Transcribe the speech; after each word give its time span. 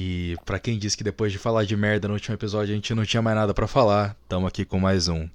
E 0.00 0.36
para 0.44 0.60
quem 0.60 0.78
disse 0.78 0.96
que 0.96 1.02
depois 1.02 1.32
de 1.32 1.38
falar 1.38 1.64
de 1.64 1.76
merda 1.76 2.06
no 2.06 2.14
último 2.14 2.32
episódio 2.32 2.72
a 2.72 2.76
gente 2.76 2.94
não 2.94 3.04
tinha 3.04 3.20
mais 3.20 3.36
nada 3.36 3.52
para 3.52 3.66
falar, 3.66 4.14
tamo 4.28 4.46
aqui 4.46 4.64
com 4.64 4.78
mais 4.78 5.08
um. 5.08 5.28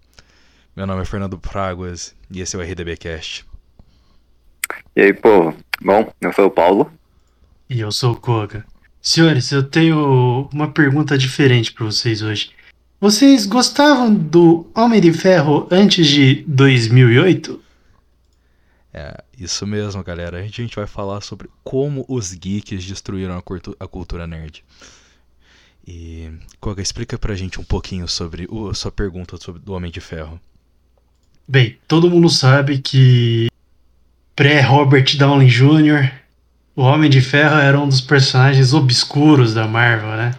Meu 0.74 0.88
nome 0.88 1.02
é 1.02 1.06
Fernando 1.06 1.38
Praguas 1.38 2.16
e 2.32 2.40
esse 2.40 2.56
é 2.56 2.60
o 2.60 2.62
RDBcast. 2.62 3.46
E 4.96 5.02
aí, 5.02 5.14
povo? 5.14 5.54
Bom, 5.82 6.10
eu 6.22 6.32
sou 6.32 6.46
o 6.46 6.50
Paulo. 6.50 6.90
E 7.70 7.82
eu 7.82 7.92
sou 7.92 8.14
o 8.14 8.16
Koga. 8.16 8.64
Senhores, 9.02 9.52
eu 9.52 9.64
tenho 9.64 10.48
uma 10.54 10.72
pergunta 10.72 11.18
diferente 11.18 11.74
para 11.74 11.84
vocês 11.84 12.22
hoje. 12.22 12.52
Vocês 13.02 13.46
gostavam 13.46 14.16
do 14.16 14.66
Homem 14.74 15.02
de 15.02 15.12
Ferro 15.12 15.68
antes 15.70 16.08
de 16.08 16.36
2008? 16.48 17.62
É, 18.94 19.24
isso 19.38 19.66
mesmo, 19.66 20.04
galera. 20.04 20.38
A 20.38 20.42
gente, 20.44 20.62
a 20.62 20.64
gente 20.64 20.76
vai 20.76 20.86
falar 20.86 21.22
sobre 21.22 21.50
como 21.64 22.06
os 22.08 22.32
geeks 22.34 22.86
destruíram 22.86 23.36
a, 23.36 23.42
cultu 23.42 23.76
a 23.80 23.88
cultura 23.88 24.28
nerd. 24.28 24.64
E, 25.86 26.32
Koga, 26.60 26.82
explica 26.82 27.18
pra 27.18 27.36
gente 27.36 27.60
um 27.60 27.64
pouquinho 27.64 28.08
sobre 28.08 28.48
o, 28.50 28.70
a 28.70 28.74
sua 28.76 28.92
pergunta 28.92 29.36
sobre 29.38 29.62
o 29.66 29.74
Homem 29.74 29.92
de 29.92 30.00
Ferro. 30.00 30.40
Bem, 31.48 31.78
todo 31.88 32.10
mundo 32.10 32.30
sabe 32.30 32.78
que 32.78 33.48
pré-Robert 34.36 35.18
Downey 35.18 35.50
Jr., 35.50 36.12
o 36.76 36.84
Homem 36.84 37.10
de 37.10 37.22
Ferro 37.22 37.58
era 37.58 37.80
um 37.80 37.88
dos 37.88 38.02
personagens 38.02 38.74
obscuros 38.74 39.54
da 39.54 39.68
Marvel, 39.68 40.16
né? 40.16 40.36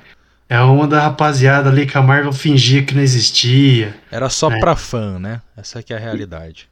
É 0.48 0.60
uma 0.60 0.86
da 0.86 1.00
rapaziada 1.00 1.68
ali 1.68 1.86
que 1.86 1.96
a 1.96 2.02
Marvel 2.02 2.32
fingia 2.32 2.82
que 2.82 2.94
não 2.94 3.02
existia. 3.02 3.94
Era 4.10 4.28
só 4.28 4.48
né? 4.48 4.58
pra 4.58 4.74
fã, 4.76 5.18
né? 5.18 5.42
Essa 5.56 5.80
aqui 5.80 5.92
é 5.92 5.96
a 5.96 6.00
realidade. 6.00 6.68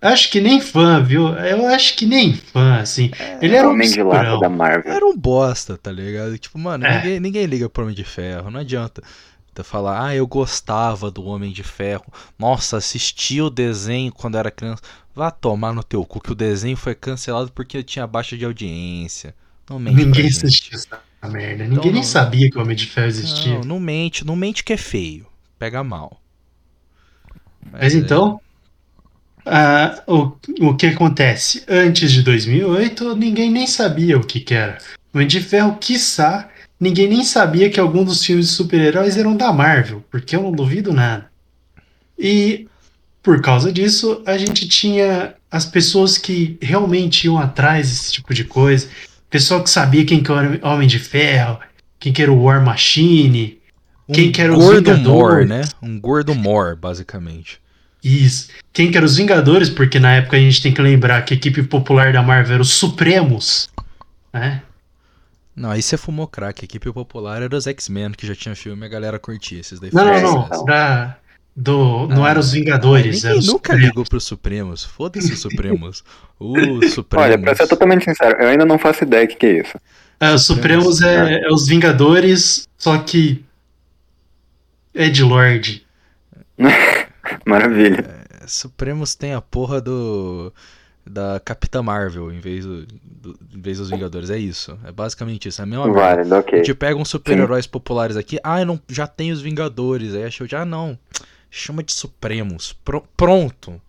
Acho 0.00 0.30
que 0.30 0.40
nem 0.40 0.60
fã, 0.60 1.02
viu? 1.02 1.28
Eu 1.28 1.66
acho 1.66 1.96
que 1.96 2.06
nem 2.06 2.34
fã, 2.34 2.80
assim. 2.80 3.10
É, 3.18 3.38
ele 3.40 3.56
era 3.56 3.68
um 3.68 3.72
homem 3.72 3.90
de 3.90 4.02
lata 4.02 4.38
da 4.38 4.48
Marvel. 4.48 4.92
Era 4.92 5.06
um 5.06 5.16
bosta, 5.16 5.76
tá 5.76 5.90
ligado? 5.90 6.36
Tipo, 6.38 6.58
mano, 6.58 6.84
é. 6.84 6.96
ninguém, 6.96 7.20
ninguém 7.20 7.46
liga 7.46 7.68
pro 7.68 7.82
Homem 7.82 7.94
de 7.94 8.04
Ferro, 8.04 8.50
não 8.50 8.60
adianta 8.60 9.02
falar, 9.62 10.06
ah, 10.06 10.14
eu 10.14 10.26
gostava 10.26 11.10
do 11.10 11.24
Homem 11.24 11.52
de 11.52 11.62
Ferro. 11.62 12.04
Nossa, 12.38 12.76
assisti 12.76 13.40
o 13.40 13.50
desenho 13.50 14.12
quando 14.12 14.36
era 14.36 14.50
criança. 14.50 14.82
Vá 15.14 15.30
tomar 15.30 15.72
no 15.72 15.82
teu 15.82 16.04
cu 16.04 16.20
que 16.20 16.32
o 16.32 16.34
desenho 16.34 16.76
foi 16.76 16.94
cancelado 16.94 17.50
porque 17.52 17.82
tinha 17.82 18.06
baixa 18.06 18.36
de 18.36 18.44
audiência. 18.44 19.34
Não 19.68 19.78
mente 19.78 20.04
Ninguém 20.04 20.26
assistiu 20.26 20.78
essa 20.78 21.00
merda. 21.28 21.64
Ninguém 21.64 21.78
então, 21.78 21.84
nem 21.84 21.94
não... 21.94 22.02
sabia 22.02 22.50
que 22.50 22.58
o 22.58 22.60
Homem 22.60 22.76
de 22.76 22.86
Ferro 22.86 23.06
existia. 23.06 23.54
Não, 23.54 23.62
não 23.62 23.80
mente, 23.80 24.26
não 24.26 24.36
mente 24.36 24.62
que 24.62 24.72
é 24.72 24.76
feio. 24.76 25.26
Pega 25.58 25.82
mal. 25.82 26.20
Mas, 27.72 27.82
Mas 27.82 27.94
então, 27.94 28.40
uh, 29.46 30.12
o, 30.12 30.68
o 30.68 30.76
que 30.76 30.86
acontece? 30.86 31.62
Antes 31.68 32.12
de 32.12 32.22
2008, 32.22 33.16
ninguém 33.16 33.50
nem 33.50 33.66
sabia 33.66 34.16
o 34.18 34.24
que, 34.24 34.40
que 34.40 34.54
era. 34.54 34.78
O 35.12 35.18
Homem 35.18 35.28
de 35.28 35.40
Ferro, 35.40 35.76
quiçá, 35.80 36.48
ninguém 36.78 37.08
nem 37.08 37.24
sabia 37.24 37.70
que 37.70 37.80
algum 37.80 38.04
dos 38.04 38.24
filmes 38.24 38.48
de 38.48 38.52
super-heróis 38.52 39.16
eram 39.16 39.36
da 39.36 39.52
Marvel, 39.52 40.04
porque 40.10 40.36
eu 40.36 40.42
não 40.42 40.52
duvido 40.52 40.92
nada. 40.92 41.30
E 42.18 42.66
por 43.22 43.40
causa 43.40 43.72
disso, 43.72 44.22
a 44.26 44.36
gente 44.36 44.68
tinha 44.68 45.34
as 45.50 45.64
pessoas 45.64 46.18
que 46.18 46.58
realmente 46.60 47.24
iam 47.24 47.38
atrás 47.38 47.88
desse 47.88 48.12
tipo 48.12 48.34
de 48.34 48.44
coisa, 48.44 48.88
pessoal 49.30 49.62
que 49.62 49.70
sabia 49.70 50.04
quem 50.04 50.22
que 50.22 50.30
era 50.30 50.60
o 50.62 50.68
Homem 50.68 50.86
de 50.86 50.98
Ferro, 50.98 51.58
quem 51.98 52.12
que 52.12 52.22
era 52.22 52.32
o 52.32 52.42
War 52.42 52.64
Machine, 52.64 53.58
um 54.08 54.12
quem 54.12 54.30
que 54.30 54.40
era 54.40 54.56
os 54.56 54.68
Vingadores, 54.68 55.48
né? 55.48 55.62
Um 55.82 55.98
gordo 55.98 56.34
Mor, 56.34 56.76
basicamente. 56.76 57.60
Isso. 58.06 58.50
Quem 58.72 58.88
que 58.88 58.96
era 58.96 59.04
os 59.04 59.16
Vingadores, 59.16 59.68
porque 59.68 59.98
na 59.98 60.14
época 60.14 60.36
a 60.36 60.40
gente 60.40 60.62
tem 60.62 60.72
que 60.72 60.80
lembrar 60.80 61.22
que 61.22 61.34
a 61.34 61.36
equipe 61.36 61.60
popular 61.64 62.12
da 62.12 62.22
Marvel 62.22 62.54
era 62.54 62.62
os 62.62 62.70
Supremos, 62.74 63.68
né? 64.32 64.62
Não, 65.56 65.70
aí 65.70 65.82
você 65.82 65.96
fumou 65.96 66.28
crack. 66.28 66.62
A 66.62 66.66
equipe 66.66 66.92
popular 66.92 67.42
era 67.42 67.56
os 67.56 67.66
X-Men, 67.66 68.12
que 68.12 68.24
já 68.24 68.34
tinha 68.34 68.54
filme 68.54 68.82
e 68.82 68.86
a 68.86 68.88
galera 68.88 69.18
curtia 69.18 69.58
esses 69.58 69.80
daí. 69.80 69.90
Não, 69.92 70.04
não, 70.04 70.48
não. 70.48 70.64
Da, 70.64 71.16
do, 71.56 72.06
não, 72.06 72.08
não 72.08 72.26
era 72.26 72.38
os 72.38 72.52
Vingadores. 72.52 73.24
Ninguém 73.24 73.40
nunca 73.40 73.72
Supremos. 73.72 73.82
ligou 73.82 74.04
pros 74.04 74.24
Supremos. 74.24 74.84
Foda-se 74.84 75.32
os 75.32 75.40
Supremos. 75.40 76.04
Os 76.38 76.92
Supremos. 76.92 77.26
Olha, 77.26 77.38
pra 77.38 77.54
ser 77.54 77.66
totalmente 77.66 78.04
sincero, 78.04 78.36
eu 78.42 78.48
ainda 78.50 78.66
não 78.66 78.78
faço 78.78 79.04
ideia 79.04 79.26
do 79.26 79.30
que, 79.30 79.36
que 79.36 79.46
é 79.46 79.60
isso. 79.62 79.80
É, 80.20 80.32
os 80.32 80.44
Supremos 80.44 81.00
é, 81.00 81.40
é, 81.40 81.48
os 81.50 81.66
Vingadores, 81.66 82.68
só 82.76 82.98
que. 82.98 83.42
É 84.94 85.08
de 85.08 85.22
Lorde. 85.22 85.84
Maravilha. 87.46 88.24
É, 88.42 88.46
Supremos 88.46 89.14
tem 89.14 89.32
a 89.32 89.40
porra 89.40 89.80
do 89.80 90.52
da 91.08 91.38
Capitã 91.38 91.82
Marvel 91.82 92.32
em 92.32 92.40
vez, 92.40 92.64
do, 92.64 92.84
do, 92.84 93.38
em 93.54 93.60
vez 93.60 93.78
dos 93.78 93.88
Vingadores. 93.88 94.28
É 94.28 94.36
isso. 94.36 94.76
É 94.84 94.90
basicamente 94.90 95.48
isso. 95.48 95.62
É 95.62 95.64
a 95.64 95.66
mesma 95.66 95.92
vale, 95.92 96.34
okay. 96.34 96.60
A 96.60 96.64
gente 96.64 96.74
pega 96.74 96.98
uns 96.98 97.08
super-heróis 97.08 97.66
populares 97.66 98.16
aqui. 98.16 98.38
Ah, 98.42 98.60
eu 98.60 98.66
não, 98.66 98.80
já 98.88 99.06
tem 99.06 99.30
os 99.30 99.40
Vingadores. 99.40 100.14
Aí 100.14 100.24
a 100.24 100.30
Shield, 100.30 100.56
ah, 100.56 100.64
não. 100.64 100.98
Chama 101.48 101.82
de 101.84 101.92
Supremos. 101.92 102.72
Pro, 102.84 103.04
pronto. 103.16 103.80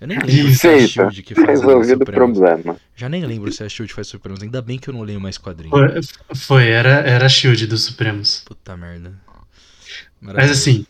Eu 0.00 0.08
nem 0.08 0.18
lembro 0.18 0.52
se 0.52 0.66
é 0.66 0.74
a 0.74 0.88
Shield 0.88 1.22
que 1.22 1.34
faz 1.36 1.60
Resolvido 1.60 2.02
o 2.02 2.04
problema. 2.04 2.76
Já 2.96 3.08
nem 3.08 3.24
lembro 3.24 3.52
se 3.52 3.62
a 3.62 3.68
Shield 3.68 3.94
faz 3.94 4.08
Supremos. 4.08 4.42
Ainda 4.42 4.60
bem 4.60 4.76
que 4.76 4.90
eu 4.90 4.94
não 4.94 5.02
leio 5.02 5.20
mais 5.20 5.38
quadrinhos. 5.38 5.70
Foi, 5.70 6.36
foi, 6.36 6.68
era, 6.68 7.08
era 7.08 7.26
a 7.26 7.28
Shield 7.28 7.68
dos 7.68 7.84
Supremos. 7.84 8.42
Puta 8.44 8.76
merda. 8.76 9.12
Maravilha. 10.20 10.48
Mas 10.48 10.50
assim, 10.50 10.84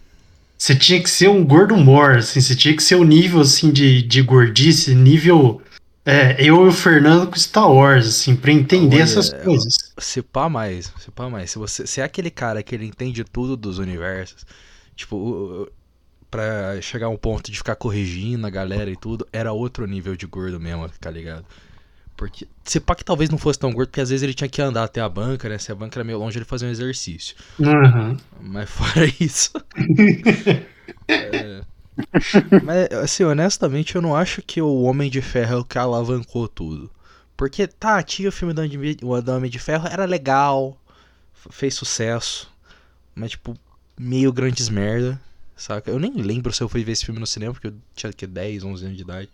você 0.62 0.76
tinha 0.76 1.02
que 1.02 1.10
ser 1.10 1.28
um 1.28 1.44
gordo 1.44 1.76
mor, 1.76 2.18
assim, 2.18 2.40
você 2.40 2.54
tinha 2.54 2.76
que 2.76 2.84
ser 2.84 2.94
um 2.94 3.02
nível 3.02 3.40
assim 3.40 3.72
de, 3.72 4.00
de 4.00 4.22
gordice, 4.22 4.94
nível. 4.94 5.60
É, 6.06 6.40
eu 6.40 6.64
e 6.64 6.68
o 6.68 6.72
Fernando 6.72 7.26
com 7.26 7.34
Star 7.34 7.68
Wars, 7.68 8.06
assim, 8.06 8.36
pra 8.36 8.52
entender 8.52 8.94
Olha, 8.94 9.02
essas 9.02 9.32
coisas. 9.32 9.74
Se 9.98 10.22
pá 10.22 10.48
mais, 10.48 10.92
se 11.00 11.10
pá 11.10 11.28
mais. 11.28 11.50
Se 11.50 11.58
você 11.58 11.84
se 11.84 12.00
é 12.00 12.04
aquele 12.04 12.30
cara 12.30 12.62
que 12.62 12.76
ele 12.76 12.86
entende 12.86 13.24
tudo 13.24 13.56
dos 13.56 13.78
universos, 13.78 14.46
tipo, 14.94 15.68
pra 16.30 16.80
chegar 16.80 17.06
a 17.06 17.10
um 17.10 17.16
ponto 17.16 17.50
de 17.50 17.58
ficar 17.58 17.74
corrigindo 17.74 18.46
a 18.46 18.50
galera 18.50 18.88
e 18.88 18.96
tudo, 18.96 19.26
era 19.32 19.52
outro 19.52 19.84
nível 19.84 20.14
de 20.14 20.26
gordo 20.26 20.60
mesmo, 20.60 20.88
tá 21.00 21.10
ligado? 21.10 21.44
Porque 22.16 22.46
se 22.64 22.78
pá 22.78 22.94
que 22.94 23.04
talvez 23.04 23.30
não 23.30 23.38
fosse 23.38 23.58
tão 23.58 23.72
gordo, 23.72 23.88
porque 23.88 24.00
às 24.00 24.10
vezes 24.10 24.22
ele 24.22 24.34
tinha 24.34 24.48
que 24.48 24.60
andar 24.62 24.84
até 24.84 25.00
a 25.00 25.08
banca, 25.08 25.48
né? 25.48 25.58
Se 25.58 25.72
a 25.72 25.74
banca 25.74 25.98
era 25.98 26.04
meio 26.04 26.18
longe, 26.18 26.38
ele 26.38 26.44
fazia 26.44 26.68
um 26.68 26.70
exercício. 26.70 27.36
Uhum. 27.58 28.16
Mas 28.40 28.70
fora 28.70 29.06
isso. 29.18 29.52
é... 31.08 31.62
Mas, 32.62 32.92
assim, 33.02 33.24
honestamente, 33.24 33.96
eu 33.96 34.02
não 34.02 34.16
acho 34.16 34.42
que 34.42 34.62
o 34.62 34.82
Homem 34.82 35.10
de 35.10 35.20
Ferro 35.20 35.54
é 35.54 35.58
o 35.58 35.64
que 35.64 35.78
alavancou 35.78 36.48
tudo. 36.48 36.90
Porque, 37.36 37.66
tá, 37.66 38.02
tinha 38.02 38.28
o 38.28 38.32
filme 38.32 38.54
do 38.54 39.30
Homem 39.30 39.50
de 39.50 39.58
Ferro, 39.58 39.88
era 39.88 40.04
legal, 40.04 40.78
fez 41.50 41.74
sucesso, 41.74 42.50
mas, 43.14 43.32
tipo, 43.32 43.56
meio 43.98 44.32
grandes 44.32 44.68
merda, 44.68 45.20
saca? 45.56 45.90
Eu 45.90 45.98
nem 45.98 46.12
lembro 46.12 46.52
se 46.52 46.62
eu 46.62 46.68
fui 46.68 46.84
ver 46.84 46.92
esse 46.92 47.04
filme 47.04 47.20
no 47.20 47.26
cinema, 47.26 47.52
porque 47.52 47.68
eu 47.68 47.74
tinha, 47.94 48.12
que 48.12 48.26
10, 48.26 48.64
11 48.64 48.84
anos 48.84 48.96
de 48.96 49.02
idade. 49.02 49.28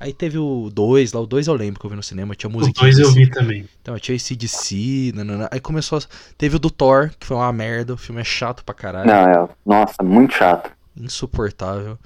Aí 0.00 0.14
teve 0.14 0.38
o 0.38 0.70
2, 0.72 1.12
lá 1.12 1.20
o 1.20 1.26
2 1.26 1.46
eu 1.46 1.54
lembro 1.54 1.78
que 1.78 1.84
eu 1.84 1.90
vi 1.90 1.96
no 1.96 2.02
cinema, 2.02 2.34
tinha 2.34 2.48
música. 2.48 2.80
O 2.80 2.82
2 2.84 2.98
eu 2.98 3.12
vi 3.12 3.28
também. 3.28 3.68
Então, 3.82 3.98
tinha 3.98 4.16
ACDC, 4.16 5.12
nanana. 5.14 5.46
aí 5.52 5.60
começou 5.60 5.98
a... 5.98 6.02
Teve 6.38 6.56
o 6.56 6.58
do 6.58 6.70
Thor, 6.70 7.10
que 7.20 7.26
foi 7.26 7.36
uma 7.36 7.52
merda, 7.52 7.92
o 7.92 7.98
filme 7.98 8.18
é 8.18 8.24
chato 8.24 8.64
pra 8.64 8.74
caralho. 8.74 9.06
Não, 9.06 9.14
é, 9.14 9.48
nossa, 9.66 10.02
muito 10.02 10.34
chato. 10.34 10.72
Insuportável. 10.96 11.98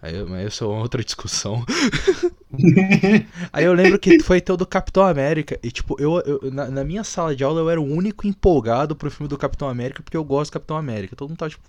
Aí, 0.00 0.24
mas 0.24 0.54
isso 0.54 0.62
é 0.62 0.66
outra 0.68 1.02
discussão. 1.02 1.64
aí 3.52 3.64
eu 3.64 3.74
lembro 3.74 3.98
que 3.98 4.22
foi 4.22 4.40
ter 4.40 4.52
o 4.52 4.56
do 4.56 4.64
Capitão 4.64 5.04
América. 5.04 5.58
E, 5.60 5.72
tipo, 5.72 6.00
eu, 6.00 6.20
eu 6.20 6.50
na, 6.52 6.70
na, 6.70 6.84
minha 6.84 7.02
sala 7.02 7.34
de 7.34 7.42
aula 7.42 7.60
eu 7.60 7.68
era 7.68 7.80
o 7.80 7.84
único 7.84 8.28
empolgado 8.28 8.94
pro 8.94 9.10
filme 9.10 9.28
do 9.28 9.36
Capitão 9.36 9.68
América, 9.68 10.04
porque 10.04 10.16
eu 10.16 10.24
gosto 10.24 10.52
do 10.52 10.54
Capitão 10.54 10.76
América. 10.76 11.16
Todo 11.16 11.28
mundo 11.28 11.38
tá, 11.38 11.50
tipo. 11.50 11.62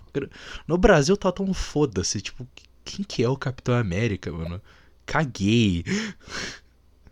No 0.66 0.78
Brasil 0.78 1.16
tá 1.16 1.32
tão 1.32 1.52
foda-se. 1.52 2.20
Tipo, 2.20 2.46
quem 2.84 3.04
que 3.04 3.24
é 3.24 3.28
o 3.28 3.36
Capitão 3.36 3.74
América, 3.74 4.30
mano? 4.30 4.62
Caguei. 5.06 5.84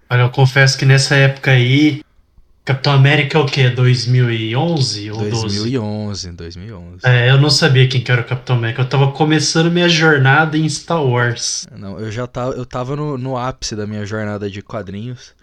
Olha, 0.08 0.22
eu 0.22 0.30
confesso 0.30 0.76
que 0.76 0.84
nessa 0.84 1.14
época 1.14 1.52
aí, 1.52 2.02
Capitão 2.64 2.92
América 2.92 3.38
é 3.38 3.40
o 3.40 3.46
quê? 3.46 3.68
2011 3.68 5.10
ou 5.10 5.18
2011, 5.18 6.30
12? 6.30 6.36
2011. 6.36 6.98
É, 7.04 7.30
eu 7.30 7.40
não 7.40 7.50
sabia 7.50 7.88
quem 7.88 8.00
que 8.00 8.12
era 8.12 8.20
o 8.20 8.24
Capitão 8.24 8.56
América. 8.56 8.82
Eu 8.82 8.88
tava 8.88 9.12
começando 9.12 9.70
minha 9.70 9.88
jornada 9.88 10.56
em 10.56 10.68
Star 10.68 11.02
Wars. 11.02 11.66
Não, 11.76 11.98
eu 11.98 12.10
já 12.10 12.26
tava, 12.26 12.52
eu 12.52 12.66
tava 12.66 12.94
no, 12.96 13.16
no 13.16 13.36
ápice 13.36 13.74
da 13.74 13.86
minha 13.86 14.04
jornada 14.04 14.50
de 14.50 14.62
quadrinhos. 14.62 15.34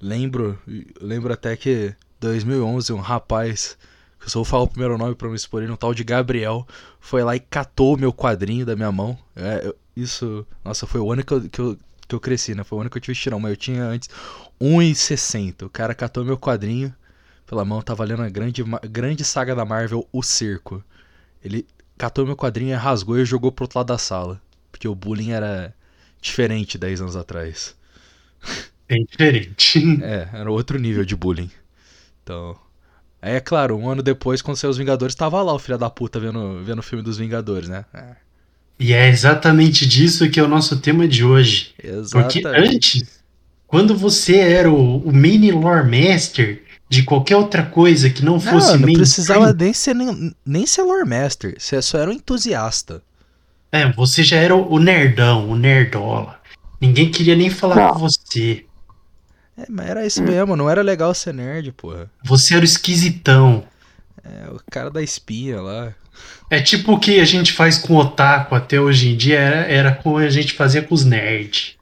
Lembro, 0.00 0.58
lembro 1.00 1.32
até 1.32 1.56
que 1.56 1.94
2011 2.20 2.92
um 2.92 3.00
rapaz, 3.00 3.78
que 4.18 4.26
eu 4.26 4.30
só 4.30 4.38
vou 4.40 4.44
falar 4.44 4.64
o 4.64 4.68
primeiro 4.68 4.98
nome 4.98 5.14
pra 5.14 5.28
não 5.28 5.34
expor 5.34 5.62
ele, 5.62 5.72
um 5.72 5.76
tal 5.76 5.94
de 5.94 6.04
Gabriel, 6.04 6.66
foi 7.00 7.22
lá 7.22 7.36
e 7.36 7.40
catou 7.40 7.94
o 7.94 7.98
meu 7.98 8.12
quadrinho 8.12 8.66
da 8.66 8.76
minha 8.76 8.92
mão. 8.92 9.16
É, 9.36 9.62
eu, 9.66 9.76
isso, 9.96 10.46
nossa, 10.64 10.86
foi 10.86 11.00
o 11.00 11.12
ano 11.12 11.24
que 11.24 11.32
eu, 11.32 11.40
que 11.48 11.60
eu 11.60 11.78
que 12.14 12.16
eu 12.16 12.20
cresci, 12.20 12.54
né? 12.54 12.64
Foi 12.64 12.78
o 12.78 12.80
ano 12.80 12.90
que 12.90 12.96
eu 12.96 13.02
tive 13.02 13.12
estirão, 13.12 13.40
mas 13.40 13.50
eu 13.50 13.56
tinha 13.56 13.84
antes 13.84 14.08
1,60. 14.60 15.66
O 15.66 15.70
cara 15.70 15.94
catou 15.94 16.24
meu 16.24 16.38
quadrinho 16.38 16.94
pela 17.46 17.64
mão, 17.64 17.82
tava 17.82 18.04
lendo 18.04 18.22
a 18.22 18.28
grande, 18.28 18.62
grande 18.90 19.24
saga 19.24 19.54
da 19.54 19.64
Marvel, 19.64 20.08
O 20.12 20.22
Cerco. 20.22 20.82
Ele 21.42 21.66
catou 21.98 22.24
meu 22.26 22.36
quadrinho, 22.36 22.76
rasgou 22.78 23.18
e 23.18 23.24
jogou 23.24 23.52
pro 23.52 23.64
outro 23.64 23.78
lado 23.78 23.88
da 23.88 23.98
sala. 23.98 24.40
Porque 24.70 24.88
o 24.88 24.94
bullying 24.94 25.32
era 25.32 25.74
diferente 26.20 26.78
10 26.78 27.02
anos 27.02 27.16
atrás. 27.16 27.76
Bem 28.88 29.04
diferente. 29.04 29.82
É, 30.02 30.28
era 30.32 30.50
outro 30.50 30.78
nível 30.78 31.04
de 31.04 31.16
bullying. 31.16 31.50
Então. 32.22 32.58
Aí 33.22 33.34
é 33.34 33.40
claro, 33.40 33.76
um 33.76 33.88
ano 33.88 34.02
depois, 34.02 34.42
quando 34.42 34.56
saiu 34.56 34.70
os 34.70 34.78
Vingadores, 34.78 35.14
tava 35.14 35.42
lá 35.42 35.52
o 35.54 35.58
filho 35.58 35.78
da 35.78 35.90
puta 35.90 36.20
vendo, 36.20 36.62
vendo 36.62 36.80
o 36.80 36.82
filme 36.82 37.02
dos 37.02 37.18
Vingadores, 37.18 37.68
né? 37.68 37.84
É. 37.94 38.16
E 38.78 38.92
é 38.92 39.08
exatamente 39.08 39.86
disso 39.86 40.28
que 40.28 40.40
é 40.40 40.42
o 40.42 40.48
nosso 40.48 40.78
tema 40.78 41.06
de 41.06 41.24
hoje. 41.24 41.72
Exatamente. 41.82 42.42
Porque 42.42 42.56
antes, 42.56 43.20
quando 43.66 43.96
você 43.96 44.36
era 44.36 44.70
o, 44.70 44.98
o 44.98 45.12
mini 45.12 45.50
lore 45.52 45.84
master 45.84 46.62
de 46.88 47.02
qualquer 47.02 47.36
outra 47.36 47.64
coisa 47.64 48.10
que 48.10 48.24
não 48.24 48.38
fosse 48.38 48.72
não, 48.72 48.86
não 48.86 48.92
precisava 48.92 49.52
nem 49.52 49.72
ser, 49.72 49.94
nem, 49.94 50.34
nem 50.44 50.66
ser 50.66 50.82
lore 50.82 51.08
master, 51.08 51.54
você 51.58 51.80
só 51.80 51.98
era 51.98 52.10
um 52.10 52.14
entusiasta. 52.14 53.02
É, 53.72 53.90
você 53.92 54.22
já 54.22 54.36
era 54.36 54.54
o 54.54 54.78
nerdão, 54.78 55.50
o 55.50 55.56
nerdola. 55.56 56.38
Ninguém 56.80 57.10
queria 57.10 57.34
nem 57.34 57.50
falar 57.50 57.76
Não. 57.76 57.94
com 57.94 57.98
você. 58.00 58.64
É, 59.56 59.66
mas 59.68 59.88
era 59.88 60.06
isso 60.06 60.22
mesmo, 60.22 60.54
não 60.54 60.68
era 60.68 60.82
legal 60.82 61.14
ser 61.14 61.32
nerd, 61.32 61.72
porra. 61.72 62.10
Você 62.24 62.54
era 62.54 62.62
o 62.62 62.64
esquisitão. 62.64 63.64
É, 64.24 64.50
o 64.50 64.60
cara 64.70 64.90
da 64.90 65.02
espinha 65.02 65.60
lá. 65.60 65.94
É 66.50 66.60
tipo 66.60 66.92
o 66.92 67.00
que 67.00 67.20
a 67.20 67.24
gente 67.24 67.52
faz 67.52 67.76
com 67.78 67.94
o 67.94 67.98
otaku 67.98 68.54
até 68.54 68.80
hoje 68.80 69.10
em 69.12 69.16
dia, 69.16 69.38
era, 69.38 69.56
era 69.66 69.94
como 69.94 70.18
a 70.18 70.28
gente 70.28 70.54
fazia 70.54 70.82
com 70.82 70.94
os 70.94 71.04
nerds. 71.04 71.76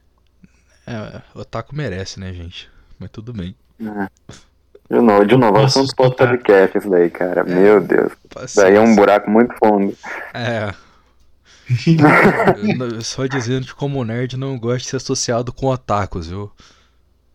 É, 0.86 1.20
o 1.34 1.40
Otaku 1.40 1.74
merece, 1.74 2.18
né, 2.18 2.32
gente? 2.32 2.68
Mas 2.98 3.10
tudo 3.10 3.32
bem. 3.32 3.54
De 4.90 5.00
novo, 5.00 5.24
de 5.24 5.36
novo, 5.36 5.58
assunto 5.58 5.94
pós 5.94 6.08
escutar? 6.08 6.28
podcast 6.28 6.78
isso 6.78 6.90
daí, 6.90 7.08
cara. 7.08 7.44
Meu 7.44 7.80
Deus. 7.80 8.12
Paciência. 8.28 8.62
Daí 8.62 8.74
é 8.74 8.80
um 8.80 8.94
buraco 8.94 9.30
muito 9.30 9.54
fundo. 9.54 9.96
É. 10.34 10.74
Só 13.02 13.26
dizendo 13.26 13.66
que 13.66 13.74
como 13.74 14.04
nerd 14.04 14.36
não 14.36 14.58
gosto 14.58 14.84
de 14.84 14.90
ser 14.90 14.96
associado 14.96 15.52
com 15.52 15.66
otakus, 15.66 16.28
viu? 16.28 16.50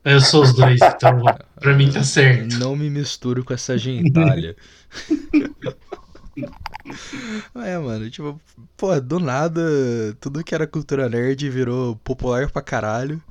Eu 0.03 0.21
sou 0.21 0.43
os 0.43 0.53
dois, 0.53 0.79
então 0.81 1.21
pra 1.59 1.73
mim 1.73 1.91
tá 1.91 2.03
certo. 2.03 2.57
Não 2.59 2.75
me 2.75 2.89
misturo 2.89 3.43
com 3.43 3.53
essa 3.53 3.77
gentalha. 3.77 4.55
é, 7.55 7.77
mano, 7.77 8.09
tipo, 8.09 8.39
pô, 8.75 8.99
do 9.01 9.19
nada, 9.19 9.61
tudo 10.19 10.43
que 10.43 10.53
era 10.55 10.67
cultura 10.67 11.09
nerd 11.09 11.49
virou 11.49 11.95
popular 11.97 12.49
pra 12.51 12.61
caralho. 12.61 13.21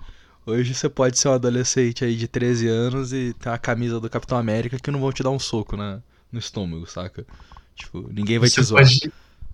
Hoje 0.46 0.74
você 0.74 0.88
pode 0.88 1.18
ser 1.18 1.28
um 1.28 1.32
adolescente 1.34 2.04
aí 2.04 2.16
de 2.16 2.26
13 2.28 2.68
anos 2.68 3.12
e 3.12 3.34
ter 3.34 3.48
uma 3.50 3.58
camisa 3.58 4.00
do 4.00 4.08
Capitão 4.10 4.38
América 4.38 4.78
que 4.78 4.90
não 4.90 5.00
vão 5.00 5.12
te 5.12 5.22
dar 5.22 5.30
um 5.30 5.38
soco 5.38 5.76
na, 5.76 6.00
no 6.32 6.38
estômago, 6.38 6.86
saca? 6.86 7.26
Tipo, 7.74 8.08
ninguém 8.12 8.38
vai 8.38 8.50
te 8.50 8.50
Você 8.50 8.62
zoar. 8.62 8.82
pode, 8.82 9.12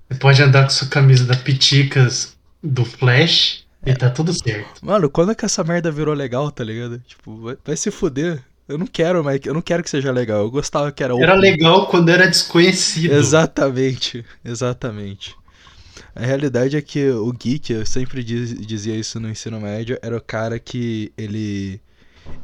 você 0.09 0.19
pode 0.19 0.43
andar 0.43 0.65
com 0.65 0.71
sua 0.71 0.89
camisa 0.89 1.25
da 1.25 1.37
Piticas 1.37 2.37
do 2.63 2.85
Flash 2.85 3.65
e 3.85 3.95
tá 3.95 4.11
tudo 4.11 4.33
certo. 4.33 4.85
Mano, 4.85 5.11
quando 5.11 5.33
é 5.33 5.35
que 5.35 5.45
essa 5.45 5.65
merda 5.65 5.91
virou 5.91 6.15
legal, 6.15 6.51
tá 6.51 6.63
ligado? 6.65 6.99
Tipo, 7.01 7.37
vai, 7.41 7.57
vai 7.65 7.77
se 7.77 7.91
fuder. 7.91 8.43
Eu 8.73 8.79
não 8.79 8.87
quero, 8.87 9.23
mas 9.23 9.41
eu 9.45 9.55
não 9.55 9.63
quero 9.63 9.83
que 9.83 9.91
seja 9.91 10.11
legal. 10.11 10.41
Eu 10.43 10.51
gostava 10.51 10.91
que 10.91 11.03
era 11.03 11.15
Era 11.21 11.33
open. 11.37 11.51
legal 11.51 11.87
quando 11.89 12.09
era 12.09 12.27
desconhecido. 12.27 13.13
Exatamente, 13.13 14.25
exatamente. 14.45 15.35
A 16.15 16.21
realidade 16.25 16.77
é 16.77 16.83
que 16.83 17.09
o 17.11 17.33
geek, 17.33 17.73
eu 17.73 17.87
sempre 17.87 18.23
diz- 18.25 18.55
dizia 18.67 18.95
isso 18.97 19.19
no 19.21 19.29
ensino 19.31 19.61
médio, 19.61 19.99
era 20.03 20.17
o 20.17 20.21
cara 20.21 20.59
que 20.59 21.13
ele 21.17 21.81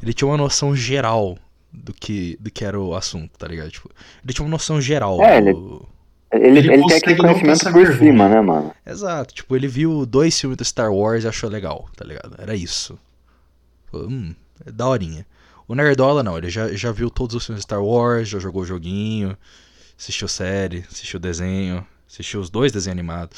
ele 0.03 0.11
tinha 0.13 0.27
uma 0.27 0.35
noção 0.37 0.75
geral 0.75 1.37
do 1.71 1.93
que 1.93 2.35
do 2.39 2.51
que 2.51 2.65
era 2.65 2.79
o 2.79 2.95
assunto, 2.95 3.31
tá 3.37 3.47
ligado? 3.47 3.69
Tipo, 3.71 3.89
ele 4.23 4.33
tinha 4.33 4.43
uma 4.45 4.51
noção 4.51 4.81
geral. 4.81 5.21
É, 5.23 5.37
ele- 5.37 5.53
do- 5.53 5.87
Ele, 6.31 6.59
Ele 6.59 6.73
ele, 6.73 6.85
tem 6.87 6.97
aquele 6.97 7.15
conhecimento 7.17 7.63
por 7.63 7.73
vergonha. 7.73 7.97
cima, 7.97 8.29
né, 8.29 8.39
mano? 8.41 8.71
Exato, 8.85 9.33
tipo, 9.33 9.55
ele 9.55 9.67
viu 9.67 10.05
dois 10.05 10.39
filmes 10.39 10.57
do 10.57 10.63
Star 10.65 10.91
Wars 10.93 11.23
e 11.23 11.27
achou 11.27 11.49
legal, 11.49 11.89
tá 11.95 12.05
ligado? 12.05 12.35
Era 12.37 12.55
isso. 12.55 12.99
Hum, 13.93 14.35
é 14.65 14.71
daorinha. 14.71 15.25
O 15.69 15.75
Nerdola 15.75 16.21
não, 16.23 16.37
ele 16.37 16.49
já, 16.49 16.73
já 16.73 16.91
viu 16.91 17.09
todos 17.09 17.35
os 17.37 17.45
filmes 17.45 17.61
de 17.61 17.63
Star 17.65 17.81
Wars, 17.83 18.27
já 18.29 18.39
jogou 18.39 18.63
o 18.63 18.65
joguinho, 18.65 19.37
assistiu 19.97 20.27
série, 20.27 20.85
assistiu 20.91 21.19
desenho, 21.19 21.87
assistiu 22.09 22.41
os 22.41 22.49
dois 22.49 22.71
desenhos 22.73 22.95
animados. 22.97 23.37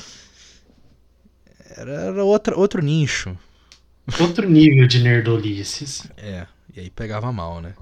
Era, 1.76 1.92
era 1.92 2.24
outra, 2.24 2.56
outro 2.58 2.82
nicho. 2.82 3.38
Outro 4.18 4.50
nível 4.50 4.88
de 4.88 5.00
nerdolices. 5.04 6.08
É, 6.18 6.48
e 6.74 6.80
aí 6.80 6.90
pegava 6.90 7.32
mal, 7.32 7.62
né? 7.62 7.76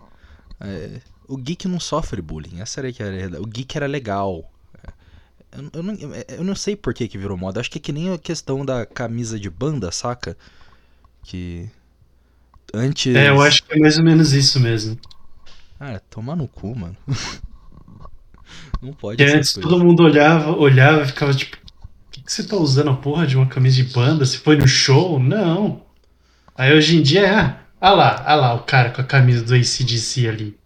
É, 0.60 1.02
o 1.28 1.38
geek 1.38 1.68
não 1.68 1.80
sofre 1.80 2.22
bullying, 2.22 2.62
essa 2.62 2.82
era 2.82 2.94
que 2.94 3.04
era. 3.04 3.42
O 3.42 3.46
geek 3.46 3.78
era 3.78 3.88
legal. 3.88 4.52
É, 4.84 4.94
Eu, 5.60 5.70
eu 5.74 5.84
não, 5.84 5.96
eu 6.30 6.44
não 6.44 6.56
sei 6.56 6.76
por 6.76 6.94
que, 6.94 7.08
que 7.08 7.18
virou 7.18 7.38
moda. 7.38 7.60
Acho 7.62 7.72
que 7.72 7.80
é 7.80 7.82
que 7.82 7.92
nem 7.94 8.12
a 8.14 8.18
questão 8.18 8.66
da 8.66 8.86
camisa 8.86 9.40
de 9.40 9.50
banda, 9.50 9.92
saca? 9.92 10.38
Que. 11.24 11.70
Antes. 12.74 13.16
É, 13.16 13.30
eu 13.30 13.42
acho 13.42 13.64
que 13.64 13.74
é 13.74 13.80
mais 13.80 13.98
ou 13.98 14.04
menos 14.04 14.34
isso 14.34 14.60
mesmo. 14.60 14.98
Ah, 15.80 16.00
tomar 16.10 16.36
no 16.36 16.48
cu, 16.48 16.76
mano. 16.76 16.96
Não 18.82 18.94
pode 18.94 19.22
essas 19.22 19.36
antes 19.36 19.54
coisas. 19.54 19.70
todo 19.72 19.84
mundo 19.84 20.04
olhava, 20.04 20.52
olhava 20.56 21.04
e 21.04 21.08
ficava 21.08 21.34
tipo, 21.34 21.58
por 21.58 22.12
que, 22.12 22.22
que 22.22 22.32
você 22.32 22.44
tá 22.44 22.56
usando 22.56 22.90
a 22.90 22.96
porra 22.96 23.28
de 23.28 23.36
uma 23.36 23.48
camisa 23.48 23.76
de 23.76 23.84
banda? 23.94 24.26
Você 24.26 24.38
foi 24.38 24.56
no 24.56 24.68
show? 24.68 25.20
Não. 25.20 25.82
Aí 26.56 26.74
hoje 26.74 26.98
em 26.98 27.02
dia 27.02 27.22
é, 27.26 27.36
ah, 27.36 27.60
ah 27.80 27.92
lá, 27.92 28.24
ah 28.26 28.36
lá, 28.36 28.54
o 28.54 28.64
cara 28.64 28.92
com 28.92 29.02
a 29.02 29.04
camisa 29.04 29.44
do 29.44 29.54
ACDC 29.54 30.28
ali. 30.28 30.58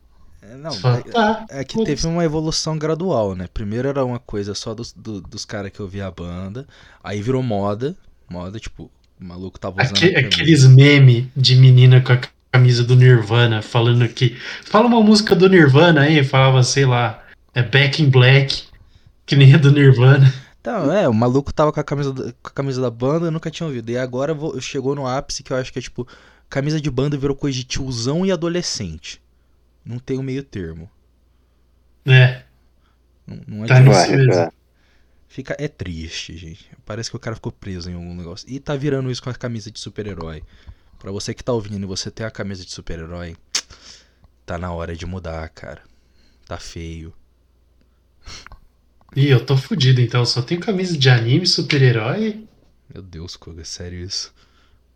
É, 0.41 0.55
Não, 0.55 0.71
fala, 0.73 0.99
é- 0.99 1.11
tá, 1.11 1.45
É 1.49 1.63
que 1.63 1.83
teve 1.83 2.05
uma 2.07 2.23
evolução 2.23 2.77
gradual, 2.77 3.35
né? 3.35 3.47
Primeiro 3.53 3.87
era 3.87 4.03
uma 4.05 4.19
coisa 4.19 4.53
só 4.53 4.73
dos, 4.73 4.93
do- 4.93 5.21
dos 5.21 5.45
caras 5.45 5.71
que 5.71 5.81
ouvia 5.81 6.07
a 6.07 6.11
banda, 6.11 6.67
aí 7.03 7.21
virou 7.21 7.41
moda, 7.41 7.95
moda, 8.29 8.59
tipo, 8.59 8.91
o 9.23 9.27
maluco 9.27 9.57
tava 9.59 9.81
usando 9.81 9.95
a 9.95 9.99
camisa. 9.99 10.19
aqueles 10.19 10.65
memes 10.67 11.25
de 11.35 11.55
menina 11.55 12.01
com 12.01 12.11
a 12.13 12.19
camisa 12.51 12.83
do 12.83 12.95
Nirvana 12.95 13.61
falando 13.61 14.07
que. 14.09 14.35
Fala 14.65 14.85
uma 14.87 15.01
música 15.01 15.33
do 15.33 15.47
Nirvana 15.47 16.01
aí, 16.01 16.23
falava, 16.23 16.61
sei 16.61 16.85
lá, 16.85 17.23
é 17.55 17.63
Back 17.63 18.03
in 18.03 18.09
Black, 18.09 18.63
que 19.25 19.35
nem 19.37 19.53
a 19.55 19.57
do 19.57 19.71
Nirvana. 19.71 20.31
Então, 20.59 20.91
é, 20.91 21.07
o 21.07 21.13
maluco 21.13 21.53
tava 21.53 21.71
com 21.71 21.79
a 21.79 21.83
camisa, 21.83 22.13
da- 22.13 22.31
com 22.41 22.47
a 22.47 22.51
camisa 22.51 22.81
da 22.81 22.89
banda, 22.91 23.27
eu 23.27 23.31
nunca 23.31 23.49
tinha 23.49 23.65
ouvido. 23.67 23.89
E 23.89 23.97
agora 23.97 24.33
vo- 24.33 24.59
chegou 24.61 24.93
no 24.95 25.07
ápice 25.07 25.41
que 25.43 25.51
eu 25.51 25.57
acho 25.57 25.71
que 25.73 25.79
é 25.79 25.81
tipo, 25.81 26.07
camisa 26.49 26.79
de 26.79 26.89
banda 26.91 27.17
virou 27.17 27.35
coisa 27.35 27.57
de 27.57 27.63
tiozão 27.63 28.25
e 28.25 28.31
adolescente. 28.31 29.21
Não 29.85 29.99
tem 29.99 30.17
o 30.17 30.23
meio 30.23 30.43
termo. 30.43 30.89
É, 32.05 32.43
Não, 33.25 33.39
não 33.59 33.65
Tá 33.67 33.77
adianta. 33.77 34.07
nisso 34.07 34.11
mesmo. 34.27 34.51
Fica, 35.33 35.55
é 35.57 35.67
triste, 35.67 36.37
gente. 36.37 36.69
Parece 36.85 37.09
que 37.09 37.15
o 37.15 37.19
cara 37.19 37.35
ficou 37.35 37.51
preso 37.51 37.89
em 37.89 37.95
algum 37.95 38.13
negócio. 38.13 38.47
E 38.47 38.59
tá 38.59 38.75
virando 38.75 39.09
isso 39.09 39.23
com 39.23 39.31
a 39.31 39.33
camisa 39.33 39.71
de 39.71 39.79
super-herói. 39.79 40.43
Pra 40.99 41.11
você 41.11 41.33
que 41.33 41.43
tá 41.43 41.51
ouvindo 41.51 41.81
e 41.81 41.87
você 41.87 42.11
tem 42.11 42.23
a 42.23 42.29
camisa 42.29 42.63
de 42.63 42.69
super-herói, 42.69 43.35
tá 44.45 44.59
na 44.59 44.71
hora 44.71 44.95
de 44.95 45.07
mudar, 45.07 45.49
cara. 45.49 45.81
Tá 46.45 46.59
feio. 46.59 47.11
Ih, 49.15 49.29
eu 49.29 49.43
tô 49.43 49.57
fudido 49.57 49.99
então, 50.01 50.21
eu 50.21 50.25
só 50.27 50.39
tenho 50.39 50.61
camisa 50.61 50.95
de 50.95 51.09
anime, 51.09 51.47
super-herói 51.47 52.47
Meu 52.93 53.01
Deus, 53.01 53.35
Koga, 53.35 53.61
é 53.61 53.65
sério 53.65 53.99
isso? 53.99 54.31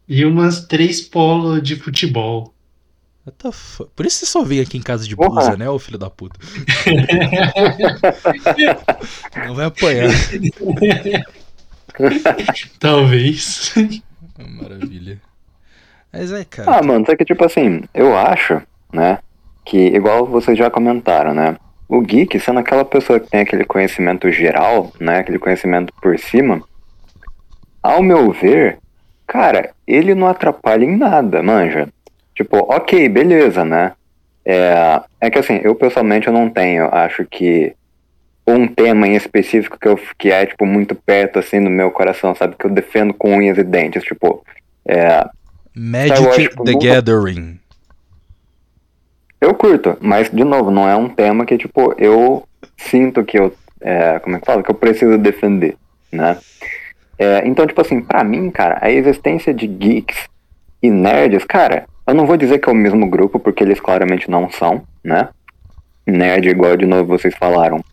e 0.08 0.24
umas 0.24 0.68
três 0.68 1.02
polos 1.02 1.64
de 1.64 1.76
futebol. 1.78 2.54
Por 3.96 4.06
isso 4.06 4.20
você 4.20 4.26
só 4.26 4.44
vem 4.44 4.60
aqui 4.60 4.78
em 4.78 4.82
casa 4.82 5.08
de 5.08 5.16
Porra. 5.16 5.30
blusa, 5.30 5.58
né, 5.58 5.70
ô 5.70 5.78
filho 5.78 5.98
da 5.98 6.10
puta? 6.10 6.40
Não 9.46 9.56
vai 9.56 9.66
apanhar. 9.66 10.10
Talvez. 12.80 13.74
Maravilha. 14.38 15.20
Mas 16.12 16.32
é, 16.32 16.46
cara. 16.46 16.78
Ah, 16.78 16.84
mano, 16.84 17.06
só 17.06 17.16
que 17.16 17.26
tipo 17.26 17.44
assim, 17.44 17.82
eu 17.94 18.18
acho, 18.18 18.62
né, 18.94 19.20
que 19.66 19.78
igual 19.78 20.26
vocês 20.26 20.58
já 20.58 20.70
comentaram, 20.70 21.34
né, 21.34 21.58
o 21.88 22.02
geek 22.02 22.40
sendo 22.40 22.60
aquela 22.60 22.86
pessoa 22.86 23.20
que 23.20 23.30
tem 23.30 23.42
aquele 23.42 23.66
conhecimento 23.66 24.32
geral, 24.32 24.92
né, 25.00 25.20
aquele 25.20 25.40
conhecimento 25.40 25.94
por 26.02 26.18
cima, 26.18 26.62
ao 27.82 28.02
meu 28.02 28.32
ver, 28.32 28.80
cara, 29.26 29.72
ele 29.86 30.16
não 30.16 30.28
atrapalha 30.28 30.86
em 30.86 30.98
nada, 30.98 31.44
manja. 31.44 31.90
Tipo, 32.38 32.58
ok, 32.72 33.10
beleza, 33.10 33.66
né, 33.66 33.94
é, 34.46 35.02
é 35.20 35.30
que 35.30 35.40
assim, 35.40 35.60
eu 35.64 35.74
pessoalmente 35.76 36.28
eu 36.28 36.34
não 36.34 36.50
tenho, 36.50 36.86
acho 36.94 37.26
que 37.26 37.74
um 38.48 38.68
tema 38.68 39.08
em 39.08 39.16
específico 39.16 39.78
que, 39.78 39.88
eu, 39.88 40.00
que 40.18 40.32
é, 40.32 40.46
tipo, 40.46 40.64
muito 40.66 40.94
perto, 40.96 41.40
assim, 41.40 41.62
do 41.62 41.70
meu 41.70 41.90
coração, 41.92 42.34
sabe, 42.36 42.56
que 42.56 42.66
eu 42.66 42.70
defendo 42.70 43.12
com 43.14 43.36
unhas 43.36 43.58
e 43.58 43.64
dentes, 43.64 44.04
tipo, 44.04 44.46
é, 44.88 45.28
Magic 45.76 46.12
acho 46.28 46.50
que 46.50 46.64
the 46.64 46.72
nunca- 46.74 47.02
Gathering. 47.02 47.60
Eu 49.42 49.54
curto, 49.54 49.98
mas 50.00 50.30
de 50.30 50.44
novo, 50.44 50.72
não 50.72 50.88
é 50.88 50.96
um 50.96 51.10
tema 51.10 51.46
que, 51.46 51.58
tipo, 51.58 51.94
eu 51.98 52.48
sinto 52.78 53.24
que 53.24 53.38
eu. 53.38 53.54
é, 53.82 54.20
como 54.20 54.36
é 54.36 54.40
que 54.40 54.46
fala? 54.46 54.64
Que 54.64 54.72
eu 54.72 54.76
preciso 54.76 55.18
defender, 55.18 55.76
né? 56.12 56.38
É, 57.20 57.48
então, 57.48 57.66
tipo 57.68 57.82
assim, 57.82 58.02
pra 58.02 58.24
mim, 58.24 58.50
cara, 58.50 58.78
a 58.82 58.90
existência 58.92 59.54
de 59.54 59.68
geeks 59.68 60.28
e 60.82 60.90
nerds, 60.90 61.44
cara, 61.44 61.86
eu 62.08 62.14
não 62.14 62.26
vou 62.26 62.38
dizer 62.38 62.60
que 62.60 62.70
é 62.70 62.72
o 62.72 62.76
mesmo 62.76 63.10
grupo, 63.10 63.40
porque 63.40 63.64
eles 63.64 63.80
claramente 63.80 64.30
não 64.30 64.50
são, 64.50 64.84
né? 65.04 65.30
Nerd, 66.06 66.48
igual 66.48 66.78
de 66.78 66.86
novo 66.86 67.18
vocês 67.18 67.36
falaram, 67.36 67.84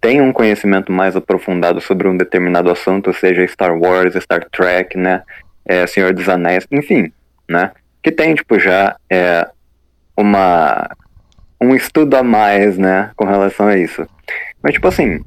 tem 0.00 0.20
um 0.20 0.32
conhecimento 0.32 0.90
mais 0.90 1.14
aprofundado 1.14 1.80
sobre 1.80 2.08
um 2.08 2.16
determinado 2.16 2.70
assunto, 2.70 3.12
seja 3.12 3.46
Star 3.46 3.76
Wars, 3.78 4.14
Star 4.22 4.44
Trek, 4.50 4.96
né? 4.96 5.22
É, 5.64 5.86
Senhor 5.86 6.14
dos 6.14 6.28
Anéis, 6.28 6.66
enfim, 6.70 7.12
né? 7.48 7.72
Que 8.02 8.10
tem, 8.10 8.34
tipo, 8.34 8.58
já 8.58 8.96
é, 9.10 9.46
uma 10.16 10.88
um 11.60 11.74
estudo 11.74 12.16
a 12.16 12.22
mais, 12.22 12.78
né, 12.78 13.10
com 13.16 13.24
relação 13.24 13.66
a 13.66 13.76
isso. 13.76 14.06
Mas, 14.62 14.74
tipo 14.74 14.86
assim, 14.86 15.24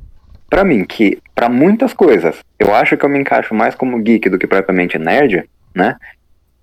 para 0.50 0.63
mim, 0.63 0.86
que 0.86 1.21
para 1.36 1.50
muitas 1.50 1.93
coisas, 1.93 2.38
eu 2.60 2.74
acho 2.74 2.98
que 2.98 3.05
eu 3.05 3.10
me 3.10 3.19
encaixo 3.19 3.53
mais 3.53 3.75
como 3.75 4.01
geek 4.01 4.29
do 4.29 4.38
que 4.38 4.48
propriamente 4.48 4.98
nerd, 4.98 5.50
né? 5.74 5.95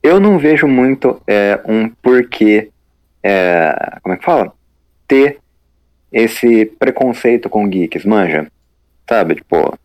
Eu 0.02 0.20
não 0.20 0.38
vejo 0.38 0.66
muito 0.66 1.20
é, 1.26 1.60
um 1.66 1.88
porquê, 1.88 2.70
é, 3.22 3.98
como 4.02 4.14
é 4.14 4.18
que 4.18 4.24
fala? 4.24 4.52
Ter 5.06 5.38
esse 6.12 6.66
preconceito 6.78 7.48
com 7.48 7.68
geeks, 7.68 8.04
manja? 8.04 8.46
Sabe, 9.08 9.36
tipo... 9.36 9.78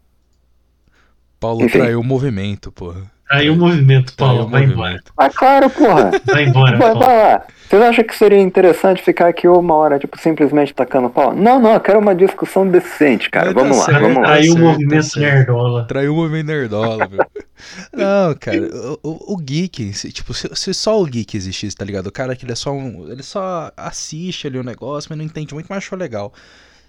Paulo 1.40 1.64
Enfim. 1.64 1.80
traiu 1.80 2.00
o 2.00 2.04
movimento, 2.04 2.72
porra. 2.72 3.12
Aí 3.34 3.50
o 3.50 3.56
movimento, 3.56 4.14
Paulo, 4.16 4.48
vai 4.48 4.62
movimento. 4.62 4.74
embora. 4.74 5.00
Ah, 5.18 5.30
claro, 5.30 5.70
porra. 5.70 6.12
Vai 6.32 6.44
embora, 6.44 6.78
vai, 6.78 6.94
vai 6.94 7.08
lá. 7.08 7.42
Vocês 7.68 7.82
acham 7.82 8.04
que 8.04 8.16
seria 8.16 8.40
interessante 8.40 9.02
ficar 9.02 9.28
aqui 9.28 9.48
uma 9.48 9.74
hora, 9.74 9.98
tipo, 9.98 10.20
simplesmente 10.20 10.74
tacando 10.74 11.10
pau? 11.10 11.34
Não, 11.34 11.60
não, 11.60 11.74
eu 11.74 11.80
quero 11.80 11.98
uma 11.98 12.14
discussão 12.14 12.68
decente, 12.68 13.32
cara. 13.32 13.48
Tá 13.48 13.60
vamos 13.60 13.78
lá, 13.80 14.00
vamos 14.00 14.18
lá. 14.18 14.24
Traiu 14.24 14.54
o 14.54 14.60
movimento 14.60 15.12
tá 15.12 15.20
nerdola. 15.20 15.88
Traiu 15.88 16.14
o 16.14 16.16
movimento 16.16 16.46
nerdola, 16.46 17.10
meu. 17.10 17.26
Não, 17.92 18.36
cara, 18.36 18.70
o, 18.76 19.00
o, 19.04 19.34
o 19.34 19.38
geek, 19.38 19.92
tipo, 20.12 20.34
se, 20.34 20.50
se, 20.56 20.74
só 20.74 21.02
o 21.02 21.06
geek 21.06 21.38
existisse, 21.38 21.76
tá 21.76 21.86
ligado? 21.86 22.08
O 22.08 22.12
cara 22.12 22.36
que 22.36 22.46
ele 22.46 22.52
é 22.52 22.56
só 22.56 22.72
um. 22.72 23.10
Ele 23.12 23.24
só 23.24 23.72
assiste 23.78 24.48
ali 24.48 24.58
o 24.58 24.64
negócio, 24.64 25.10
mas 25.10 25.18
não 25.18 25.26
entende 25.26 25.54
muito, 25.54 25.68
mas 25.70 25.78
achou 25.78 25.98
legal. 25.98 26.34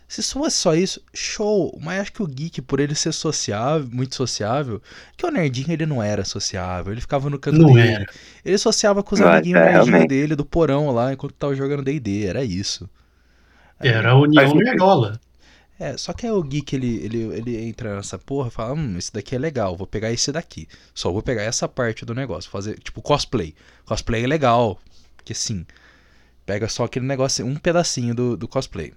Se 0.06 0.22
fosse 0.22 0.56
só 0.56 0.74
isso, 0.74 1.02
show. 1.12 1.76
Mas 1.82 2.00
acho 2.00 2.12
que 2.12 2.22
o 2.22 2.26
geek, 2.26 2.62
por 2.62 2.78
ele 2.78 2.94
ser 2.94 3.12
sociável, 3.12 3.88
muito 3.90 4.14
sociável, 4.14 4.80
que 5.16 5.26
o 5.26 5.30
nerdinho 5.30 5.72
ele 5.72 5.86
não 5.86 6.02
era 6.02 6.24
sociável, 6.24 6.92
ele 6.92 7.00
ficava 7.00 7.28
no 7.30 7.38
canto 7.38 7.58
não 7.58 7.72
dele. 7.72 7.88
Era. 7.88 8.06
Ele 8.44 8.58
sociava 8.58 9.02
com 9.02 9.14
os 9.14 9.20
não, 9.20 9.28
amiguinhos 9.28 9.60
é, 9.60 9.72
nerdinhos 9.72 10.06
dele 10.06 10.36
do 10.36 10.44
porão 10.44 10.90
lá 10.90 11.12
enquanto 11.12 11.32
tava 11.34 11.54
jogando 11.54 11.82
DD, 11.82 12.26
era 12.26 12.44
isso. 12.44 12.88
Era 13.80 14.12
a 14.12 14.16
união 14.16 14.54
nerdola. 14.54 15.18
É, 15.18 15.33
só 15.96 16.12
que 16.12 16.26
aí 16.26 16.32
o 16.32 16.42
geek 16.42 16.76
ele, 16.76 17.04
ele, 17.04 17.18
ele 17.36 17.64
entra 17.64 17.96
nessa 17.96 18.18
porra 18.18 18.48
e 18.48 18.50
fala: 18.50 18.74
Hum, 18.74 18.96
esse 18.96 19.12
daqui 19.12 19.34
é 19.34 19.38
legal, 19.38 19.76
vou 19.76 19.86
pegar 19.86 20.12
esse 20.12 20.30
daqui. 20.30 20.68
Só 20.94 21.10
vou 21.10 21.22
pegar 21.22 21.42
essa 21.42 21.68
parte 21.68 22.04
do 22.04 22.14
negócio. 22.14 22.50
Fazer, 22.50 22.78
tipo, 22.78 23.02
cosplay. 23.02 23.54
Cosplay 23.84 24.24
é 24.24 24.26
legal. 24.26 24.78
Porque 25.16 25.34
sim, 25.34 25.66
pega 26.46 26.68
só 26.68 26.84
aquele 26.84 27.06
negócio, 27.06 27.44
um 27.44 27.56
pedacinho 27.56 28.14
do, 28.14 28.36
do 28.36 28.46
cosplay. 28.46 28.92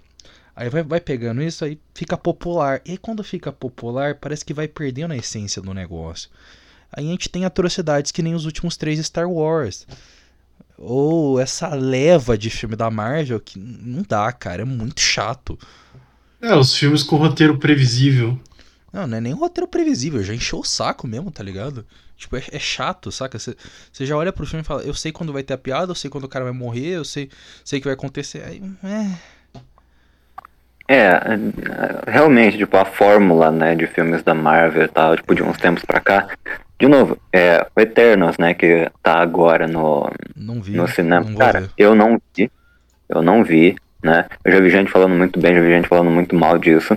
Aí 0.54 0.68
vai, 0.68 0.82
vai 0.82 1.00
pegando 1.00 1.42
isso, 1.42 1.64
aí 1.64 1.80
fica 1.94 2.16
popular. 2.16 2.80
E 2.84 2.92
aí, 2.92 2.98
quando 2.98 3.22
fica 3.22 3.52
popular, 3.52 4.16
parece 4.16 4.44
que 4.44 4.52
vai 4.52 4.68
perdendo 4.68 5.12
a 5.12 5.16
essência 5.16 5.62
do 5.62 5.72
negócio. 5.72 6.28
Aí 6.92 7.06
a 7.06 7.10
gente 7.10 7.28
tem 7.28 7.44
atrocidades 7.44 8.10
que 8.10 8.22
nem 8.22 8.34
os 8.34 8.44
últimos 8.44 8.76
três 8.76 8.98
Star 9.04 9.30
Wars. 9.30 9.86
Ou 10.76 11.40
essa 11.40 11.74
leva 11.74 12.36
de 12.36 12.50
filme 12.50 12.76
da 12.76 12.90
Marvel 12.90 13.40
que 13.40 13.58
não 13.58 14.02
dá, 14.02 14.32
cara. 14.32 14.62
É 14.62 14.64
muito 14.64 15.00
chato. 15.00 15.58
É, 16.40 16.54
os 16.54 16.74
filmes 16.74 17.02
com 17.02 17.16
roteiro 17.16 17.58
previsível. 17.58 18.38
Não, 18.92 19.06
não 19.06 19.18
é 19.18 19.20
nem 19.20 19.32
roteiro 19.32 19.68
previsível, 19.68 20.22
já 20.22 20.34
encheu 20.34 20.60
o 20.60 20.64
saco 20.64 21.06
mesmo, 21.06 21.30
tá 21.30 21.42
ligado? 21.42 21.84
Tipo, 22.16 22.36
é, 22.36 22.42
é 22.52 22.58
chato, 22.58 23.12
saca? 23.12 23.38
Você 23.38 23.56
já 24.06 24.16
olha 24.16 24.32
pro 24.32 24.46
filme 24.46 24.62
e 24.62 24.66
fala, 24.66 24.82
eu 24.82 24.94
sei 24.94 25.12
quando 25.12 25.32
vai 25.32 25.42
ter 25.42 25.54
a 25.54 25.58
piada, 25.58 25.92
eu 25.92 25.96
sei 25.96 26.10
quando 26.10 26.24
o 26.24 26.28
cara 26.28 26.44
vai 26.44 26.54
morrer, 26.54 26.96
eu 26.96 27.04
sei, 27.04 27.30
sei 27.64 27.80
que 27.80 27.86
vai 27.86 27.94
acontecer. 27.94 28.42
Aí, 28.44 28.62
é 28.82 29.38
é, 30.90 31.20
realmente, 32.06 32.56
tipo, 32.56 32.74
a 32.78 32.84
fórmula, 32.86 33.50
né, 33.50 33.74
de 33.74 33.86
filmes 33.86 34.22
da 34.22 34.32
Marvel 34.32 34.84
e 34.84 34.88
tal, 34.88 35.14
tipo, 35.16 35.34
de 35.34 35.42
uns 35.42 35.58
tempos 35.58 35.84
pra 35.84 36.00
cá. 36.00 36.28
De 36.80 36.88
novo, 36.88 37.18
é, 37.30 37.66
o 37.76 37.80
Eternos, 37.80 38.38
né, 38.38 38.54
que 38.54 38.90
tá 39.02 39.20
agora 39.20 39.68
no, 39.68 40.10
vi, 40.62 40.72
no 40.72 40.88
cinema. 40.88 41.30
Cara, 41.36 41.60
ver. 41.60 41.70
eu 41.76 41.94
não 41.94 42.18
vi, 42.34 42.50
eu 43.06 43.20
não 43.20 43.44
vi, 43.44 43.76
né, 44.02 44.26
eu 44.44 44.52
já 44.52 44.60
vi 44.60 44.70
gente 44.70 44.90
falando 44.90 45.14
muito 45.14 45.38
bem, 45.38 45.54
já 45.54 45.60
vi 45.60 45.70
gente 45.70 45.88
falando 45.88 46.10
muito 46.10 46.34
mal 46.34 46.58
disso. 46.58 46.96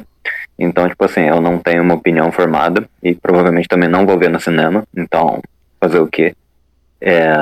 Então, 0.58 0.88
tipo 0.88 1.04
assim, 1.04 1.22
eu 1.22 1.42
não 1.42 1.58
tenho 1.58 1.82
uma 1.82 1.96
opinião 1.96 2.32
formada 2.32 2.88
e 3.02 3.16
provavelmente 3.16 3.68
também 3.68 3.90
não 3.90 4.06
vou 4.06 4.18
ver 4.18 4.30
no 4.30 4.40
cinema, 4.40 4.84
então, 4.96 5.42
fazer 5.80 6.00
o 6.00 6.08
quê? 6.08 6.36
É... 7.00 7.34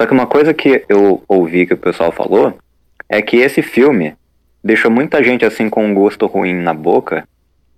Só 0.00 0.06
que 0.06 0.12
uma 0.12 0.26
coisa 0.26 0.54
que 0.54 0.84
eu 0.88 1.22
ouvi 1.26 1.66
que 1.66 1.74
o 1.74 1.78
pessoal 1.78 2.12
falou 2.12 2.56
é 3.08 3.20
que 3.20 3.36
esse 3.38 3.62
filme, 3.62 4.14
deixou 4.62 4.90
muita 4.90 5.22
gente 5.22 5.44
assim 5.44 5.68
com 5.68 5.84
um 5.84 5.94
gosto 5.94 6.26
ruim 6.26 6.54
na 6.54 6.72
boca, 6.72 7.26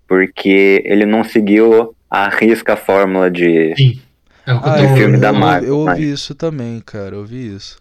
porque 0.07 0.83
ele 0.85 1.07
não 1.07 1.25
seguiu 1.25 1.95
a 2.11 2.29
risca 2.29 2.75
a 2.75 2.77
fórmula 2.77 3.31
de, 3.31 3.75
Sim. 3.77 4.01
É 4.47 4.55
o 4.55 4.61
ah, 4.63 4.77
de 4.77 4.95
filme 4.95 5.17
eu, 5.17 5.21
da 5.21 5.33
Marvel. 5.33 5.69
Eu, 5.69 5.75
eu 5.75 5.79
ouvi 5.89 6.13
isso 6.13 6.35
também, 6.35 6.81
cara, 6.81 7.17
eu 7.17 7.21
ouvi 7.21 7.55
isso. 7.55 7.79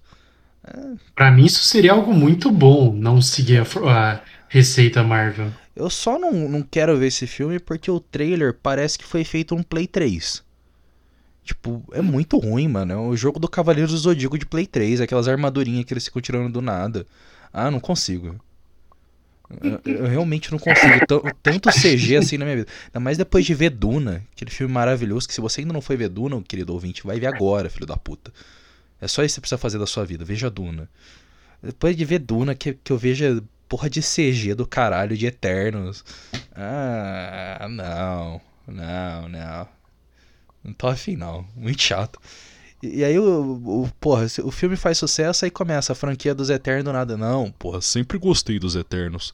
Pra 1.14 1.32
mim 1.32 1.46
isso 1.46 1.64
seria 1.64 1.94
algo 1.94 2.14
muito 2.14 2.52
bom, 2.52 2.94
não 2.94 3.22
seguir 3.22 3.60
a, 3.60 3.64
a 3.90 4.22
receita 4.48 5.04
Marvel. 5.04 5.52
Eu 5.76 5.90
só 5.90 6.18
não, 6.18 6.32
não 6.32 6.62
quero 6.62 6.98
ver 6.98 7.08
esse 7.08 7.28
filme 7.28 7.60
porque 7.60 7.92
o 7.92 8.00
trailer 8.00 8.54
parece 8.54 8.98
que 8.98 9.06
foi 9.06 9.24
feito 9.24 9.54
um 9.54 9.62
Play 9.62 9.88
3. 9.88 10.44
Tipo, 11.44 11.84
é 11.92 12.02
muito 12.02 12.38
ruim, 12.38 12.68
mano. 12.68 12.94
É 12.94 12.98
o 12.98 13.16
jogo 13.16 13.40
do 13.40 13.48
Cavaleiro 13.48 13.92
do 13.92 13.98
Zodíaco 13.98 14.38
de 14.38 14.46
Play 14.46 14.66
3, 14.66 15.02
aquelas 15.02 15.28
armadurinhas 15.28 15.86
que 15.86 15.94
eles 15.94 16.06
ficam 16.06 16.22
tirando 16.22 16.52
do 16.52 16.62
nada. 16.62 17.06
Ah, 17.54 17.70
não 17.70 17.80
consigo. 17.80 18.36
Eu, 19.62 19.80
eu, 19.86 20.08
realmente 20.08 20.52
não 20.52 20.58
consigo 20.58 21.06
tanto 21.44 21.70
CG 21.70 22.18
assim 22.18 22.38
na 22.38 22.46
minha 22.46 22.58
vida. 22.58 22.70
Ainda 22.88 23.00
mais 23.00 23.18
depois 23.18 23.46
de 23.46 23.54
ver 23.54 23.70
Duna, 23.70 24.24
aquele 24.34 24.50
filme 24.50 24.74
maravilhoso 24.74 25.28
que 25.28 25.34
se 25.36 25.42
você 25.42 25.62
ainda 25.62 25.72
não 25.72 25.82
foi 25.82 25.96
ver 25.96 26.10
Duna, 26.10 26.42
querido 26.42 26.74
ouvinte, 26.74 27.06
vai 27.06 27.20
ver 27.20 27.28
agora, 27.28 27.70
filho 27.70 27.86
da 27.86 27.96
puta. 27.96 28.34
É 29.00 29.08
só 29.08 29.24
isso 29.24 29.34
que 29.34 29.36
você 29.36 29.42
precisa 29.42 29.58
fazer 29.58 29.78
da 29.78 29.86
sua 29.86 30.06
vida, 30.06 30.24
veja 30.24 30.50
Duna. 30.50 30.90
Depois 31.62 31.96
de 31.96 32.06
ver 32.06 32.20
Duna, 32.20 32.56
que, 32.56 32.74
que 32.74 32.92
eu 32.92 32.98
veja 32.98 33.44
porra 33.68 33.90
de 33.90 34.02
CG 34.02 34.54
do 34.54 34.68
caralho 34.68 35.18
de 35.18 35.26
Eternos. 35.26 36.04
Ah, 36.56 37.68
não, 37.70 38.42
não, 38.68 39.30
não. 39.30 39.68
Não 40.64 40.74
tô 40.74 40.88
afim 40.88 41.16
não, 41.16 41.46
muito 41.56 41.82
chato. 41.82 42.20
E, 42.94 43.04
aí 43.04 43.18
o, 43.18 43.62
o, 43.64 43.90
porra, 44.00 44.26
o 44.44 44.52
filme 44.52 44.76
faz 44.76 44.98
sucesso 44.98 45.46
aí 45.46 45.52
começa 45.52 45.94
a 45.94 45.96
franquia 45.96 46.36
dos 46.36 46.50
Eternos 46.50 46.94
nada. 46.94 47.18
Não, 47.18 47.52
porra, 47.52 47.82
sempre 47.82 48.18
gostei 48.18 48.60
dos 48.60 48.76
Eternos. 48.76 49.34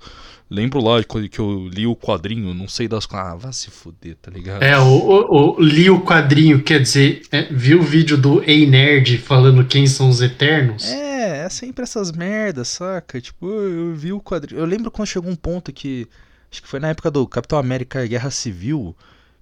Lembro 0.49 0.83
lá 0.83 1.01
que 1.03 1.39
eu 1.39 1.67
li 1.69 1.87
o 1.87 1.95
quadrinho, 1.95 2.53
não 2.53 2.67
sei 2.67 2.87
das. 2.87 3.07
Ah, 3.11 3.35
vai 3.35 3.53
se 3.53 3.71
fuder, 3.71 4.17
tá 4.21 4.29
ligado? 4.29 4.61
É, 4.61 4.77
o, 4.77 4.83
o, 4.83 5.55
o 5.57 5.61
li 5.61 5.89
o 5.89 6.01
quadrinho, 6.01 6.61
quer 6.61 6.81
dizer, 6.81 7.21
é, 7.31 7.43
viu 7.43 7.79
o 7.79 7.83
vídeo 7.83 8.17
do 8.17 8.43
Ei 8.43 8.67
Nerd 8.67 9.17
falando 9.17 9.65
quem 9.65 9.87
são 9.87 10.09
os 10.09 10.21
Eternos? 10.21 10.89
É, 10.89 11.45
é 11.45 11.49
sempre 11.49 11.83
essas 11.83 12.11
merdas, 12.11 12.67
saca? 12.67 13.21
Tipo, 13.21 13.47
eu 13.47 13.95
vi 13.95 14.11
o 14.11 14.19
quadrinho. 14.19 14.59
Eu 14.59 14.65
lembro 14.65 14.91
quando 14.91 15.07
chegou 15.07 15.31
um 15.31 15.35
ponto 15.35 15.71
que. 15.71 16.07
Acho 16.51 16.61
que 16.61 16.67
foi 16.67 16.81
na 16.81 16.89
época 16.89 17.09
do 17.09 17.25
Capitão 17.25 17.57
América 17.57 18.05
Guerra 18.05 18.29
Civil, 18.29 18.93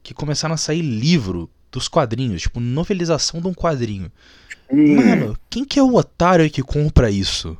que 0.03 0.13
começaram 0.13 0.53
a 0.53 0.57
sair 0.57 0.81
livro 0.81 1.49
dos 1.71 1.87
quadrinhos, 1.87 2.41
tipo, 2.41 2.59
novelização 2.59 3.41
de 3.41 3.47
um 3.47 3.53
quadrinho. 3.53 4.11
Hum. 4.71 4.95
Mano, 4.95 5.37
quem 5.49 5.65
que 5.65 5.79
é 5.79 5.83
o 5.83 5.95
otário 5.95 6.49
que 6.49 6.61
compra 6.61 7.09
isso? 7.09 7.57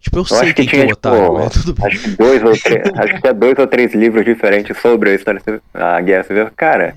Tipo, 0.00 0.18
eu, 0.18 0.20
eu 0.20 0.24
sei 0.24 0.54
quem 0.54 0.64
que, 0.64 0.70
tinha, 0.70 0.84
é 0.84 0.86
o 0.86 0.92
otário, 0.92 1.20
tipo, 1.20 1.34
mas 1.34 1.52
tudo 1.52 1.74
bem. 1.74 1.86
Acho 1.86 2.02
que, 2.02 2.16
dois 2.16 2.42
ou 2.42 2.58
três, 2.58 2.82
acho 2.96 3.14
que 3.14 3.20
tinha 3.20 3.34
dois 3.34 3.58
ou 3.58 3.66
três 3.66 3.94
livros 3.94 4.24
diferentes 4.24 4.76
sobre 4.78 5.10
a 5.10 5.14
história 5.14 5.42
da 5.72 6.00
Guerra 6.00 6.24
Civil. 6.24 6.50
Cara, 6.56 6.96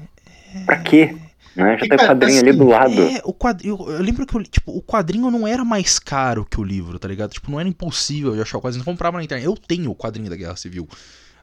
pra 0.66 0.78
quê? 0.78 1.16
Né? 1.56 1.78
Já 1.78 1.88
tem 1.88 1.96
o 1.96 2.10
quadrinho 2.10 2.38
assim, 2.38 2.50
ali 2.50 2.58
do 2.58 2.66
lado. 2.66 3.02
É, 3.02 3.22
o 3.26 3.34
quadrinho, 3.34 3.78
eu, 3.80 3.92
eu 3.92 4.02
lembro 4.02 4.26
que 4.26 4.44
tipo, 4.44 4.72
o 4.76 4.82
quadrinho 4.82 5.30
não 5.30 5.48
era 5.48 5.64
mais 5.64 6.00
caro 6.00 6.46
que 6.50 6.60
o 6.60 6.64
livro, 6.64 6.98
tá 6.98 7.08
ligado? 7.08 7.32
Tipo, 7.32 7.52
não 7.52 7.60
era 7.60 7.70
impossível 7.70 8.34
de 8.34 8.42
achar 8.42 8.58
o 8.58 8.62
quadrinho. 8.62 8.86
Comprava 8.86 9.18
na 9.18 9.24
internet. 9.24 9.46
Eu 9.46 9.56
tenho 9.56 9.92
o 9.92 9.96
quadrinho 9.96 10.30
da 10.30 10.36
Guerra 10.36 10.56
Civil 10.56 10.88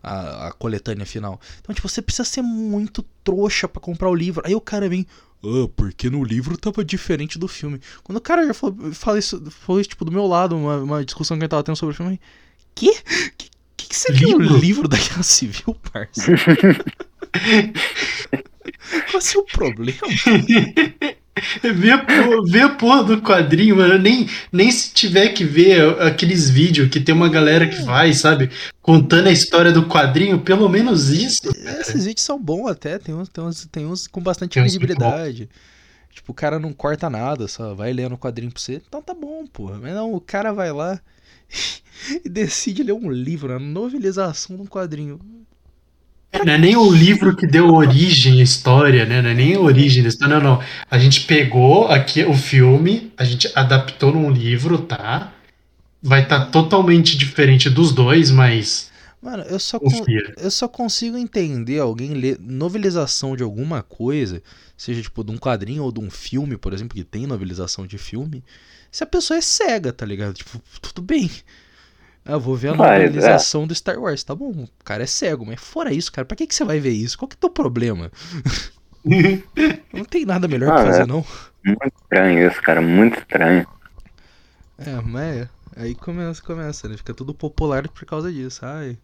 a, 0.02 0.48
a 0.48 0.52
coletânea 0.52 1.06
final. 1.06 1.40
Então, 1.60 1.74
tipo, 1.74 1.88
você 1.88 2.02
precisa 2.02 2.24
ser 2.24 2.42
muito 2.42 3.02
trouxa 3.24 3.68
para 3.68 3.80
comprar 3.80 4.08
o 4.08 4.14
livro. 4.14 4.42
Aí 4.44 4.54
o 4.54 4.60
cara 4.60 4.88
vem, 4.88 5.06
ah, 5.42 5.68
porque 5.74 6.10
no 6.10 6.22
livro 6.24 6.56
tava 6.56 6.84
diferente 6.84 7.38
do 7.38 7.48
filme. 7.48 7.80
Quando 8.02 8.18
o 8.18 8.20
cara 8.20 8.46
já 8.46 8.54
falou, 8.54 8.92
fala 8.92 9.18
isso, 9.18 9.42
foi 9.50 9.84
tipo, 9.84 10.04
do 10.04 10.12
meu 10.12 10.26
lado, 10.26 10.56
uma, 10.56 10.76
uma 10.78 11.04
discussão 11.04 11.36
que 11.36 11.42
a 11.42 11.44
gente 11.44 11.50
tava 11.50 11.62
tendo 11.64 11.76
sobre 11.76 11.94
o 11.94 11.96
filme. 11.96 12.20
Que? 12.74 12.92
Que, 13.36 13.50
que, 13.76 13.88
que 13.88 13.96
você 13.96 14.12
livro? 14.12 14.54
o 14.54 14.58
livro 14.58 14.88
da 14.88 14.96
Guerra 14.96 15.22
Civil, 15.22 15.74
parça? 15.92 16.32
Qual 19.10 19.22
é 19.22 19.38
o 19.38 19.44
problema? 19.44 20.00
Vê 21.74 21.90
a, 21.92 21.98
porra, 21.98 22.42
vê 22.46 22.60
a 22.60 22.68
porra 22.68 23.04
do 23.04 23.22
quadrinho, 23.22 23.76
mano. 23.76 23.98
Nem, 23.98 24.28
nem 24.52 24.70
se 24.70 24.92
tiver 24.92 25.28
que 25.28 25.44
ver 25.44 26.00
aqueles 26.00 26.50
vídeos 26.50 26.88
que 26.90 27.00
tem 27.00 27.14
uma 27.14 27.28
galera 27.28 27.68
que 27.68 27.82
vai, 27.82 28.12
sabe? 28.12 28.50
Contando 28.82 29.28
a 29.28 29.32
história 29.32 29.72
do 29.72 29.86
quadrinho, 29.86 30.40
pelo 30.40 30.68
menos 30.68 31.08
isso. 31.08 31.40
Esses 31.80 32.04
vídeos 32.04 32.24
são 32.24 32.38
bons 32.38 32.68
até, 32.68 32.98
tem 32.98 33.14
uns, 33.14 33.28
tem 33.28 33.44
uns, 33.44 33.66
tem 33.66 33.86
uns 33.86 34.06
com 34.06 34.20
bastante 34.20 34.54
tem 34.54 34.62
credibilidade. 34.62 35.48
Tipo, 36.12 36.32
o 36.32 36.34
cara 36.34 36.58
não 36.58 36.72
corta 36.72 37.08
nada, 37.08 37.46
só 37.46 37.74
vai 37.74 37.92
lendo 37.92 38.14
o 38.14 38.18
quadrinho 38.18 38.52
pra 38.52 38.60
você. 38.60 38.82
Então 38.86 39.00
tá 39.00 39.14
bom, 39.14 39.46
porra. 39.46 39.78
Mas 39.80 39.94
não, 39.94 40.12
o 40.12 40.20
cara 40.20 40.52
vai 40.52 40.72
lá 40.72 41.00
e 42.24 42.28
decide 42.28 42.82
ler 42.82 42.92
um 42.92 43.10
livro, 43.10 43.54
a 43.54 43.58
novelização 43.58 44.56
de 44.56 44.62
um 44.62 44.66
quadrinho. 44.66 45.20
Não 46.32 46.52
é 46.52 46.58
nem 46.58 46.76
o 46.76 46.90
livro 46.90 47.36
que 47.36 47.46
deu 47.46 47.74
origem 47.74 48.40
à 48.40 48.42
história, 48.42 49.04
né? 49.04 49.20
Não 49.20 49.30
é 49.30 49.34
nem 49.34 49.54
a 49.56 49.60
origem 49.60 50.02
da 50.02 50.08
história, 50.08 50.38
não, 50.38 50.56
não. 50.56 50.62
A 50.90 50.98
gente 50.98 51.22
pegou 51.22 51.88
aqui 51.88 52.24
o 52.24 52.34
filme, 52.34 53.12
a 53.16 53.24
gente 53.24 53.50
adaptou 53.54 54.12
num 54.12 54.30
livro, 54.30 54.78
tá? 54.78 55.32
vai 56.02 56.22
estar 56.22 56.46
tá 56.46 56.50
totalmente 56.50 57.16
diferente 57.16 57.68
dos 57.68 57.92
dois, 57.92 58.30
mas. 58.30 58.90
Mano, 59.20 59.42
eu 59.42 59.58
só, 59.58 59.78
eu 60.38 60.50
só 60.50 60.66
consigo 60.66 61.16
entender 61.18 61.78
alguém 61.78 62.14
ler 62.14 62.38
novelização 62.40 63.36
de 63.36 63.42
alguma 63.42 63.82
coisa, 63.82 64.42
seja 64.74 65.02
tipo 65.02 65.22
de 65.22 65.30
um 65.30 65.36
quadrinho 65.36 65.82
ou 65.82 65.92
de 65.92 66.00
um 66.00 66.10
filme, 66.10 66.56
por 66.56 66.72
exemplo, 66.72 66.96
que 66.96 67.04
tem 67.04 67.26
novelização 67.26 67.86
de 67.86 67.98
filme, 67.98 68.42
se 68.90 69.04
a 69.04 69.06
pessoa 69.06 69.36
é 69.36 69.42
cega, 69.42 69.92
tá 69.92 70.06
ligado? 70.06 70.32
Tipo, 70.32 70.58
tudo 70.80 71.02
bem. 71.02 71.30
Ah, 72.30 72.34
eu 72.34 72.40
vou 72.40 72.54
ver 72.54 72.68
a 72.68 72.74
novelização 72.76 73.64
é. 73.64 73.66
do 73.66 73.74
Star 73.74 73.98
Wars. 73.98 74.22
Tá 74.22 74.36
bom, 74.36 74.50
o 74.50 74.68
cara 74.84 75.02
é 75.02 75.06
cego, 75.06 75.44
mas 75.44 75.58
fora 75.60 75.92
isso, 75.92 76.12
cara, 76.12 76.24
pra 76.24 76.36
que, 76.36 76.46
que 76.46 76.54
você 76.54 76.64
vai 76.64 76.78
ver 76.78 76.92
isso? 76.92 77.18
Qual 77.18 77.28
que 77.28 77.34
é 77.34 77.38
o 77.38 77.40
teu 77.40 77.50
problema? 77.50 78.12
não 79.92 80.04
tem 80.04 80.24
nada 80.24 80.46
melhor 80.46 80.70
ah, 80.70 80.74
pra 80.74 80.84
fazer, 80.84 81.02
é 81.02 81.06
não. 81.06 81.26
Muito 81.64 81.92
estranho 82.00 82.46
isso, 82.46 82.62
cara, 82.62 82.80
muito 82.80 83.18
estranho. 83.18 83.66
É, 84.78 85.00
mas 85.00 85.48
aí 85.76 85.92
começa, 85.96 86.40
começa, 86.40 86.88
né? 86.88 86.96
Fica 86.96 87.12
tudo 87.12 87.34
popular 87.34 87.88
por 87.88 88.04
causa 88.04 88.32
disso. 88.32 88.64
Ai, 88.64 88.96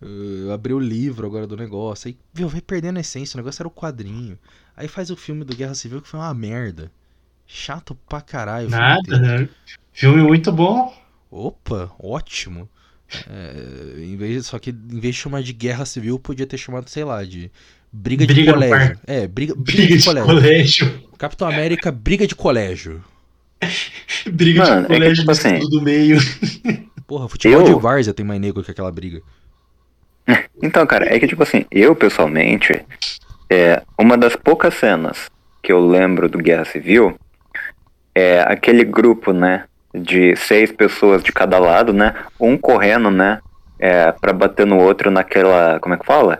eu 0.00 0.52
abri 0.52 0.72
o 0.72 0.78
livro 0.78 1.26
agora 1.26 1.48
do 1.48 1.56
negócio. 1.56 2.06
Aí, 2.06 2.16
viu, 2.32 2.48
vai 2.48 2.60
perdendo 2.60 2.98
a 2.98 3.00
essência. 3.00 3.36
O 3.36 3.40
negócio 3.40 3.62
era 3.62 3.68
o 3.68 3.72
quadrinho. 3.72 4.38
Aí 4.76 4.86
faz 4.86 5.10
o 5.10 5.16
filme 5.16 5.44
do 5.44 5.56
Guerra 5.56 5.74
Civil 5.74 6.00
que 6.00 6.08
foi 6.08 6.20
uma 6.20 6.32
merda. 6.32 6.90
Chato 7.48 7.96
pra 8.08 8.20
caralho. 8.20 8.70
Nada, 8.70 9.18
né? 9.18 9.48
Filme 9.92 10.22
muito 10.22 10.52
bom. 10.52 10.94
Opa, 11.30 11.90
ótimo. 11.98 12.68
É, 13.28 14.02
em 14.02 14.16
vez, 14.16 14.46
só 14.46 14.58
que 14.58 14.70
em 14.70 15.00
vez 15.00 15.14
de 15.14 15.20
chamar 15.20 15.42
de 15.42 15.52
guerra 15.52 15.84
civil, 15.84 16.18
podia 16.18 16.46
ter 16.46 16.58
chamado, 16.58 16.88
sei 16.88 17.04
lá, 17.04 17.24
de 17.24 17.50
briga, 17.92 18.24
briga 18.24 18.42
de 18.42 18.52
colégio. 18.52 18.98
É, 19.06 19.26
briga, 19.26 19.54
briga, 19.54 19.82
briga 19.82 19.96
de, 19.96 20.04
colégio. 20.04 20.26
colégio. 20.26 21.02
Capitão 21.18 21.48
América, 21.48 21.92
briga 21.92 22.26
de 22.26 22.34
colégio. 22.34 23.02
briga 24.32 24.64
Mano, 24.64 24.82
de 24.82 24.86
colégio 24.88 25.06
é 25.06 25.14
que, 25.14 25.20
tipo 25.20 25.30
assim, 25.30 25.58
do 25.68 25.82
meio. 25.82 26.18
Porra, 27.06 27.28
futebol 27.28 27.66
eu... 27.66 27.74
de 27.74 27.80
várzea 27.80 28.14
tem 28.14 28.24
mais 28.24 28.40
negro 28.40 28.62
que 28.62 28.70
aquela 28.70 28.90
briga. 28.90 29.20
Então, 30.62 30.86
cara, 30.86 31.06
é 31.06 31.18
que 31.18 31.26
tipo 31.26 31.42
assim, 31.42 31.64
eu 31.70 31.96
pessoalmente, 31.96 32.84
é, 33.48 33.82
uma 33.98 34.18
das 34.18 34.36
poucas 34.36 34.74
cenas 34.74 35.30
que 35.62 35.72
eu 35.72 35.80
lembro 35.80 36.28
do 36.28 36.36
Guerra 36.36 36.66
Civil 36.66 37.18
é 38.14 38.42
aquele 38.42 38.84
grupo, 38.84 39.32
né, 39.32 39.64
de 39.94 40.36
seis 40.36 40.70
pessoas 40.70 41.22
de 41.22 41.32
cada 41.32 41.58
lado, 41.58 41.92
né? 41.92 42.14
Um 42.38 42.56
correndo, 42.56 43.10
né? 43.10 43.40
É, 43.78 44.12
pra 44.12 44.32
bater 44.32 44.66
no 44.66 44.78
outro 44.78 45.10
naquela. 45.10 45.80
Como 45.80 45.94
é 45.94 45.98
que 45.98 46.06
fala? 46.06 46.38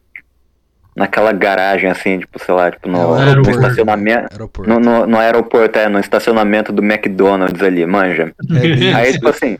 Naquela 0.94 1.32
garagem, 1.32 1.88
assim, 1.88 2.18
tipo, 2.18 2.38
sei 2.38 2.54
lá, 2.54 2.70
tipo, 2.70 2.88
no, 2.88 3.16
é, 3.16 3.34
no 3.34 3.50
estacionamento. 3.50 4.32
Aeroporto. 4.32 4.70
No, 4.70 4.80
no, 4.80 5.06
no, 5.06 5.18
aeroporto, 5.18 5.78
é, 5.78 5.88
no 5.88 5.98
estacionamento 5.98 6.72
do 6.72 6.82
McDonald's 6.82 7.62
ali, 7.62 7.86
manja. 7.86 8.34
É 8.50 8.94
Aí, 8.94 9.12
tipo 9.12 9.28
assim, 9.28 9.56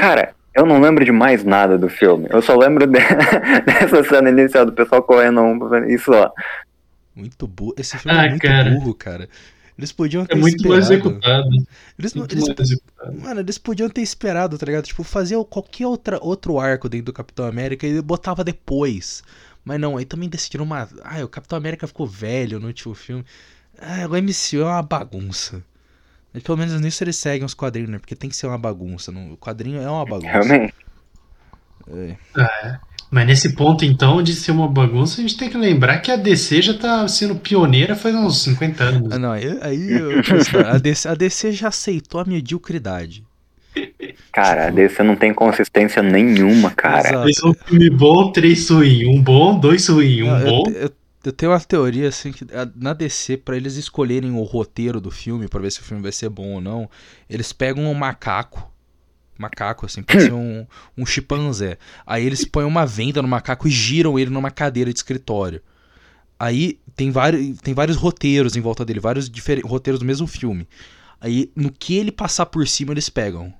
cara, 0.00 0.34
eu 0.54 0.64
não 0.64 0.80
lembro 0.80 1.04
de 1.04 1.12
mais 1.12 1.44
nada 1.44 1.76
do 1.76 1.88
filme. 1.88 2.26
Eu 2.30 2.40
só 2.40 2.56
lembro 2.56 2.86
de, 2.86 2.98
dessa 3.66 4.02
cena 4.02 4.30
inicial 4.30 4.64
do 4.64 4.72
pessoal 4.72 5.02
correndo 5.02 5.42
um, 5.42 5.84
isso 5.86 6.10
ó. 6.12 6.30
Muito 7.14 7.46
burro. 7.46 7.74
Esse 7.78 7.96
filme 7.98 8.16
é 8.16 8.20
ah, 8.20 8.26
é 8.26 8.28
muito 8.30 8.42
cara. 8.42 8.70
burro, 8.70 8.94
cara. 8.94 9.28
Eles 9.78 9.92
podiam 9.92 10.22
é 10.22 10.26
ter 10.26 10.36
é 10.36 10.40
muito 10.40 10.56
esperado. 10.56 10.74
Mais 10.74 10.90
executado. 10.90 11.48
Eles, 11.98 12.14
muito 12.14 12.34
eles, 12.34 12.46
mais 12.46 12.60
executado. 12.60 13.20
Mano, 13.20 13.40
eles 13.40 13.58
podiam 13.58 13.88
ter 13.90 14.00
esperado, 14.00 14.56
tá 14.56 14.64
ligado? 14.64 14.84
Tipo, 14.84 15.02
fazer 15.02 15.36
qualquer 15.44 15.86
outra, 15.86 16.18
outro 16.22 16.58
arco 16.58 16.88
dentro 16.88 17.06
do 17.06 17.12
Capitão 17.12 17.46
América 17.46 17.86
e 17.86 18.00
botava 18.00 18.42
depois. 18.42 19.22
Mas 19.64 19.78
não, 19.78 19.96
aí 19.96 20.04
também 20.04 20.28
decidiram 20.28 20.64
uma. 20.64 20.88
Ah, 21.02 21.22
o 21.22 21.28
Capitão 21.28 21.58
América 21.58 21.86
ficou 21.86 22.06
velho 22.06 22.58
no 22.58 22.68
último 22.68 22.94
filme. 22.94 23.24
Ah, 23.78 24.06
o 24.06 24.16
MCU 24.16 24.62
é 24.62 24.64
uma 24.64 24.82
bagunça. 24.82 25.62
Mas 26.32 26.42
pelo 26.42 26.56
menos 26.56 26.80
nisso 26.80 27.04
eles 27.04 27.16
seguem 27.16 27.44
os 27.44 27.54
quadrinhos, 27.54 27.90
né? 27.90 27.98
Porque 27.98 28.16
tem 28.16 28.30
que 28.30 28.36
ser 28.36 28.46
uma 28.46 28.58
bagunça. 28.58 29.12
Não... 29.12 29.32
O 29.32 29.36
quadrinho 29.36 29.80
é 29.80 29.90
uma 29.90 30.04
bagunça. 30.04 30.28
Realmente. 30.30 30.74
É. 31.88 32.16
é. 32.38 32.80
Mas 33.16 33.26
nesse 33.26 33.54
ponto, 33.54 33.82
então, 33.82 34.22
de 34.22 34.34
ser 34.34 34.50
uma 34.50 34.68
bagunça, 34.68 35.18
a 35.18 35.22
gente 35.22 35.38
tem 35.38 35.48
que 35.48 35.56
lembrar 35.56 36.00
que 36.00 36.10
a 36.10 36.16
DC 36.16 36.60
já 36.60 36.74
tá 36.74 37.08
sendo 37.08 37.34
pioneira 37.36 37.96
faz 37.96 38.14
uns 38.14 38.42
50 38.42 38.84
anos. 38.84 39.10
Ah, 39.10 39.18
não, 39.18 39.32
aí, 39.32 39.58
aí 39.62 39.90
eu, 39.90 40.10
a, 40.68 40.76
DC, 40.76 41.08
a 41.08 41.14
DC 41.14 41.52
já 41.52 41.68
aceitou 41.68 42.20
a 42.20 42.26
mediocridade. 42.26 43.24
Cara, 44.30 44.66
a 44.66 44.70
DC 44.70 45.02
não 45.02 45.16
tem 45.16 45.32
consistência 45.32 46.02
nenhuma, 46.02 46.70
cara. 46.72 47.22
Fez 47.22 47.42
um 47.42 47.54
filme 47.54 47.88
bom, 47.88 48.30
três 48.32 48.68
ruim. 48.68 49.06
Um 49.06 49.22
bom, 49.22 49.58
dois 49.58 49.88
ruim. 49.88 50.22
Um 50.22 50.38
não, 50.38 50.44
bom. 50.44 50.64
Eu, 50.66 50.74
eu, 50.74 50.90
eu, 51.24 51.32
tenho 51.32 51.52
uma 51.52 51.60
teoria, 51.60 52.08
assim, 52.10 52.32
que 52.32 52.44
na 52.74 52.92
DC, 52.92 53.38
para 53.38 53.56
eles 53.56 53.76
escolherem 53.76 54.30
o 54.32 54.42
roteiro 54.42 55.00
do 55.00 55.10
filme, 55.10 55.48
para 55.48 55.62
ver 55.62 55.72
se 55.72 55.80
o 55.80 55.84
filme 55.84 56.02
vai 56.02 56.12
ser 56.12 56.28
bom 56.28 56.52
ou 56.52 56.60
não, 56.60 56.86
eles 57.30 57.50
pegam 57.50 57.90
um 57.90 57.94
macaco 57.94 58.75
macaco, 59.38 59.86
assim, 59.86 60.02
pode 60.02 60.24
ser 60.24 60.32
um, 60.32 60.66
um 60.96 61.06
chimpanzé. 61.06 61.78
Aí 62.06 62.24
eles 62.24 62.44
põem 62.44 62.64
uma 62.64 62.86
venda 62.86 63.22
no 63.22 63.28
macaco 63.28 63.68
e 63.68 63.70
giram 63.70 64.18
ele 64.18 64.30
numa 64.30 64.50
cadeira 64.50 64.92
de 64.92 64.98
escritório. 64.98 65.60
Aí 66.38 66.78
tem 66.94 67.10
vários, 67.10 67.58
tem 67.60 67.74
vários 67.74 67.96
roteiros 67.96 68.56
em 68.56 68.60
volta 68.60 68.84
dele, 68.84 69.00
vários 69.00 69.30
roteiros 69.64 70.00
do 70.00 70.06
mesmo 70.06 70.26
filme. 70.26 70.68
Aí 71.20 71.50
no 71.56 71.72
que 71.72 71.96
ele 71.96 72.12
passar 72.12 72.46
por 72.46 72.66
cima, 72.68 72.92
eles 72.92 73.08
pegam. 73.08 73.52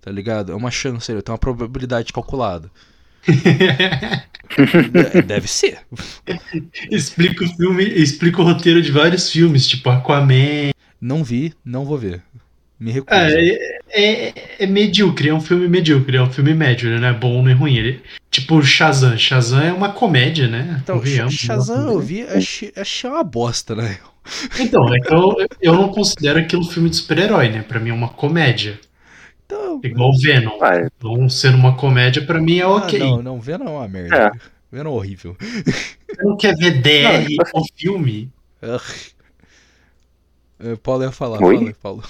Tá 0.00 0.10
ligado? 0.10 0.50
É 0.50 0.54
uma 0.54 0.70
chance, 0.70 1.06
tem 1.06 1.32
uma 1.32 1.38
probabilidade 1.38 2.12
calculada. 2.12 2.70
Deve 5.26 5.46
ser. 5.46 5.78
explica 6.90 7.44
o 7.44 7.56
filme, 7.56 7.84
explica 7.84 8.40
o 8.40 8.44
roteiro 8.44 8.82
de 8.82 8.90
vários 8.90 9.30
filmes, 9.30 9.68
tipo 9.68 9.88
Aquaman. 9.88 10.72
Não 11.00 11.22
vi, 11.22 11.54
não 11.64 11.84
vou 11.84 11.96
ver. 11.96 12.22
Me 12.82 12.90
recuso. 12.90 13.14
É, 13.16 13.78
é, 13.90 14.34
é, 14.58 14.66
medíocre, 14.66 15.28
é 15.28 15.34
um 15.34 15.40
filme 15.40 15.68
medíocre, 15.68 16.16
é 16.16 16.22
um 16.22 16.32
filme 16.32 16.52
médio, 16.52 16.90
né? 16.90 16.98
Não 16.98 17.08
é 17.08 17.12
bom 17.12 17.40
nem 17.40 17.54
ruim. 17.54 17.76
Ele, 17.76 18.02
tipo 18.28 18.60
Shazam. 18.60 19.16
Shazam 19.16 19.62
é 19.62 19.72
uma 19.72 19.92
comédia, 19.92 20.48
né? 20.48 20.80
Então, 20.82 21.00
Shazam 21.30 21.92
eu 21.92 22.00
vi, 22.00 22.22
achei, 22.22 22.72
achei 22.76 23.08
uma 23.08 23.22
bosta, 23.22 23.76
né? 23.76 23.98
Então, 24.58 24.92
é 24.92 24.98
que 24.98 25.14
eu, 25.14 25.36
eu 25.60 25.74
não 25.74 25.90
considero 25.90 26.40
aquilo 26.40 26.64
filme 26.64 26.90
de 26.90 26.96
super-herói, 26.96 27.50
né? 27.50 27.62
Pra 27.62 27.78
mim 27.78 27.90
é 27.90 27.94
uma 27.94 28.08
comédia. 28.08 28.80
Então, 29.46 29.80
Igual 29.84 30.18
Venom. 30.18 30.58
Vai. 30.58 30.88
Não 31.00 31.28
sendo 31.28 31.58
uma 31.58 31.76
comédia, 31.76 32.26
pra 32.26 32.40
mim 32.40 32.58
é 32.58 32.62
ah, 32.62 32.68
ok. 32.68 33.00
Ah, 33.00 33.04
não, 33.04 33.22
não, 33.22 33.40
Venom 33.40 33.66
é 33.66 33.70
uma 33.70 33.88
merda. 33.88 34.16
É. 34.16 34.30
Venom 34.72 34.90
é 34.90 34.94
horrível. 34.94 35.36
Você 35.38 36.22
não 36.24 36.36
quer 36.36 36.56
ver 36.56 36.82
DR 36.82 37.36
não, 37.36 37.62
o 37.62 37.64
filme? 37.76 38.28
Paulo 40.82 41.04
ia 41.04 41.12
falar, 41.12 41.40
Oi? 41.40 41.58
fala, 41.58 41.74
Paulo. 41.80 42.02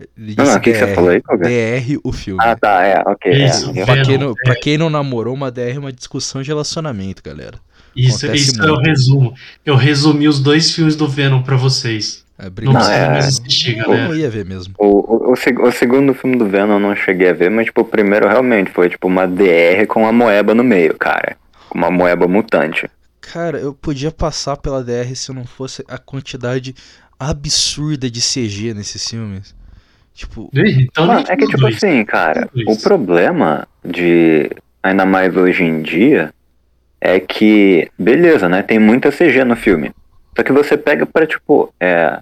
Ele 0.00 0.34
não, 0.36 0.44
não, 0.44 0.56
o 0.56 0.60
que, 0.60 0.74
você 0.74 0.94
falou 0.94 1.10
aí? 1.10 1.20
DR, 1.20 2.00
o 2.02 2.12
filme. 2.12 2.40
Ah, 2.42 2.56
tá, 2.56 2.84
é, 2.84 3.00
ok. 3.06 3.32
É. 3.32 3.46
Isso, 3.46 3.72
é. 3.76 3.84
Pra, 3.84 4.02
quem 4.02 4.18
não, 4.18 4.34
pra 4.34 4.56
quem 4.56 4.78
não 4.78 4.90
namorou, 4.90 5.32
uma 5.32 5.50
DR 5.50 5.76
é 5.76 5.78
uma 5.78 5.92
discussão 5.92 6.42
de 6.42 6.48
relacionamento, 6.48 7.22
galera. 7.22 7.58
Isso, 7.94 8.26
Acontece 8.26 8.50
isso 8.50 8.58
muito. 8.58 8.68
é 8.68 8.72
o 8.72 8.80
resumo. 8.80 9.34
Eu 9.64 9.76
resumi 9.76 10.26
os 10.26 10.40
dois 10.40 10.72
filmes 10.72 10.96
do 10.96 11.06
Venom 11.06 11.42
pra 11.42 11.56
vocês. 11.56 12.24
É, 12.36 12.44
não 12.46 12.72
precisa 12.72 12.92
é... 12.92 13.10
mais 13.10 13.26
assistir, 13.28 13.76
galera. 13.76 14.08
Eu 14.08 14.16
ia 14.16 14.28
ver 14.28 14.44
mesmo. 14.44 14.74
O, 14.78 14.86
o, 14.86 15.30
o, 15.30 15.32
o, 15.32 15.72
segundo 15.72 16.12
filme 16.12 16.36
do 16.36 16.46
Venom 16.48 16.74
eu 16.74 16.80
não 16.80 16.96
cheguei 16.96 17.30
a 17.30 17.32
ver, 17.32 17.50
mas 17.50 17.66
tipo, 17.66 17.82
o 17.82 17.84
primeiro 17.84 18.26
realmente 18.26 18.72
foi 18.72 18.90
tipo 18.90 19.06
uma 19.06 19.28
DR 19.28 19.86
com 19.86 20.00
uma 20.00 20.12
moeba 20.12 20.54
no 20.54 20.64
meio, 20.64 20.96
cara. 20.98 21.36
Uma 21.72 21.90
moeba 21.90 22.26
mutante. 22.26 22.90
Cara, 23.20 23.58
eu 23.58 23.72
podia 23.72 24.10
passar 24.10 24.56
pela 24.56 24.82
DR 24.82 25.14
se 25.14 25.32
não 25.32 25.44
fosse 25.44 25.84
a 25.88 25.96
quantidade 25.96 26.74
absurda 27.18 28.10
de 28.10 28.20
CG 28.20 28.74
nesses 28.74 29.08
filmes. 29.08 29.54
Tipo. 30.14 30.48
Então, 30.54 31.12
é 31.12 31.36
que, 31.36 31.46
tipo 31.46 31.58
dois. 31.58 31.76
assim, 31.76 32.04
cara, 32.04 32.48
o 32.68 32.76
problema 32.80 33.66
de. 33.84 34.48
Ainda 34.82 35.04
mais 35.04 35.36
hoje 35.36 35.64
em 35.64 35.82
dia. 35.82 36.32
É 37.00 37.18
que. 37.18 37.90
Beleza, 37.98 38.48
né? 38.48 38.62
Tem 38.62 38.78
muita 38.78 39.10
CG 39.10 39.44
no 39.44 39.56
filme. 39.56 39.92
Só 40.36 40.42
que 40.42 40.52
você 40.52 40.76
pega 40.76 41.04
pra, 41.04 41.26
tipo. 41.26 41.74
É, 41.80 42.20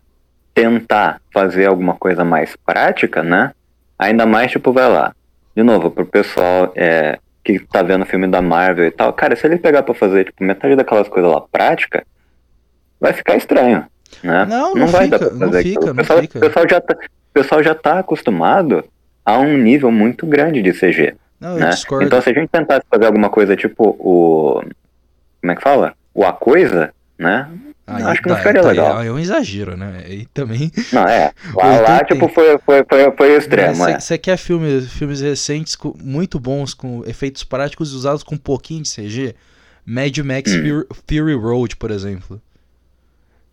tentar 0.54 1.20
fazer 1.32 1.66
alguma 1.66 1.94
coisa 1.94 2.24
mais 2.24 2.56
prática, 2.56 3.22
né? 3.22 3.52
Ainda 3.98 4.26
mais, 4.26 4.50
tipo, 4.50 4.72
vai 4.72 4.88
lá. 4.88 5.14
De 5.54 5.62
novo, 5.62 5.90
pro 5.90 6.06
pessoal 6.06 6.72
é, 6.74 7.18
que 7.44 7.58
tá 7.58 7.82
vendo 7.82 8.02
o 8.02 8.06
filme 8.06 8.26
da 8.26 8.40
Marvel 8.40 8.86
e 8.86 8.90
tal. 8.90 9.12
Cara, 9.12 9.36
se 9.36 9.46
ele 9.46 9.58
pegar 9.58 9.82
pra 9.82 9.94
fazer, 9.94 10.24
tipo, 10.24 10.42
metade 10.42 10.76
daquelas 10.76 11.08
coisas 11.08 11.30
lá 11.30 11.40
prática, 11.40 12.04
vai 13.00 13.12
ficar 13.12 13.36
estranho. 13.36 13.86
Né? 14.22 14.46
Não, 14.46 14.74
não, 14.74 14.74
não 14.74 14.86
vai 14.88 15.04
fica, 15.04 15.18
dar 15.18 15.26
pra 15.26 15.38
fazer 15.38 15.56
não 15.56 15.62
fica, 15.62 15.90
o 15.90 15.94
pessoal, 15.94 16.20
fica. 16.20 16.38
O 16.38 16.40
pessoal 16.40 16.66
já 16.68 16.80
tá, 16.80 16.96
o 17.32 17.40
pessoal 17.40 17.62
já 17.62 17.72
está 17.72 17.98
acostumado 17.98 18.84
a 19.24 19.38
um 19.38 19.56
nível 19.56 19.90
muito 19.90 20.26
grande 20.26 20.60
de 20.60 20.72
CG. 20.72 21.14
Não, 21.40 21.56
né? 21.56 21.70
Então 22.02 22.20
se 22.20 22.30
a 22.30 22.34
gente 22.34 22.48
tentasse 22.48 22.82
fazer 22.88 23.06
alguma 23.06 23.30
coisa 23.30 23.56
tipo 23.56 23.96
o. 23.98 24.62
Como 25.40 25.52
é 25.52 25.56
que 25.56 25.62
fala? 25.62 25.94
O 26.14 26.24
A 26.24 26.32
Coisa, 26.32 26.92
né? 27.18 27.48
Aí, 27.84 28.02
acho 28.04 28.22
que 28.22 28.28
não 28.28 28.36
ficaria 28.36 28.62
tá, 28.62 28.68
legal. 28.68 29.02
É 29.02 29.10
um 29.10 29.18
exagero, 29.18 29.76
né? 29.76 30.04
E 30.08 30.26
também. 30.26 30.70
Não, 30.92 31.02
é. 31.02 31.32
Lá, 31.54 31.80
lá 31.80 32.04
tipo, 32.04 32.28
foi, 32.28 32.56
foi, 32.58 32.84
foi, 32.88 33.12
foi 33.16 33.36
extremo. 33.36 33.74
Você 33.74 34.14
é. 34.14 34.18
quer 34.18 34.36
filmes, 34.36 34.92
filmes 34.92 35.20
recentes 35.20 35.74
com, 35.74 35.92
muito 36.00 36.38
bons, 36.38 36.74
com 36.74 37.02
efeitos 37.06 37.42
práticos 37.42 37.92
usados 37.92 38.22
com 38.22 38.36
um 38.36 38.38
pouquinho 38.38 38.82
de 38.82 38.94
CG? 38.94 39.34
Mad 39.84 40.16
Max 40.18 40.52
hum. 40.52 40.84
Fury 41.08 41.34
Road, 41.34 41.76
por 41.76 41.90
exemplo. 41.90 42.40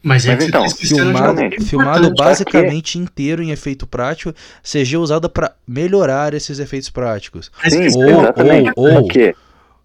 Mas, 0.02 0.26
é 0.26 0.34
Mas 0.36 0.48
então, 0.48 0.66
de 0.66 0.76
Filmado, 0.76 1.42
filmado 1.66 2.14
basicamente 2.14 2.98
inteiro 2.98 3.44
em 3.44 3.52
efeito 3.52 3.86
prático, 3.86 4.34
CG 4.64 4.96
usada 4.98 5.28
pra 5.28 5.54
melhorar 5.68 6.34
esses 6.34 6.58
efeitos 6.60 6.90
práticos. 6.90 7.52
Mas 7.62 7.74
Sim, 7.74 7.88
ou- 7.98 8.20
exatamente. 8.22 8.72
ou- 8.78 8.88
ou- 8.88 9.02
Porque 9.04 9.36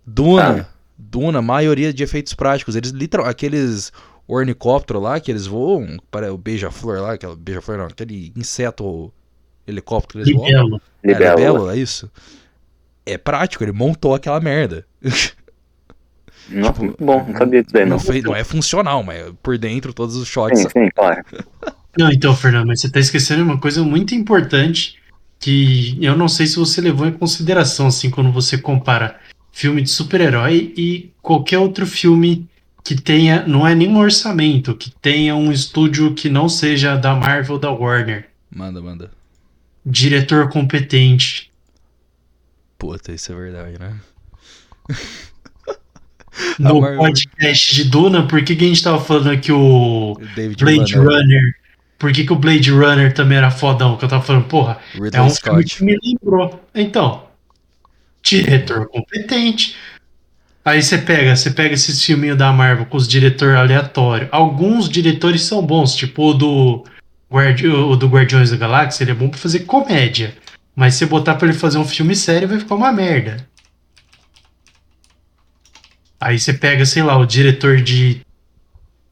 Duna, 0.06 0.68
Duna, 0.96 1.42
maioria 1.42 1.92
de 1.92 2.02
efeitos 2.04 2.32
práticos. 2.34 2.76
Eles 2.76 2.90
literal, 2.90 3.26
aqueles 3.26 3.92
ornicóptero 4.28 5.00
lá 5.00 5.18
que 5.18 5.30
eles 5.32 5.46
voam, 5.46 5.96
para 6.10 6.32
o 6.32 6.38
beija-flor 6.38 7.00
lá, 7.00 7.12
aquele 7.14 7.34
beija-flor 7.36 7.78
não, 7.78 7.86
aquele 7.86 8.32
inseto 8.36 9.12
helicóptero 9.66 10.22
que 10.24 10.30
eles 10.30 10.36
voam. 10.38 10.46
Libelo. 10.48 10.82
É, 11.02 11.08
libelo. 11.08 11.36
libelo, 11.36 11.70
é 11.70 11.76
isso. 11.76 12.10
É 13.04 13.18
prático, 13.18 13.64
ele 13.64 13.72
montou 13.72 14.14
aquela 14.14 14.40
merda. 14.40 14.86
Nossa, 16.48 16.82
muito 16.82 17.02
bom, 17.02 17.24
não 17.26 17.38
sabia 17.38 17.62
disso 17.62 17.72
daí, 17.72 17.86
Não, 17.86 17.96
não. 17.96 18.22
não 18.22 18.36
é 18.36 18.44
funcional, 18.44 19.02
mas 19.02 19.32
por 19.42 19.56
dentro 19.56 19.92
todos 19.92 20.16
os 20.16 20.28
shots. 20.28 20.60
Sim, 20.60 20.68
sim, 20.68 20.88
claro. 20.94 21.22
Não, 21.98 22.10
então, 22.10 22.36
Fernando, 22.36 22.66
mas 22.66 22.80
você 22.80 22.90
tá 22.90 22.98
esquecendo 23.00 23.42
uma 23.42 23.58
coisa 23.58 23.82
muito 23.82 24.14
importante 24.14 24.96
que 25.38 25.96
eu 26.00 26.16
não 26.16 26.28
sei 26.28 26.46
se 26.46 26.56
você 26.56 26.80
levou 26.80 27.06
em 27.06 27.12
consideração, 27.12 27.86
assim, 27.86 28.10
quando 28.10 28.32
você 28.32 28.58
compara 28.58 29.18
filme 29.52 29.82
de 29.82 29.90
super-herói 29.90 30.72
e 30.76 31.12
qualquer 31.22 31.58
outro 31.58 31.86
filme 31.86 32.48
que 32.82 33.00
tenha, 33.00 33.46
não 33.46 33.66
é 33.66 33.74
nenhum 33.74 33.98
orçamento, 33.98 34.76
que 34.76 34.90
tenha 34.90 35.34
um 35.34 35.50
estúdio 35.50 36.14
que 36.14 36.28
não 36.28 36.48
seja 36.48 36.96
da 36.96 37.14
Marvel, 37.14 37.58
da 37.58 37.70
Warner. 37.70 38.28
Manda, 38.54 38.82
manda. 38.82 39.10
Diretor 39.86 40.50
competente. 40.50 41.50
Puta, 42.78 43.12
isso 43.12 43.32
é 43.32 43.34
verdade, 43.34 43.78
né? 43.78 43.98
No 46.58 46.80
podcast 46.80 47.74
de 47.74 47.84
Duna, 47.84 48.26
por 48.26 48.42
que, 48.42 48.56
que 48.56 48.64
a 48.64 48.68
gente 48.68 48.82
tava 48.82 49.00
falando 49.00 49.38
que 49.38 49.52
o 49.52 50.18
David 50.34 50.64
Blade 50.64 50.94
Runner, 50.94 51.08
Runner. 51.10 51.54
Por 51.98 52.12
que, 52.12 52.24
que 52.24 52.32
o 52.32 52.36
Blade 52.36 52.70
Runner 52.70 53.12
também 53.12 53.38
era 53.38 53.50
fodão? 53.50 53.96
Que 53.96 54.04
eu 54.04 54.08
tava 54.08 54.22
falando, 54.22 54.44
porra, 54.44 54.78
Ridley 54.94 55.10
é 55.12 55.22
um 55.22 55.30
filme 55.30 55.62
Scott. 55.62 55.76
que 55.76 55.84
me 55.84 55.98
lembrou. 56.02 56.60
Então, 56.74 57.24
diretor 58.22 58.88
competente. 58.88 59.76
Aí 60.64 60.82
você 60.82 60.96
pega, 60.96 61.36
você 61.36 61.50
pega 61.50 61.74
esses 61.74 62.02
filminhos 62.02 62.38
da 62.38 62.50
Marvel 62.52 62.86
com 62.86 62.96
os 62.96 63.06
diretores 63.06 63.56
aleatórios. 63.56 64.28
Alguns 64.32 64.88
diretores 64.88 65.42
são 65.42 65.64
bons, 65.64 65.94
tipo 65.94 66.30
o 66.30 66.34
do, 66.34 66.84
Guardi 67.30 67.68
o 67.68 67.96
do 67.96 68.06
Guardiões 68.06 68.50
da 68.50 68.56
Galáxia, 68.56 69.04
ele 69.04 69.10
é 69.10 69.14
bom 69.14 69.28
pra 69.28 69.38
fazer 69.38 69.60
comédia. 69.60 70.34
Mas 70.74 70.94
se 70.94 71.04
botar 71.04 71.34
pra 71.34 71.48
ele 71.48 71.56
fazer 71.56 71.78
um 71.78 71.84
filme 71.84 72.16
sério, 72.16 72.48
vai 72.48 72.58
ficar 72.58 72.74
uma 72.76 72.92
merda. 72.92 73.46
Aí 76.24 76.38
você 76.38 76.52
pega, 76.52 76.84
sei 76.86 77.02
lá, 77.02 77.16
o 77.18 77.26
diretor 77.26 77.76
de 77.76 78.20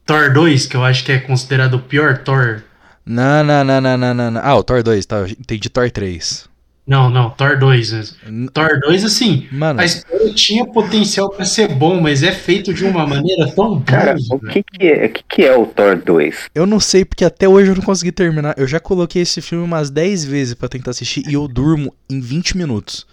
Thor 0.05 0.33
2, 0.33 0.65
que 0.65 0.75
eu 0.75 0.83
acho 0.83 1.03
que 1.05 1.11
é 1.11 1.19
considerado 1.19 1.75
o 1.75 1.79
pior 1.79 2.17
Thor. 2.19 2.61
Não, 3.05 3.43
não, 3.43 3.63
não, 3.63 3.79
não, 3.81 3.97
não, 3.97 4.31
não. 4.31 4.41
Ah, 4.43 4.55
o 4.55 4.63
Thor 4.63 4.81
2, 4.83 5.05
tá. 5.05 5.25
Entendi 5.29 5.69
Thor 5.69 5.89
3. 5.91 6.49
Não, 6.85 7.09
não, 7.09 7.29
Thor 7.29 7.57
2 7.57 7.93
mesmo. 7.93 8.17
N- 8.27 8.49
Thor 8.49 8.79
2, 8.81 9.05
assim, 9.05 9.47
Mano, 9.51 9.79
a 9.79 9.85
história 9.85 10.33
tinha 10.33 10.65
potencial 10.65 11.29
pra 11.29 11.45
ser 11.45 11.69
bom, 11.69 12.01
mas 12.01 12.23
é 12.23 12.31
feito 12.33 12.73
de 12.73 12.83
uma 12.83 13.07
maneira 13.07 13.49
tão 13.55 13.79
Cara, 13.81 14.15
boa. 14.27 14.41
o 14.43 14.47
que 14.49 14.61
que 14.63 14.85
é, 14.87 15.05
o 15.05 15.09
que 15.09 15.23
que 15.29 15.41
é 15.43 15.55
o 15.55 15.65
Thor 15.65 15.95
2? 16.03 16.49
eu 16.53 16.65
não 16.65 16.81
sei 16.81 17.05
porque 17.05 17.23
até 17.23 17.47
hoje 17.47 17.69
eu 17.71 17.75
não 17.75 17.81
consegui 17.83 18.11
terminar. 18.11 18.53
Eu 18.57 18.67
já 18.67 18.81
coloquei 18.81 19.21
esse 19.21 19.39
filme 19.41 19.63
umas 19.63 19.89
10 19.89 20.25
vezes 20.25 20.55
pra 20.55 20.67
tentar 20.67 20.91
assistir 20.91 21.23
e 21.25 21.33
eu 21.35 21.47
durmo 21.47 21.93
em 22.09 22.19
20 22.19 22.57
minutos. 22.57 23.07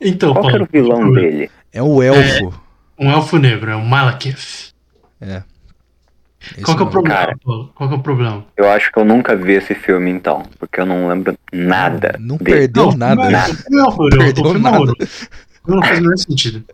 Então, 0.00 0.32
Qual 0.32 0.46
que 0.46 0.54
era 0.54 0.62
o 0.62 0.68
Paulo, 0.68 0.86
vilão 0.86 1.12
dele? 1.12 1.50
É 1.72 1.82
o 1.82 2.00
elfo. 2.00 2.67
Um 2.98 3.10
elfo 3.10 3.38
negro, 3.38 3.70
é 3.70 3.76
o 3.76 3.84
Malekith. 3.84 4.72
É. 5.20 5.42
Esse 6.52 6.62
Qual 6.62 6.76
que 6.76 6.82
é 6.82 6.86
o 6.86 6.90
problema, 6.90 7.14
Cara. 7.18 7.36
Paulo? 7.44 7.72
Qual 7.74 7.88
que 7.88 7.94
é 7.94 7.98
o 7.98 8.02
problema? 8.02 8.44
Eu 8.56 8.70
acho 8.70 8.92
que 8.92 8.98
eu 8.98 9.04
nunca 9.04 9.36
vi 9.36 9.52
esse 9.52 9.74
filme 9.74 10.10
então, 10.10 10.44
porque 10.58 10.80
eu 10.80 10.86
não 10.86 11.08
lembro 11.08 11.36
nada. 11.52 12.16
Não 12.18 12.36
dele. 12.36 12.58
perdeu 12.60 12.92
nada. 12.96 13.30
Não, 13.68 13.90
não, 13.90 13.96
não, 13.96 14.08
Perdeu 14.08 14.44
não, 14.54 14.60
nada. 14.60 14.78
não, 15.66 15.76
não 15.76 15.82
faz 15.82 15.98
o 15.98 16.02
menor 16.02 16.16
sentido. 16.16 16.64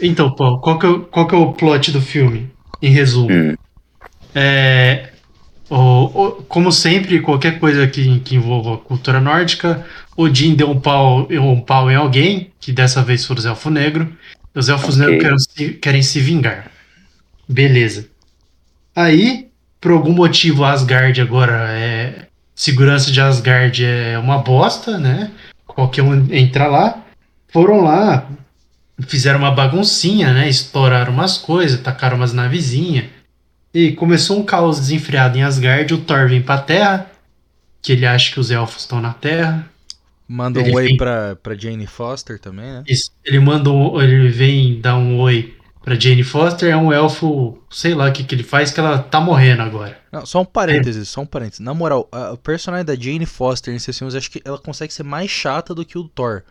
Então, 0.00 0.30
Paulo, 0.34 0.60
qual 0.60 0.78
que, 0.78 0.86
é, 0.86 0.88
o- 0.88 1.00
qual 1.00 1.26
que 1.26 1.34
é 1.34 1.38
o 1.38 1.52
plot 1.52 1.90
do 1.90 2.00
filme? 2.00 2.50
Em 2.80 2.90
resumo. 2.90 3.30
Hum, 3.32 3.54
É, 4.34 5.10
o- 5.68 5.76
o- 6.04 6.32
como 6.44 6.70
sempre, 6.70 7.20
qualquer 7.20 7.58
coisa 7.58 7.86
que, 7.88 8.20
que 8.20 8.36
envolva 8.36 8.78
cultura 8.78 9.20
nórdica, 9.20 9.84
Odin 10.16 10.54
deu 10.54 10.70
um 10.70 10.78
pau, 10.80 11.26
um 11.30 11.60
pau 11.60 11.90
em 11.90 11.96
alguém, 11.96 12.52
que 12.60 12.70
dessa 12.70 13.02
vez 13.02 13.24
foram 13.26 13.40
os 13.40 13.44
elfos 13.46 13.72
negros. 13.72 14.06
Os 14.54 14.68
elfos 14.68 15.00
Ok. 15.00 15.12
negros 15.12 15.46
querem 15.46 15.68
se, 15.68 15.74
querem 15.78 16.02
se 16.02 16.20
vingar. 16.20 16.70
Beleza. 17.48 18.08
Aí, 18.94 19.48
por 19.80 19.92
algum 19.92 20.12
motivo, 20.12 20.64
Asgard 20.64 21.20
agora 21.20 21.68
é. 21.70 22.26
Segurança 22.54 23.10
de 23.10 23.20
Asgard 23.20 23.82
é 23.84 24.18
uma 24.18 24.38
bosta, 24.38 24.98
né? 24.98 25.30
Qualquer 25.66 26.02
um 26.02 26.26
entra 26.32 26.66
lá. 26.66 27.02
Foram 27.48 27.80
lá, 27.82 28.28
fizeram 29.06 29.38
uma 29.38 29.50
baguncinha, 29.50 30.32
né? 30.34 30.48
Estouraram 30.48 31.12
umas 31.12 31.38
coisas, 31.38 31.80
tacaram 31.80 32.16
umas 32.16 32.32
navezinhas. 32.32 33.06
E 33.72 33.92
começou 33.92 34.38
um 34.38 34.44
caos 34.44 34.78
desenfreado 34.78 35.38
em 35.38 35.42
Asgard. 35.42 35.94
O 35.94 35.98
Thor 35.98 36.28
vem 36.28 36.42
pra 36.42 36.58
Terra, 36.58 37.10
que 37.80 37.92
ele 37.92 38.04
acha 38.04 38.32
que 38.32 38.40
os 38.40 38.50
elfos 38.50 38.82
estão 38.82 39.00
na 39.00 39.14
Terra. 39.14 39.64
Manda 40.32 40.60
um 40.60 40.62
Ele 40.62 40.76
oi 40.76 40.84
vem- 40.84 40.96
pra, 40.96 41.34
pra 41.34 41.56
Jane 41.56 41.88
Foster 41.88 42.38
também, 42.38 42.64
né? 42.66 42.84
Isso. 42.86 43.10
Ele 43.24 43.40
manda 43.40 43.68
um, 43.68 44.00
ele 44.00 44.28
vem 44.28 44.80
dar 44.80 44.96
um 44.96 45.18
oi 45.18 45.56
pra 45.82 45.98
Jane 45.98 46.22
Foster. 46.22 46.70
É 46.70 46.76
um 46.76 46.92
elfo, 46.92 47.58
sei 47.68 47.94
lá 47.96 48.08
o 48.08 48.12
que, 48.12 48.22
que 48.22 48.36
ele 48.36 48.44
faz, 48.44 48.70
que 48.70 48.78
ela 48.78 49.00
tá 49.00 49.20
morrendo 49.20 49.62
agora. 49.62 49.98
Não, 50.12 50.24
só 50.24 50.40
um 50.42 50.44
parênteses, 50.44 51.08
só 51.08 51.22
um 51.22 51.26
parênteses. 51.26 51.58
Na 51.58 51.74
moral, 51.74 52.08
a, 52.12 52.30
o 52.30 52.36
personagem 52.36 52.84
da 52.86 52.94
Jane 52.94 53.26
Foster 53.26 53.74
nesses 53.74 53.98
filmes, 53.98 54.14
acho 54.14 54.30
que 54.30 54.40
ela 54.44 54.56
consegue 54.56 54.92
ser 54.94 55.02
mais 55.02 55.28
chata 55.28 55.74
do 55.74 55.84
que 55.84 55.98
o 55.98 56.04
Thor. 56.04 56.44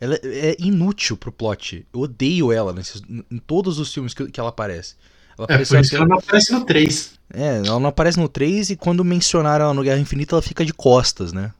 Ela 0.00 0.18
é 0.24 0.56
inútil 0.58 1.14
pro 1.14 1.30
plot. 1.30 1.86
Eu 1.92 2.00
odeio 2.00 2.50
ela 2.50 2.72
nesses, 2.72 3.02
em 3.30 3.36
todos 3.36 3.78
os 3.78 3.92
filmes 3.92 4.14
que, 4.14 4.30
que 4.30 4.40
ela 4.40 4.48
aparece. 4.48 4.94
Ela 5.38 5.46
É, 5.50 5.58
por 5.58 5.78
isso 5.78 5.90
que 5.90 5.96
ela 5.96 6.06
não 6.06 6.16
aparece 6.16 6.52
no 6.52 6.64
3. 6.64 7.18
É, 7.34 7.56
ela 7.66 7.78
não 7.78 7.88
aparece 7.90 8.18
no 8.18 8.30
3 8.30 8.70
e 8.70 8.76
quando 8.76 9.04
mencionaram 9.04 9.66
ela 9.66 9.74
no 9.74 9.82
Guerra 9.82 9.98
Infinita, 10.00 10.34
ela 10.36 10.40
fica 10.42 10.64
de 10.64 10.72
costas, 10.72 11.34
né? 11.34 11.52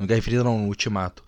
No 0.00 0.06
Guerra 0.06 0.18
Infinita 0.18 0.42
não, 0.42 0.58
no 0.58 0.66
Ultimato. 0.68 1.22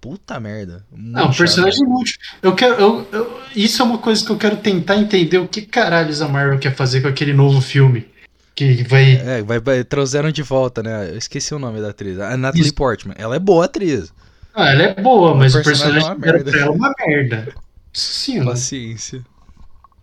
Puta 0.00 0.38
merda. 0.38 0.84
Não, 0.92 1.32
personagem 1.32 1.80
inútil. 1.82 2.18
Eu 2.40 2.54
quero. 2.54 2.74
eu- 2.74 3.08
eu- 3.10 3.40
isso 3.56 3.82
é 3.82 3.84
uma 3.84 3.98
coisa 3.98 4.24
que 4.24 4.30
eu 4.30 4.36
quero 4.36 4.56
tentar 4.58 4.96
entender 4.96 5.38
o 5.38 5.48
que 5.48 5.62
caralhos 5.62 6.22
a 6.22 6.28
Marvel 6.28 6.58
quer 6.58 6.72
fazer 6.74 7.00
com 7.00 7.08
aquele 7.08 7.32
novo 7.32 7.60
filme. 7.60 8.06
Que 8.54 8.84
vai. 8.84 9.12
É, 9.16 9.42
vai, 9.42 9.58
vai, 9.58 9.82
trouxeram 9.82 10.30
de 10.30 10.42
volta, 10.42 10.82
né? 10.82 11.10
Eu 11.10 11.18
esqueci 11.18 11.52
o 11.54 11.58
nome 11.58 11.80
da 11.80 11.88
atriz. 11.90 12.18
A 12.20 12.36
Natalie 12.36 12.66
Isso. 12.66 12.74
Portman. 12.74 13.14
Ela 13.18 13.36
é 13.36 13.38
boa 13.38 13.64
atriz. 13.64 14.12
Ah, 14.54 14.70
ela 14.72 14.82
é 14.82 14.94
boa, 15.00 15.34
mas 15.34 15.54
o 15.54 15.62
personagem 15.62 15.98
é 15.98 16.00
personagem 16.00 16.08
uma 16.16 16.20
que 16.22 16.28
era 16.28 16.44
merda. 16.44 16.58
é 16.58 16.68
uma 16.70 16.94
merda. 17.06 17.54
Sim, 17.92 18.44
Paciência. 18.44 19.24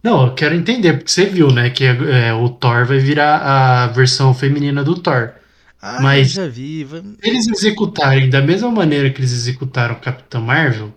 Não, 0.02 0.28
eu 0.28 0.34
quero 0.34 0.56
entender, 0.56 0.94
porque 0.94 1.12
você 1.12 1.26
viu, 1.26 1.52
né, 1.52 1.70
que 1.70 1.84
é, 1.84 2.34
o 2.34 2.48
Thor 2.50 2.86
vai 2.86 3.00
virar 3.00 3.38
a 3.38 3.88
versão 3.88 4.34
feminina 4.34 4.84
do 4.84 4.96
Thor. 4.96 5.32
Ah, 5.88 6.02
Mas- 6.02 6.30
eu 6.36 6.43
já 6.43 6.48
vi. 6.50 6.88
eles 7.21 7.48
executarem 7.48 8.28
da 8.28 8.41
mesma 8.41 8.71
maneira 8.71 9.10
que 9.12 9.19
eles 9.19 9.32
executaram 9.32 9.93
Capitão 9.95 10.41
Marvel, 10.41 10.91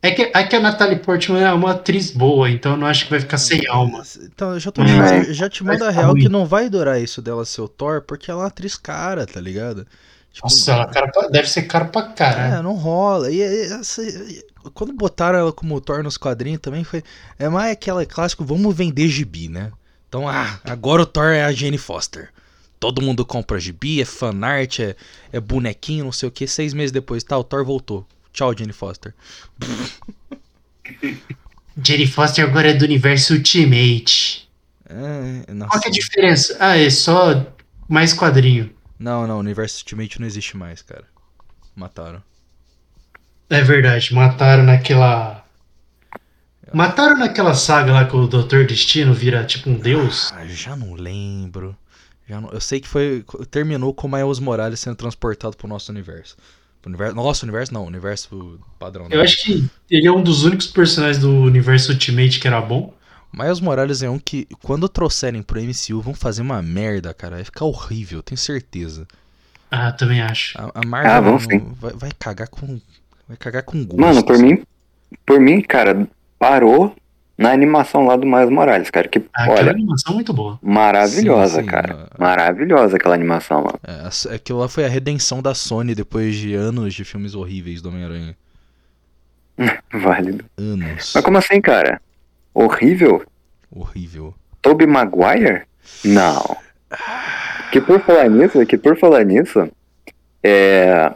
é 0.00 0.10
que, 0.10 0.22
é 0.34 0.42
que 0.44 0.56
a 0.56 0.60
Natalie 0.60 0.98
Portman 1.00 1.42
é 1.42 1.52
uma 1.52 1.72
atriz 1.72 2.10
boa, 2.12 2.48
então 2.48 2.72
eu 2.72 2.78
não 2.78 2.86
acho 2.86 3.04
que 3.04 3.10
vai 3.10 3.20
ficar 3.20 3.36
sem 3.36 3.66
alma. 3.66 4.02
Então, 4.22 4.54
eu 4.54 4.60
já, 4.60 4.70
tô, 4.72 4.80
eu 4.82 5.34
já 5.34 5.50
te 5.50 5.62
mando 5.62 5.84
a 5.84 5.90
real 5.90 6.12
ruim. 6.12 6.22
que 6.22 6.28
não 6.30 6.46
vai 6.46 6.70
durar 6.70 6.98
isso 7.00 7.20
dela 7.20 7.44
ser 7.44 7.60
o 7.60 7.68
Thor, 7.68 8.00
porque 8.02 8.30
ela 8.30 8.40
é 8.40 8.42
uma 8.44 8.48
atriz 8.48 8.74
cara, 8.76 9.26
tá 9.26 9.38
ligado? 9.40 9.86
Tipo, 10.32 10.46
Nossa, 10.48 10.72
ela 10.72 10.86
cara 10.86 11.08
pra- 11.10 11.28
deve 11.28 11.50
ser 11.50 11.62
caro 11.62 11.88
pra 11.88 12.02
É, 12.02 12.12
caralho. 12.14 12.62
não 12.62 12.74
rola. 12.74 13.30
E, 13.30 13.36
e, 13.38 13.72
essa- 13.72 14.02
e- 14.02 14.42
quando 14.72 14.92
botaram 14.94 15.38
ela 15.38 15.52
como 15.52 15.78
Thor 15.80 16.02
nos 16.02 16.16
quadrinhos 16.16 16.60
também 16.60 16.84
foi. 16.84 17.02
É 17.38 17.48
mais 17.48 17.72
aquela 17.72 18.04
clássico, 18.06 18.44
vamos 18.44 18.74
vender 18.74 19.08
gibi, 19.08 19.48
né? 19.48 19.72
Então, 20.08 20.28
ah, 20.28 20.58
agora 20.64 21.02
o 21.02 21.06
Thor 21.06 21.26
é 21.32 21.44
a 21.44 21.52
Jane 21.52 21.78
Foster. 21.78 22.28
Todo 22.78 23.02
mundo 23.02 23.24
compra 23.24 23.58
gibi, 23.58 24.00
é 24.00 24.04
fanart, 24.04 24.80
é, 24.80 24.94
é 25.32 25.40
bonequinho, 25.40 26.04
não 26.04 26.12
sei 26.12 26.28
o 26.28 26.32
que. 26.32 26.46
Seis 26.46 26.74
meses 26.74 26.92
depois, 26.92 27.24
tá, 27.24 27.36
o 27.38 27.44
Thor 27.44 27.64
voltou. 27.64 28.06
Tchau, 28.32 28.56
Jane 28.56 28.72
Foster. 28.72 29.14
Jane 31.82 32.06
Foster 32.06 32.44
agora 32.44 32.70
é 32.70 32.74
do 32.74 32.84
universo 32.84 33.34
Ultimate. 33.34 34.48
É, 34.88 35.52
nossa. 35.52 35.70
Qual 35.70 35.80
que 35.80 35.88
é 35.88 35.90
a 35.90 35.94
diferença? 35.94 36.56
Ah, 36.60 36.76
é 36.78 36.88
só 36.90 37.46
mais 37.88 38.14
quadrinho. 38.14 38.70
Não, 38.98 39.26
não, 39.26 39.36
o 39.36 39.40
universo 39.40 39.78
Ultimate 39.78 40.20
não 40.20 40.26
existe 40.26 40.56
mais, 40.56 40.82
cara. 40.82 41.04
Mataram. 41.74 42.22
É 43.48 43.62
verdade, 43.62 44.12
mataram 44.14 44.64
naquela. 44.64 45.44
Mataram 46.72 47.16
naquela 47.16 47.54
saga 47.54 47.92
lá 47.92 48.04
que 48.06 48.16
o 48.16 48.26
Doutor 48.26 48.66
Destino 48.66 49.14
vira 49.14 49.44
tipo 49.44 49.70
um 49.70 49.78
deus. 49.78 50.32
Ah, 50.32 50.46
já 50.46 50.74
não 50.74 50.94
lembro. 50.94 51.76
Já 52.28 52.40
não- 52.40 52.50
eu 52.50 52.60
sei 52.60 52.80
que 52.80 52.88
foi. 52.88 53.24
Terminou 53.50 53.94
com 53.94 54.06
o 54.06 54.10
Miles 54.10 54.38
Morales 54.38 54.80
sendo 54.80 54.96
transportado 54.96 55.56
pro 55.56 55.68
nosso 55.68 55.90
universo. 55.92 56.36
Pro 56.82 56.88
universo 56.90 57.14
nosso 57.16 57.44
universo 57.44 57.72
não, 57.74 57.84
universo 57.86 58.60
padrão. 58.78 59.06
Eu 59.10 59.18
né? 59.18 59.24
acho 59.24 59.42
que 59.44 59.64
ele 59.90 60.06
é 60.06 60.12
um 60.12 60.22
dos 60.22 60.44
únicos 60.44 60.66
personagens 60.66 61.18
do 61.18 61.30
universo 61.30 61.92
Ultimate 61.92 62.38
que 62.40 62.46
era 62.48 62.60
bom. 62.60 62.92
Miles 63.32 63.60
Morales 63.60 64.02
é 64.02 64.08
um 64.08 64.18
que, 64.18 64.46
quando 64.62 64.88
trouxerem 64.88 65.42
pro 65.42 65.60
MCU, 65.60 66.00
vão 66.00 66.14
fazer 66.14 66.42
uma 66.42 66.62
merda, 66.62 67.12
cara. 67.12 67.36
Vai 67.36 67.44
ficar 67.44 67.64
horrível, 67.64 68.22
tenho 68.22 68.38
certeza. 68.38 69.06
Ah, 69.70 69.92
também 69.92 70.22
acho. 70.22 70.56
A, 70.58 70.70
a 70.74 70.86
Marvel 70.86 71.12
Ah, 71.12 71.20
não- 71.20 71.38
sim. 71.40 71.58
vai, 71.78 71.92
vai 71.92 72.10
cagar 72.18 72.48
com. 72.48 72.80
Vai 73.28 73.36
cagar 73.36 73.62
com 73.64 73.84
gosto. 73.84 74.00
Mano, 74.00 74.24
por 74.24 74.38
mim, 74.38 74.62
por 75.26 75.40
mim, 75.40 75.60
cara, 75.60 76.08
parou 76.38 76.94
na 77.38 77.50
animação 77.52 78.06
lá 78.06 78.16
do 78.16 78.26
Miles 78.26 78.50
Morales, 78.50 78.90
cara. 78.90 79.08
Que, 79.08 79.22
Aquela 79.34 79.58
olha, 79.60 79.70
animação 79.72 80.12
é 80.12 80.14
muito 80.14 80.32
boa. 80.32 80.58
maravilhosa, 80.62 81.56
Sim, 81.56 81.60
sim, 81.62 81.66
cara. 81.66 82.08
Maravilhosa 82.18 82.96
aquela 82.96 83.14
animação 83.14 83.64
lá. 83.64 83.74
É, 83.84 84.34
aquilo 84.34 84.60
lá 84.60 84.68
foi 84.68 84.84
a 84.84 84.88
redenção 84.88 85.42
da 85.42 85.54
Sony 85.54 85.94
depois 85.94 86.34
de 86.36 86.54
anos 86.54 86.94
de 86.94 87.04
filmes 87.04 87.34
horríveis 87.34 87.82
do 87.82 87.88
Homem-Aranha. 87.90 88.36
Válido. 89.92 90.44
Anos. 90.56 91.12
Mas 91.14 91.24
como 91.24 91.38
assim, 91.38 91.60
cara? 91.60 92.00
Horrível? 92.54 93.22
Horrível. 93.70 94.34
Tobey 94.62 94.86
Maguire? 94.86 95.62
Não. 96.04 96.56
Que 97.70 97.80
por 97.80 98.00
falar 98.00 98.28
nisso, 98.30 98.64
que 98.66 98.76
por 98.78 98.96
falar 98.98 99.24
nisso, 99.24 99.68
é. 100.42 101.12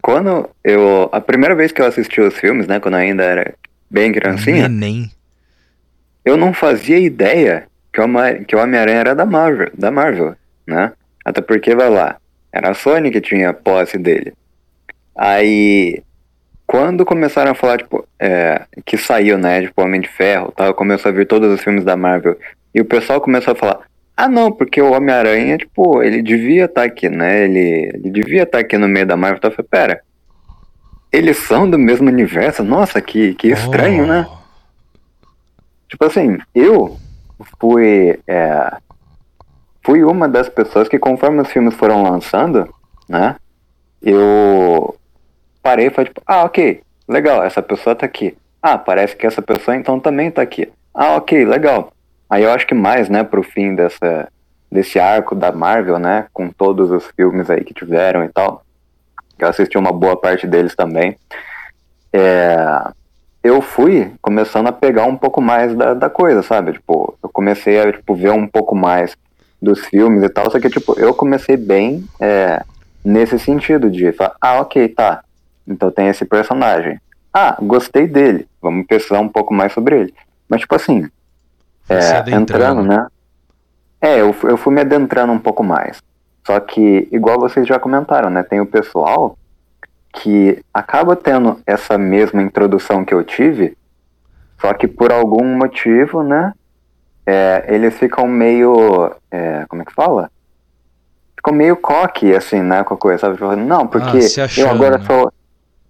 Quando 0.00 0.48
eu. 0.64 1.08
A 1.12 1.20
primeira 1.20 1.54
vez 1.54 1.72
que 1.72 1.80
eu 1.80 1.86
assisti 1.86 2.20
os 2.20 2.34
filmes, 2.34 2.66
né? 2.66 2.78
Quando 2.80 2.94
eu 2.94 3.00
ainda 3.00 3.22
era 3.24 3.54
bem 3.90 4.12
criancinha, 4.12 4.68
Neném. 4.68 5.10
Eu 6.26 6.36
não 6.36 6.52
fazia 6.52 6.98
ideia 6.98 7.68
que 7.92 8.00
o 8.00 8.58
Homem-Aranha 8.60 8.98
era 8.98 9.14
da 9.14 9.24
Marvel, 9.24 9.70
da 9.72 9.90
Marvel, 9.90 10.34
né? 10.66 10.92
Até 11.24 11.40
porque, 11.40 11.74
vai 11.74 11.88
lá, 11.88 12.16
era 12.52 12.70
a 12.70 12.74
Sony 12.74 13.10
que 13.10 13.20
tinha 13.20 13.54
posse 13.54 13.96
dele. 13.96 14.34
Aí, 15.16 16.02
quando 16.66 17.04
começaram 17.06 17.52
a 17.52 17.54
falar, 17.54 17.78
tipo, 17.78 18.06
é, 18.20 18.62
que 18.84 18.98
saiu, 18.98 19.38
né, 19.38 19.62
tipo, 19.62 19.80
Homem 19.80 20.00
de 20.00 20.08
Ferro, 20.08 20.52
tal, 20.54 20.74
começou 20.74 21.10
a 21.10 21.14
vir 21.14 21.26
todos 21.26 21.50
os 21.50 21.62
filmes 21.62 21.84
da 21.84 21.96
Marvel, 21.96 22.36
e 22.74 22.80
o 22.80 22.84
pessoal 22.84 23.20
começou 23.20 23.52
a 23.52 23.56
falar, 23.56 23.80
ah 24.16 24.28
não, 24.28 24.50
porque 24.50 24.82
o 24.82 24.92
Homem-Aranha, 24.92 25.56
tipo, 25.58 26.02
ele 26.02 26.22
devia 26.22 26.64
estar 26.66 26.82
aqui, 26.82 27.08
né, 27.08 27.44
ele, 27.44 27.90
ele 27.94 28.10
devia 28.10 28.42
estar 28.42 28.58
aqui 28.58 28.76
no 28.76 28.88
meio 28.88 29.06
da 29.06 29.16
Marvel, 29.16 29.38
então 29.38 29.50
eu 29.50 29.54
falei, 29.56 29.68
pera, 29.70 30.00
eles 31.12 31.36
são 31.38 31.70
do 31.70 31.78
mesmo 31.78 32.08
universo? 32.08 32.62
Nossa, 32.62 33.00
que, 33.00 33.32
que 33.34 33.48
estranho, 33.48 34.04
Oh. 34.04 34.06
né? 34.06 34.26
Tipo 35.88 36.04
assim, 36.04 36.38
eu 36.54 36.96
fui. 37.60 38.18
é, 38.26 38.76
fui 39.84 40.02
uma 40.02 40.28
das 40.28 40.48
pessoas 40.48 40.88
que, 40.88 40.98
conforme 40.98 41.40
os 41.40 41.48
filmes 41.48 41.74
foram 41.74 42.02
lançando, 42.02 42.68
né? 43.08 43.36
Eu 44.02 44.96
parei 45.62 45.86
e 45.86 45.90
falei, 45.90 46.06
tipo, 46.08 46.22
ah, 46.26 46.44
ok, 46.44 46.82
legal, 47.08 47.42
essa 47.42 47.62
pessoa 47.62 47.94
tá 47.94 48.04
aqui. 48.04 48.36
Ah, 48.60 48.76
parece 48.76 49.14
que 49.14 49.26
essa 49.26 49.40
pessoa 49.40 49.76
então 49.76 50.00
também 50.00 50.30
tá 50.30 50.42
aqui. 50.42 50.72
Ah, 50.92 51.16
ok, 51.16 51.44
legal. 51.44 51.92
Aí 52.28 52.42
eu 52.42 52.50
acho 52.50 52.66
que 52.66 52.74
mais, 52.74 53.08
né, 53.08 53.22
pro 53.22 53.42
fim 53.42 53.74
dessa, 53.74 54.28
desse 54.70 54.98
arco 54.98 55.34
da 55.34 55.52
Marvel, 55.52 55.98
né? 55.98 56.26
Com 56.32 56.50
todos 56.50 56.90
os 56.90 57.06
filmes 57.16 57.48
aí 57.48 57.64
que 57.64 57.72
tiveram 57.72 58.24
e 58.24 58.28
tal. 58.28 58.62
Eu 59.38 59.48
assisti 59.48 59.78
uma 59.78 59.92
boa 59.92 60.16
parte 60.16 60.46
deles 60.46 60.74
também. 60.74 61.16
É, 62.12 62.56
eu 63.46 63.62
fui 63.62 64.12
começando 64.20 64.66
a 64.66 64.72
pegar 64.72 65.04
um 65.04 65.16
pouco 65.16 65.40
mais 65.40 65.74
da, 65.74 65.94
da 65.94 66.10
coisa, 66.10 66.42
sabe? 66.42 66.72
Tipo, 66.72 67.16
eu 67.22 67.28
comecei 67.28 67.80
a 67.80 67.92
tipo, 67.92 68.14
ver 68.14 68.30
um 68.30 68.46
pouco 68.46 68.74
mais 68.74 69.16
dos 69.60 69.80
filmes 69.86 70.22
e 70.22 70.28
tal, 70.28 70.50
só 70.50 70.60
que, 70.60 70.68
tipo, 70.68 70.98
eu 70.98 71.14
comecei 71.14 71.56
bem 71.56 72.04
é, 72.20 72.62
nesse 73.04 73.38
sentido 73.38 73.90
de 73.90 74.12
falar, 74.12 74.36
ah, 74.40 74.60
ok, 74.60 74.88
tá, 74.88 75.22
então 75.66 75.90
tem 75.90 76.08
esse 76.08 76.24
personagem. 76.24 77.00
Ah, 77.32 77.56
gostei 77.60 78.06
dele, 78.06 78.46
vamos 78.60 78.86
pesquisar 78.86 79.20
um 79.20 79.28
pouco 79.28 79.52
mais 79.52 79.72
sobre 79.72 80.00
ele. 80.00 80.14
Mas, 80.48 80.60
tipo 80.60 80.74
assim, 80.74 81.08
é, 81.88 81.98
adentrando. 82.16 82.42
entrando, 82.42 82.82
né? 82.82 83.06
É, 84.00 84.20
eu, 84.20 84.34
eu 84.44 84.56
fui 84.56 84.72
me 84.72 84.80
adentrando 84.80 85.32
um 85.32 85.38
pouco 85.38 85.62
mais. 85.62 86.02
Só 86.46 86.58
que, 86.60 87.08
igual 87.10 87.38
vocês 87.38 87.66
já 87.66 87.78
comentaram, 87.78 88.30
né? 88.30 88.42
Tem 88.42 88.60
o 88.60 88.66
pessoal 88.66 89.36
que 90.16 90.62
acaba 90.72 91.14
tendo 91.14 91.60
essa 91.66 91.96
mesma 91.98 92.42
introdução 92.42 93.04
que 93.04 93.12
eu 93.14 93.22
tive, 93.22 93.76
só 94.60 94.72
que 94.72 94.88
por 94.88 95.12
algum 95.12 95.44
motivo, 95.56 96.22
né? 96.22 96.52
é, 97.26 97.64
eles 97.68 97.98
ficam 97.98 98.26
meio. 98.28 99.12
é, 99.30 99.64
como 99.68 99.82
é 99.82 99.84
que 99.84 99.92
fala? 99.92 100.30
Ficam 101.34 101.52
meio 101.52 101.76
coque, 101.76 102.32
assim, 102.34 102.62
né? 102.62 102.84
Com 102.84 102.94
a 102.94 102.96
coisa, 102.96 103.18
sabe? 103.18 103.56
Não, 103.56 103.86
porque 103.86 104.18
Ah, 104.18 104.22
se 104.22 104.40
eu 104.40 104.44
achando, 104.44 104.70
agora 104.70 104.98
né? 104.98 105.04
sou. 105.04 105.32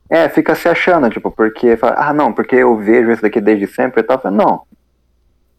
É, 0.08 0.28
fica 0.28 0.54
se 0.54 0.68
achando, 0.68 1.10
tipo, 1.10 1.30
porque 1.30 1.76
fala, 1.76 1.96
ah, 1.98 2.12
não, 2.12 2.32
porque 2.32 2.54
eu 2.56 2.76
vejo 2.76 3.10
isso 3.10 3.22
daqui 3.22 3.40
desde 3.40 3.66
sempre 3.66 4.00
e 4.00 4.04
tal. 4.04 4.20
Não. 4.30 4.62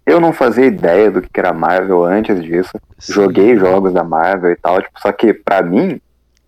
Eu 0.06 0.20
não 0.22 0.32
fazia 0.34 0.66
ideia 0.66 1.12
do 1.12 1.22
que 1.22 1.30
era 1.40 1.54
Marvel 1.54 2.04
antes 2.06 2.42
disso. 2.44 2.72
Sim. 2.98 3.14
Joguei 3.14 3.58
jogos 3.58 3.94
da 3.94 4.04
Marvel 4.04 4.52
e 4.52 4.56
tal, 4.56 4.82
tipo, 4.82 5.00
só 5.00 5.12
que 5.12 5.34
pra 5.34 5.62
mim, 5.62 6.02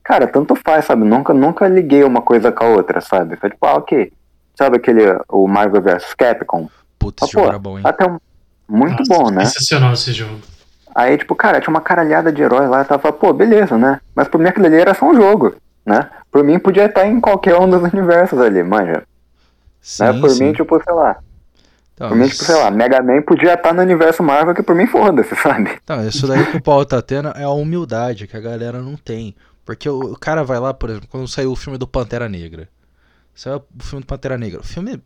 cara, 0.10 0.26
tanto 0.26 0.56
faz, 0.56 0.86
sabe? 0.86 1.06
Nunca, 1.06 1.36
nunca 1.36 1.68
liguei 1.68 2.04
uma 2.04 2.20
coisa 2.24 2.52
com 2.52 2.64
a 2.64 2.70
outra, 2.70 3.00
sabe? 3.00 3.36
Foi 3.36 3.52
tipo, 3.52 3.64
ah, 3.64 3.76
ok. 3.76 4.12
Sabe 4.56 4.78
aquele, 4.78 5.04
o 5.30 5.48
Marvel 5.48 5.84
vs 5.84 6.16
Capcom? 6.16 6.68
Putz, 6.98 7.22
Ah, 7.22 7.26
esse 7.26 7.34
jogo 7.34 7.48
era 7.48 7.60
bom, 7.60 7.78
hein? 7.78 7.84
Até 7.86 8.06
um, 8.10 8.18
muito 8.68 9.04
Nossa, 9.08 9.24
bom, 9.24 9.30
né? 9.30 9.46
Sensacional 9.46 9.94
esse 9.94 10.12
jogo. 10.12 10.40
Aí, 10.96 11.16
tipo, 11.16 11.36
cara, 11.36 11.62
tinha 11.62 11.70
uma 11.70 11.80
caralhada 11.80 12.32
de 12.32 12.42
heróis 12.42 12.68
lá, 12.68 12.80
eu 12.80 12.86
tava, 12.86 13.14
pô, 13.14 13.32
beleza, 13.32 13.78
né? 13.78 14.02
Mas 14.16 14.28
por 14.28 14.40
mim 14.40 14.48
aquilo 14.50 14.66
ali 14.66 14.78
era 14.78 14.96
só 14.96 15.06
um 15.06 15.14
jogo, 15.14 15.56
né? 15.86 16.10
Por 16.32 16.44
mim 16.44 16.58
podia 16.58 16.86
estar 16.88 17.06
em 17.06 17.22
qualquer 17.22 17.56
um 17.60 17.70
dos 17.70 17.84
universos 17.94 18.42
ali, 18.42 18.64
manja. 18.64 19.04
Sim, 19.80 20.04
né? 20.06 20.14
Por 20.20 20.30
sim. 20.32 20.44
mim, 20.44 20.54
tipo, 20.54 20.84
sei 20.84 20.94
lá. 20.94 21.18
Então, 21.94 22.10
Por 22.10 22.18
mim, 22.18 22.28
tipo, 22.28 22.44
sei 22.44 22.56
lá, 22.56 22.72
Mega 22.72 23.04
Man 23.04 23.22
podia 23.22 23.54
estar 23.54 23.74
no 23.74 23.82
universo 23.84 24.24
Marvel, 24.24 24.56
que 24.56 24.64
por 24.64 24.74
mim 24.74 24.88
foda-se, 24.88 25.36
sabe? 25.38 25.78
Então, 25.84 26.04
isso 26.08 26.26
daí 26.26 26.44
que 26.48 26.58
o 26.58 26.64
Paulo 26.64 26.84
tá 26.84 27.00
tendo 27.00 27.30
é 27.30 27.44
a 27.44 27.50
humildade 27.50 28.26
que 28.26 28.36
a 28.36 28.40
galera 28.40 28.82
não 28.82 28.96
tem. 28.96 29.36
Porque 29.76 29.88
o, 29.88 30.14
o 30.14 30.18
cara 30.18 30.44
vai 30.44 30.60
lá, 30.60 30.74
por 30.74 30.90
exemplo, 30.90 31.08
quando 31.10 31.28
saiu 31.28 31.52
o 31.52 31.56
filme 31.56 31.78
do 31.78 31.88
Pantera 31.88 32.28
Negra. 32.28 32.68
Saiu 33.36 33.58
o 33.80 33.84
filme 33.84 34.04
do 34.04 34.08
Pantera 34.08 34.36
Negra. 34.36 34.62
O 34.62 34.64
filme, 34.64 35.00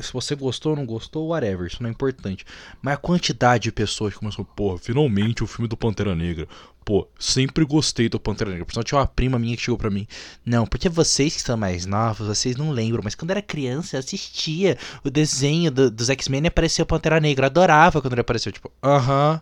se 0.00 0.10
você 0.14 0.34
gostou 0.34 0.70
ou 0.72 0.76
não 0.78 0.86
gostou, 0.86 1.28
whatever, 1.28 1.66
isso 1.66 1.82
não 1.82 1.90
é 1.90 1.92
importante. 1.92 2.42
Mas 2.80 2.94
a 2.94 2.96
quantidade 2.96 3.64
de 3.64 3.72
pessoas 3.72 4.14
que 4.14 4.18
começou, 4.18 4.46
porra, 4.46 4.78
finalmente 4.78 5.44
o 5.44 5.46
filme 5.46 5.68
do 5.68 5.76
Pantera 5.76 6.14
Negra. 6.14 6.48
Pô, 6.86 7.06
sempre 7.18 7.66
gostei 7.66 8.08
do 8.08 8.18
Pantera 8.18 8.48
Negra. 8.50 8.64
Por 8.64 8.82
tinha 8.82 8.98
uma 8.98 9.06
prima 9.06 9.38
minha 9.38 9.54
que 9.54 9.62
chegou 9.62 9.76
pra 9.76 9.90
mim. 9.90 10.06
Não, 10.42 10.66
porque 10.66 10.88
vocês 10.88 11.36
que 11.36 11.42
são 11.42 11.54
mais 11.58 11.84
novos, 11.84 12.26
vocês 12.26 12.56
não 12.56 12.70
lembram. 12.70 13.02
Mas 13.04 13.14
quando 13.14 13.30
era 13.30 13.42
criança, 13.42 13.96
eu 13.96 14.00
assistia 14.00 14.78
o 15.04 15.10
desenho 15.10 15.70
do- 15.70 15.90
dos 15.90 16.08
X-Men 16.08 16.44
e 16.44 16.46
apareceu 16.46 16.84
o 16.84 16.86
Pantera 16.86 17.20
Negra. 17.20 17.44
Eu 17.44 17.50
adorava 17.50 18.00
quando 18.00 18.14
ele 18.14 18.22
apareceu. 18.22 18.50
Tipo, 18.50 18.72
aham. 18.82 19.38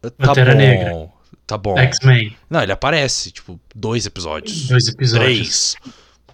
Tá 0.00 0.10
Pantera 0.12 0.52
bom. 0.52 0.58
Negra. 0.58 1.15
Tá 1.46 1.56
bom. 1.56 1.78
X-Men, 1.78 2.34
Não, 2.50 2.62
ele 2.62 2.72
aparece, 2.72 3.30
tipo, 3.30 3.58
dois 3.74 4.04
episódios. 4.06 4.66
dois 4.68 4.88
episódios. 4.88 5.24
Três. 5.36 5.76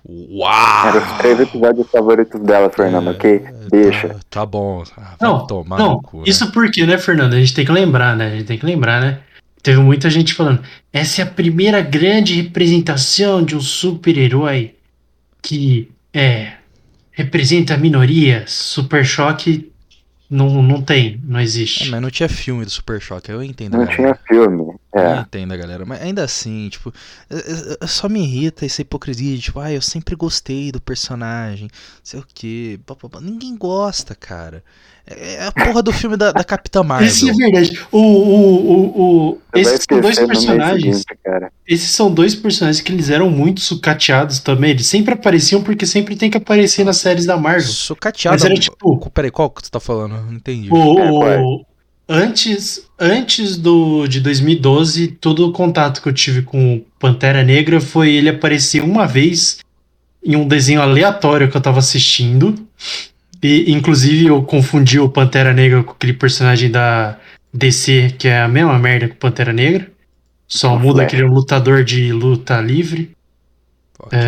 Uau! 0.09 0.97
Os 0.99 1.19
três 1.19 1.39
episódios 1.41 1.89
favoritos 1.91 2.41
dela, 2.41 2.71
Fernando, 2.71 3.09
É, 3.09 3.13
ok? 3.13 3.41
Deixa. 3.71 4.09
Tá, 4.09 4.19
tá 4.31 4.47
bom. 4.47 4.83
Ah, 4.97 5.17
Não, 5.21 5.47
tomar 5.47 5.79
não, 5.79 6.01
cu, 6.01 6.19
né? 6.19 6.25
isso 6.27 6.51
porque, 6.51 6.85
né, 6.87 6.99
Fernando? 6.99 7.35
A 7.35 7.39
gente 7.41 7.55
tem 7.55 7.65
que 7.65 7.71
lembrar, 7.73 8.17
né? 8.17 8.27
A 8.27 8.31
gente 8.31 8.45
tem 8.47 8.59
que 8.59 8.67
lembrar, 8.67 9.01
né? 9.01 9.21
Teve 9.63 9.79
muita 9.79 10.11
gente 10.11 10.35
falando, 10.35 10.61
essa 10.93 11.21
é 11.23 11.25
a 11.25 11.27
primeira 11.29 11.81
grande 11.81 12.35
representação 12.43 13.45
de 13.45 13.55
um 13.55 13.61
super-herói 13.61 14.75
que 15.41 15.89
é 16.13 16.55
representa 17.13 17.77
minorias. 17.77 18.51
Super 18.51 19.05
Choque 19.05 19.71
não, 20.29 20.63
não 20.63 20.83
tem, 20.83 21.21
não 21.23 21.39
É, 21.39 21.43
existe. 21.45 21.89
mas 21.91 22.01
não 22.03 22.11
tinha 22.11 22.29
filme 22.29 22.65
do 22.65 22.71
Super 22.73 23.01
Choque, 23.01 23.31
eu 23.31 23.41
entendo. 23.43 23.73
Não 23.77 23.85
galera. 23.85 23.95
tinha 23.97 24.19
filme. 24.27 24.75
Eu 24.95 25.01
É. 25.01 25.21
entendo, 25.21 25.57
galera. 25.57 25.85
Mas 25.87 26.03
ainda 26.03 26.23
assim, 26.23 26.69
tipo, 26.69 26.93
eu- 27.31 27.39
eu- 27.39 27.77
eu- 27.81 27.89
só 27.89 28.09
me 28.09 28.21
irrita 28.23 28.67
essa 28.67 28.83
hipocrisia 28.83 29.35
de, 29.37 29.43
tipo, 29.43 29.59
ah, 29.59 29.73
eu 29.73 29.81
sempre 29.81 30.15
gostei 30.15 30.71
do 30.71 30.81
personagem, 30.83 31.69
sei 32.03 32.21
o 32.21 32.27
quê. 32.35 32.79
Ninguém 33.23 33.57
gosta, 33.57 34.15
cara. 34.15 34.63
É 35.07 35.35
é 35.35 35.47
a 35.47 35.51
porra 35.53 35.83
do 35.83 35.93
filme 35.93 36.17
da, 36.17 36.31
da 36.31 36.45
Capitã 36.45 36.83
Marvel. 36.83 37.09
Isso 37.09 37.29
é 37.29 37.33
verdade. 37.33 37.77
O, 37.91 37.99
o, 37.99 38.73
o, 38.73 39.31
o, 39.33 39.39
esses 39.55 39.85
são 39.89 40.01
dois 40.01 40.17
personagens. 40.19 40.97
seguinte, 40.99 41.19
cara. 41.25 41.53
Esses 41.67 41.91
são 41.91 42.13
dois 42.13 42.35
personagens 42.37 42.81
que 42.81 42.93
eles 42.93 43.11
eram 43.11 43.29
muito 43.31 43.61
sucateados 43.61 44.39
também. 44.39 44.71
Eles 44.71 44.87
sempre 44.87 45.15
apareciam 45.15 45.61
porque 45.63 45.87
sempre 45.87 46.15
tem 46.15 46.31
que 46.31 46.37
aparecer 46.37 46.85
nas 46.85 46.99
séries 46.99 47.27
da 47.27 47.37
Marvel. 47.37 47.63
Sucateado. 47.67 48.35
Mas 48.37 48.45
era 48.45 48.55
tipo- 48.55 49.11
Peraí, 49.11 49.31
qual 49.31 49.51
que 49.51 49.63
você 49.65 49.71
tá 49.71 49.81
falando? 49.81 50.13
Não 50.25 50.35
entendi. 50.35 50.69
O, 50.71 50.99
É, 51.27 51.39
o- 51.41 51.65
antes 52.09 52.87
antes 53.03 53.57
do, 53.57 54.07
de 54.07 54.21
2012, 54.21 55.09
todo 55.21 55.49
o 55.49 55.53
contato 55.53 56.01
que 56.01 56.09
eu 56.09 56.13
tive 56.13 56.43
com 56.43 56.77
o 56.77 56.81
Pantera 56.99 57.43
Negra 57.43 57.81
foi 57.81 58.15
ele 58.15 58.29
aparecer 58.29 58.81
uma 58.81 59.07
vez 59.07 59.59
em 60.25 60.37
um 60.37 60.47
desenho 60.47 60.81
aleatório 60.81 61.51
que 61.51 61.57
eu 61.57 61.61
tava 61.61 61.81
assistindo. 61.81 62.55
E, 63.43 63.73
inclusive, 63.73 64.27
eu 64.27 64.41
confundi 64.45 65.01
o 65.01 65.09
Pantera 65.09 65.53
Negra 65.53 65.83
com 65.83 65.91
aquele 65.91 66.13
personagem 66.13 66.71
da 66.71 67.19
DC, 67.53 68.15
que 68.17 68.29
é 68.29 68.41
a 68.41 68.49
mesma 68.49 68.79
merda 68.79 69.09
que 69.09 69.15
o 69.15 69.19
Pantera 69.19 69.53
Negra. 69.53 69.91
Só 70.47 70.79
muda 70.79 71.01
Flash. 71.01 71.11
que 71.11 71.17
ele 71.17 71.23
é 71.23 71.27
um 71.27 71.33
lutador 71.33 71.83
de 71.83 72.13
luta 72.13 72.61
livre. 72.61 73.11
Ok, 74.05 74.19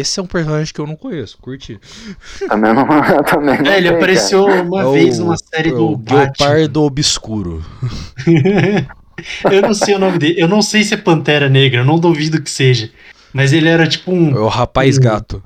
Esse 0.00 0.18
é 0.18 0.22
um 0.22 0.26
personagem 0.26 0.72
que 0.72 0.80
eu 0.80 0.86
não 0.86 0.96
conheço, 0.96 1.36
curti. 1.38 1.78
Também 2.48 2.72
não, 2.72 2.86
também 3.24 3.58
não 3.62 3.70
É, 3.70 3.76
ele 3.76 3.88
sei, 3.88 3.96
apareceu 3.96 4.48
É 4.48 4.62
uma 4.62 4.86
o- 4.86 4.92
vez 4.94 5.18
numa 5.18 5.36
série 5.36 5.68
é 5.68 5.72
do 5.72 5.92
o. 5.92 5.96
Guepardo 5.98 6.82
Obscuro. 6.82 7.62
eu 9.50 9.62
não 9.62 9.74
sei 9.74 9.94
o 9.94 9.98
nome 9.98 10.18
dele. 10.18 10.40
Eu 10.40 10.48
não 10.48 10.62
sei 10.62 10.82
se 10.82 10.94
é 10.94 10.96
Pantera 10.96 11.48
Negra, 11.48 11.80
eu 11.80 11.84
não 11.84 11.98
duvido 11.98 12.40
que 12.42 12.50
seja. 12.50 12.90
Mas 13.32 13.52
ele 13.52 13.68
era 13.68 13.86
tipo 13.86 14.10
É 14.10 14.14
um 14.14 14.34
o 14.44 14.48
rapaz 14.48 14.96
Hum. 14.96 15.02
gato. 15.02 15.42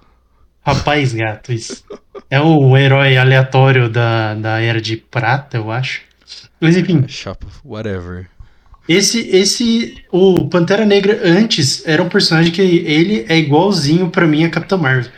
rapaz 0.64 1.12
gato, 1.12 1.52
isso. 1.52 1.84
É 2.30 2.40
um 2.40 2.76
herói 2.76 3.16
aleatório 3.16 3.88
da, 3.88 4.34
da 4.34 4.60
Era 4.60 4.80
de 4.80 4.96
Prata, 4.96 5.56
eu 5.56 5.70
acho. 5.70 6.02
Mas 6.60 6.76
enfim, 6.76 7.04
Chapa, 7.08 7.46
whatever. 7.64 8.28
Esse, 8.88 9.28
esse. 9.28 9.96
O 10.10 10.48
Pantera 10.48 10.84
Negra 10.84 11.20
antes 11.24 11.82
era 11.86 12.02
um 12.02 12.08
personagem 12.08 12.52
que 12.52 12.60
ele 12.60 13.24
é 13.28 13.38
igualzinho 13.38 14.10
pra 14.10 14.26
mim 14.26 14.44
a 14.44 14.50
Capitã 14.50 14.76
Marvel. 14.76 15.10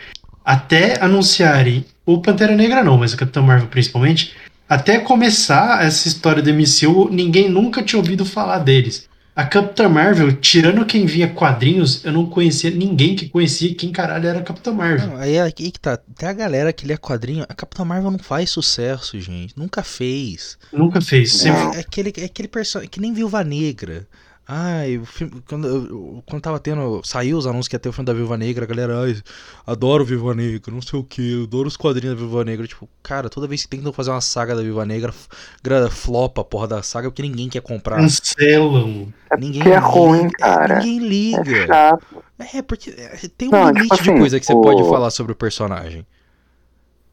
Até 0.43 1.03
anunciarem. 1.03 1.85
O 2.05 2.21
Pantera 2.21 2.55
Negra 2.55 2.83
não, 2.83 2.97
mas 2.97 3.13
a 3.13 3.17
Capitã 3.17 3.41
Marvel 3.41 3.67
principalmente. 3.67 4.33
Até 4.67 4.99
começar 4.99 5.83
essa 5.83 6.07
história 6.07 6.41
do 6.41 6.51
MCU, 6.51 7.09
ninguém 7.11 7.49
nunca 7.49 7.83
tinha 7.83 7.99
ouvido 7.99 8.25
falar 8.25 8.59
deles. 8.59 9.07
A 9.35 9.45
Capitã 9.45 9.89
Marvel, 9.89 10.31
tirando 10.37 10.85
quem 10.85 11.05
via 11.05 11.27
quadrinhos, 11.27 12.05
eu 12.05 12.13
não 12.13 12.25
conhecia 12.25 12.71
ninguém 12.71 13.17
que 13.17 13.27
conhecia 13.27 13.75
quem 13.75 13.91
caralho 13.91 14.29
era 14.29 14.39
a 14.39 14.41
Capitã 14.41 14.71
Marvel. 14.71 15.09
Não, 15.09 15.17
aí 15.17 15.35
é 15.35 15.41
aí 15.41 15.51
que 15.51 15.77
tá. 15.77 15.97
Tem 15.97 16.29
a 16.29 16.33
galera 16.33 16.71
que 16.71 16.87
lê 16.87 16.97
quadrinho. 16.97 17.43
A 17.49 17.53
Capitã 17.53 17.83
Marvel 17.83 18.11
não 18.11 18.19
faz 18.19 18.49
sucesso, 18.49 19.19
gente. 19.19 19.53
Nunca 19.57 19.83
fez. 19.83 20.57
Nunca 20.71 21.01
fez. 21.01 21.33
Sempre 21.33 21.63
Não. 21.63 21.73
É 21.73 21.79
aquele, 21.81 22.13
é 22.15 22.23
aquele 22.23 22.47
personagem 22.47 22.89
que 22.89 23.01
nem 23.01 23.13
Viúva 23.13 23.43
Negra. 23.43 24.07
Ai, 24.47 24.99
o 24.99 25.05
filme, 25.05 25.41
quando, 25.49 25.67
eu- 25.67 26.23
quando 26.27 26.39
tava 26.41 26.59
tendo. 26.59 27.01
Saiu 27.03 27.35
os 27.35 27.47
anúncios 27.47 27.67
que 27.67 27.75
ia 27.75 27.79
ter 27.79 27.89
o 27.89 27.91
filme 27.91 28.05
da 28.05 28.13
Viúva 28.13 28.37
Negra, 28.37 28.63
a 28.63 28.67
galera, 28.67 29.01
ai, 29.01 29.19
adoro 29.65 30.05
Viúva 30.05 30.35
Negra, 30.35 30.71
não 30.71 30.83
sei 30.83 30.99
o 30.99 31.03
que, 31.03 31.43
adoro 31.45 31.67
os 31.67 31.75
quadrinhos 31.75 32.15
da 32.15 32.21
Viúva 32.21 32.45
Negra. 32.45 32.67
Tipo, 32.67 32.87
cara, 33.01 33.27
toda 33.27 33.47
vez 33.47 33.63
que 33.63 33.69
tentam 33.69 33.91
fazer 33.91 34.11
uma 34.11 34.21
saga 34.21 34.55
da 34.55 34.61
Viúva 34.61 34.85
Negra, 34.85 35.11
f- 35.11 35.27
gra- 35.63 35.89
flopa 35.89 36.41
a 36.41 36.43
porra 36.43 36.67
da 36.67 36.83
saga 36.83 37.09
porque 37.09 37.23
ninguém 37.23 37.49
quer 37.49 37.61
comprar. 37.61 37.95
cancelam. 37.97 39.11
Ninguém 39.39 39.63
porque 39.63 39.69
é 39.75 39.77
ruim, 39.79 40.21
liga- 40.25 40.37
cara. 40.37 40.79
Ninguém 40.79 40.99
É 40.99 41.41
liga. 41.41 41.65
chato. 41.67 42.23
É, 42.53 42.61
porque 42.61 42.89
é, 42.91 43.17
tem 43.35 43.47
um 43.47 43.51
Não, 43.51 43.67
limite 43.69 43.83
tipo 43.89 44.03
de 44.03 44.09
assim, 44.11 44.19
coisa 44.19 44.39
que 44.39 44.45
você 44.45 44.53
o- 44.53 44.61
pode 44.61 44.83
falar 44.87 45.09
sobre 45.09 45.31
o 45.31 45.35
personagem. 45.35 46.05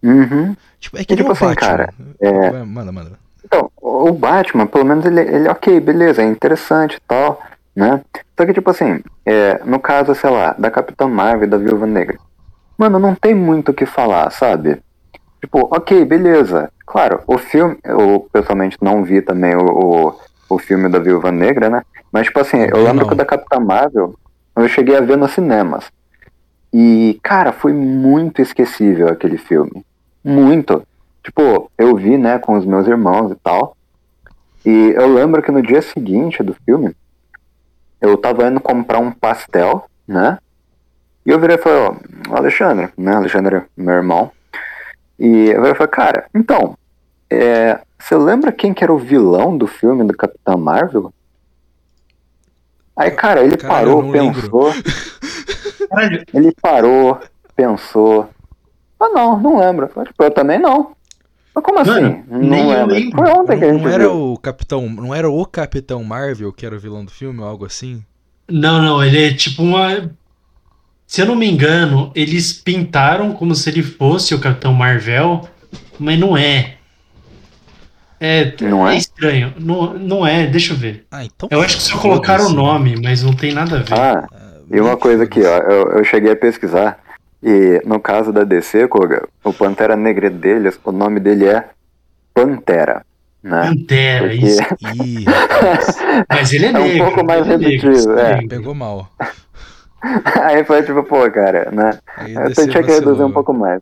Uhum. 0.02 0.54
Tipo, 0.78 0.98
é 0.98 1.04
que 1.04 1.14
E, 1.14 1.16
tipo 1.16 1.28
o 1.30 1.32
assim, 1.32 1.54
cara, 1.54 1.94
é- 2.20 2.62
Manda, 2.64 2.92
manda. 2.92 3.18
Então, 3.44 3.70
o 3.80 4.12
Batman, 4.12 4.66
pelo 4.66 4.84
menos 4.84 5.04
ele, 5.04 5.20
ele 5.20 5.48
ok, 5.48 5.80
beleza, 5.80 6.22
é 6.22 6.24
interessante 6.24 6.96
e 6.96 7.00
tal, 7.06 7.40
né? 7.74 8.00
Só 8.38 8.46
que, 8.46 8.52
tipo 8.52 8.70
assim, 8.70 9.00
é, 9.26 9.60
no 9.64 9.78
caso, 9.78 10.14
sei 10.14 10.30
lá, 10.30 10.54
da 10.58 10.70
Capitã 10.70 11.08
Marvel 11.08 11.44
e 11.44 11.50
da 11.50 11.56
Viúva 11.56 11.86
Negra, 11.86 12.18
mano, 12.78 12.98
não 12.98 13.14
tem 13.14 13.34
muito 13.34 13.70
o 13.70 13.74
que 13.74 13.86
falar, 13.86 14.30
sabe? 14.30 14.80
Tipo, 15.40 15.68
ok, 15.74 16.04
beleza. 16.04 16.70
Claro, 16.86 17.20
o 17.26 17.36
filme, 17.38 17.76
eu 17.84 18.28
pessoalmente 18.32 18.76
não 18.80 19.02
vi 19.02 19.20
também 19.20 19.54
o, 19.56 19.64
o, 19.64 20.20
o 20.48 20.58
filme 20.58 20.88
da 20.88 20.98
Viúva 20.98 21.32
Negra, 21.32 21.68
né? 21.68 21.82
Mas, 22.12 22.26
tipo 22.26 22.38
assim, 22.38 22.58
eu 22.58 22.84
lembro 22.84 23.00
não. 23.00 23.06
que 23.08 23.14
o 23.14 23.16
da 23.16 23.24
Capitã 23.24 23.58
Marvel, 23.58 24.14
eu 24.54 24.68
cheguei 24.68 24.96
a 24.96 25.00
ver 25.00 25.16
nos 25.16 25.32
cinemas. 25.32 25.90
E, 26.72 27.18
cara, 27.22 27.52
foi 27.52 27.72
muito 27.72 28.40
esquecível 28.40 29.08
aquele 29.08 29.36
filme. 29.36 29.84
Muito. 30.24 30.86
Tipo, 31.22 31.70
eu 31.78 31.94
vi, 31.96 32.18
né, 32.18 32.38
com 32.38 32.56
os 32.56 32.64
meus 32.64 32.86
irmãos 32.86 33.30
e 33.30 33.34
tal. 33.36 33.76
E 34.64 34.92
eu 34.96 35.12
lembro 35.12 35.42
que 35.42 35.50
no 35.50 35.62
dia 35.62 35.82
seguinte 35.82 36.42
do 36.42 36.54
filme, 36.54 36.94
eu 38.00 38.16
tava 38.16 38.48
indo 38.48 38.60
comprar 38.60 38.98
um 38.98 39.12
pastel, 39.12 39.86
né? 40.06 40.38
E 41.24 41.30
eu 41.30 41.38
virei 41.38 41.56
e 41.56 41.58
falei, 41.58 41.78
ó, 41.78 42.36
Alexandre, 42.36 42.90
né? 42.96 43.14
Alexandre, 43.14 43.56
é 43.56 43.64
meu 43.76 43.94
irmão. 43.94 44.30
E 45.18 45.50
eu 45.50 45.60
virei 45.60 45.72
e 45.72 45.76
falei, 45.76 45.92
cara, 45.92 46.26
então, 46.34 46.76
é, 47.30 47.80
você 47.98 48.16
lembra 48.16 48.50
quem 48.50 48.74
que 48.74 48.82
era 48.82 48.92
o 48.92 48.98
vilão 48.98 49.56
do 49.56 49.66
filme 49.66 50.04
do 50.04 50.16
Capitão 50.16 50.58
Marvel? 50.58 51.12
Aí, 52.96 53.10
cara, 53.12 53.42
ele 53.42 53.54
eu 53.54 53.58
parou, 53.58 54.10
pensou. 54.12 54.72
Ele 56.32 56.54
parou, 56.60 57.20
pensou. 57.54 58.30
Ah, 58.98 59.10
não, 59.10 59.38
não 59.38 59.58
lembro. 59.58 59.86
Tipo, 59.86 60.24
eu 60.24 60.30
também 60.30 60.58
não. 60.58 60.96
Mas 61.54 61.64
como 61.64 61.84
Mano, 61.84 62.06
assim? 62.08 62.24
nem 62.28 62.64
Não 62.64 62.72
eu 62.72 62.86
lembro. 62.86 62.94
lembro. 62.94 63.16
Foi 63.16 63.28
ontem 63.30 63.58
que 63.58 63.64
a 63.64 63.72
Não, 63.72 63.74
gente 63.74 63.82
não 63.82 63.90
era 63.90 64.04
viu. 64.04 64.32
o 64.32 64.38
Capitão. 64.38 64.88
Não 64.88 65.14
era 65.14 65.30
o 65.30 65.46
Capitão 65.46 66.02
Marvel 66.04 66.52
que 66.52 66.64
era 66.66 66.76
o 66.76 66.80
vilão 66.80 67.04
do 67.04 67.10
filme 67.10 67.40
ou 67.40 67.46
algo 67.46 67.64
assim? 67.66 68.04
Não, 68.50 68.82
não, 68.82 69.02
ele 69.04 69.22
é 69.26 69.34
tipo 69.34 69.62
uma. 69.62 70.10
Se 71.06 71.20
eu 71.20 71.26
não 71.26 71.36
me 71.36 71.50
engano, 71.50 72.10
eles 72.14 72.52
pintaram 72.52 73.32
como 73.34 73.54
se 73.54 73.68
ele 73.68 73.82
fosse 73.82 74.34
o 74.34 74.40
Capitão 74.40 74.72
Marvel, 74.72 75.46
mas 75.98 76.18
não 76.18 76.36
é. 76.36 76.76
É, 78.18 78.54
Não 78.62 78.86
é? 78.88 78.96
estranho. 78.96 79.52
Não, 79.58 79.94
não 79.98 80.26
é, 80.26 80.46
deixa 80.46 80.72
eu 80.72 80.76
ver. 80.76 81.04
Ah, 81.10 81.24
então. 81.24 81.48
Eu 81.50 81.60
acho 81.60 81.76
que 81.76 81.82
só 81.82 81.98
colocaram 81.98 82.46
o 82.46 82.52
nome, 82.52 82.94
mas 83.02 83.22
não 83.22 83.32
tem 83.34 83.52
nada 83.52 83.78
a 83.80 83.82
ver. 83.82 83.94
Ah, 83.94 84.28
e 84.70 84.80
uma 84.80 84.96
coisa 84.96 85.24
aqui, 85.24 85.40
ó. 85.42 85.58
Eu, 85.58 85.92
eu 85.98 86.04
cheguei 86.04 86.30
a 86.32 86.36
pesquisar. 86.36 87.01
E 87.42 87.82
no 87.84 87.98
caso 88.00 88.32
da 88.32 88.44
DC, 88.44 88.86
Koga, 88.88 89.26
o 89.42 89.52
Pantera 89.52 89.96
Negra 89.96 90.30
deles, 90.30 90.78
o 90.84 90.92
nome 90.92 91.18
dele 91.20 91.48
é 91.48 91.64
Pantera. 92.32 93.04
Né? 93.42 93.66
Pantera, 93.66 94.28
Porque- 94.28 94.46
isso. 94.46 94.62
Ih, 95.04 95.24
Mas 96.30 96.52
ele 96.52 96.66
é 96.66 96.68
É 96.72 96.78
um 96.78 96.82
negro. 96.84 97.04
pouco 97.06 97.24
mais 97.26 97.46
ele 97.48 97.54
é 97.64 97.68
negro, 97.68 98.18
é. 98.18 98.46
pegou 98.46 98.74
mal. 98.74 99.08
Aí 100.42 100.64
foi 100.64 100.82
tipo, 100.82 101.02
pô, 101.04 101.30
cara, 101.30 101.70
né? 101.70 101.98
Aí 102.16 102.34
Eu 102.34 102.52
tinha 102.52 102.82
que 102.82 102.90
reduzir 102.92 103.22
um 103.22 103.30
pouco 103.32 103.52
mais. 103.52 103.80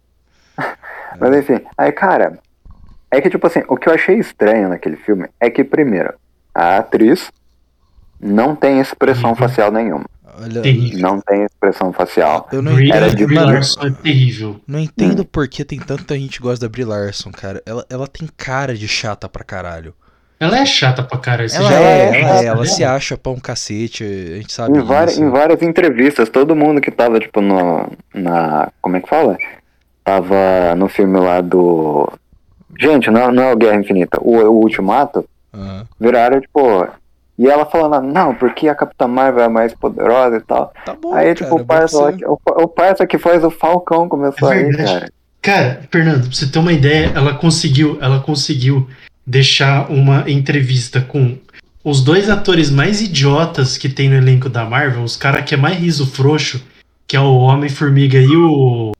Mas 1.18 1.36
enfim, 1.36 1.60
aí, 1.78 1.90
cara, 1.92 2.38
é 3.10 3.20
que 3.20 3.30
tipo 3.30 3.46
assim, 3.46 3.62
o 3.68 3.76
que 3.76 3.88
eu 3.88 3.94
achei 3.94 4.18
estranho 4.18 4.68
naquele 4.68 4.96
filme 4.96 5.26
é 5.40 5.48
que, 5.50 5.64
primeiro, 5.64 6.12
a 6.54 6.76
atriz 6.78 7.30
não 8.20 8.54
tem 8.54 8.80
expressão 8.80 9.30
Uhum. 9.30 9.36
facial 9.36 9.70
nenhuma. 9.72 10.04
Olha, 10.40 10.62
Terrível. 10.62 10.98
Não 11.00 11.20
tem 11.20 11.44
expressão 11.44 11.92
facial. 11.92 12.48
eu 12.52 12.60
não 12.62 12.74
Brie, 12.74 12.90
Era 12.92 13.06
entendo. 13.06 13.18
de 13.18 13.26
Brie 13.26 13.38
Larson 13.38 13.86
é 13.86 13.90
terrível. 13.90 14.60
não 14.66 14.78
entendo 14.78 15.24
por 15.24 15.48
que 15.48 15.64
tem 15.64 15.78
tanta 15.78 16.14
gente 16.18 16.38
que 16.38 16.42
gosta 16.42 16.66
da 16.66 16.70
Brie 16.70 16.84
Larson, 16.84 17.30
cara. 17.30 17.62
Ela, 17.66 17.84
ela 17.90 18.06
tem 18.06 18.28
cara 18.36 18.74
de 18.74 18.86
chata 18.88 19.28
pra 19.28 19.44
caralho. 19.44 19.94
Ela 20.38 20.58
é 20.60 20.64
chata 20.64 21.02
pra 21.02 21.18
caralho. 21.18 21.48
você 21.50 21.56
Ela 21.58 21.68
já 21.70 21.80
é, 21.80 21.82
é 21.82 22.20
ela 22.22 22.42
é, 22.42 22.44
ela 22.46 22.64
se 22.64 22.82
acha 22.82 23.16
pra 23.18 23.30
um 23.32 23.38
cacete, 23.38 24.02
a 24.04 24.36
gente 24.36 24.52
sabe 24.52 24.78
Em, 24.78 24.82
disso. 24.82 25.22
em 25.22 25.28
várias 25.30 25.60
entrevistas, 25.62 26.28
todo 26.30 26.56
mundo 26.56 26.80
que 26.80 26.90
tava, 26.90 27.20
tipo, 27.20 27.40
no, 27.42 27.90
na. 28.14 28.70
Como 28.80 28.96
é 28.96 29.00
que 29.00 29.08
fala? 29.08 29.36
Tava 30.02 30.74
no 30.76 30.88
filme 30.88 31.18
lá 31.18 31.40
do. 31.40 32.10
Gente, 32.78 33.10
não, 33.10 33.30
não 33.30 33.42
é 33.42 33.52
o 33.52 33.56
Guerra 33.56 33.76
Infinita, 33.80 34.18
o, 34.22 34.36
o 34.38 34.60
Ultimato, 34.62 35.28
Ah, 35.52 35.84
viraram, 36.00 36.40
tipo. 36.40 36.88
E 37.40 37.48
ela 37.48 37.64
falando, 37.64 38.06
não, 38.06 38.34
porque 38.34 38.68
a 38.68 38.74
Capitã 38.74 39.08
Marvel 39.08 39.44
é 39.44 39.48
mais 39.48 39.72
poderosa 39.72 40.36
e 40.36 40.40
tal. 40.42 40.74
tá 40.84 40.94
bom, 40.94 41.14
Aí, 41.14 41.34
cara, 41.34 41.34
tipo, 41.34 41.56
o 41.56 41.64
parça, 41.64 41.98
lá 41.98 42.12
o, 42.26 42.38
o 42.64 42.68
parça 42.68 43.06
que 43.06 43.16
faz 43.16 43.42
o 43.42 43.50
Falcão 43.50 44.06
começou 44.10 44.52
É 44.52 44.58
aí, 44.58 44.76
cara. 44.76 45.12
Cara, 45.40 45.80
Fernando, 45.90 46.24
pra 46.24 46.36
você 46.36 46.46
ter 46.46 46.58
uma 46.58 46.70
ideia, 46.70 47.10
ela 47.14 47.32
conseguiu, 47.32 47.96
ela 48.02 48.20
conseguiu 48.20 48.86
deixar 49.26 49.90
uma 49.90 50.30
entrevista 50.30 51.00
com 51.00 51.38
os 51.82 52.04
dois 52.04 52.28
atores 52.28 52.68
mais 52.70 53.00
idiotas 53.00 53.78
que 53.78 53.88
tem 53.88 54.10
no 54.10 54.16
elenco 54.16 54.50
da 54.50 54.66
Marvel, 54.66 55.02
os 55.02 55.16
caras 55.16 55.42
que 55.46 55.54
é 55.54 55.56
mais 55.56 55.78
riso 55.78 56.06
frouxo, 56.06 56.62
que 57.06 57.16
é 57.16 57.20
o 57.20 57.38
Homem-Formiga 57.38 58.18
e 58.18 58.36
o. 58.36 58.92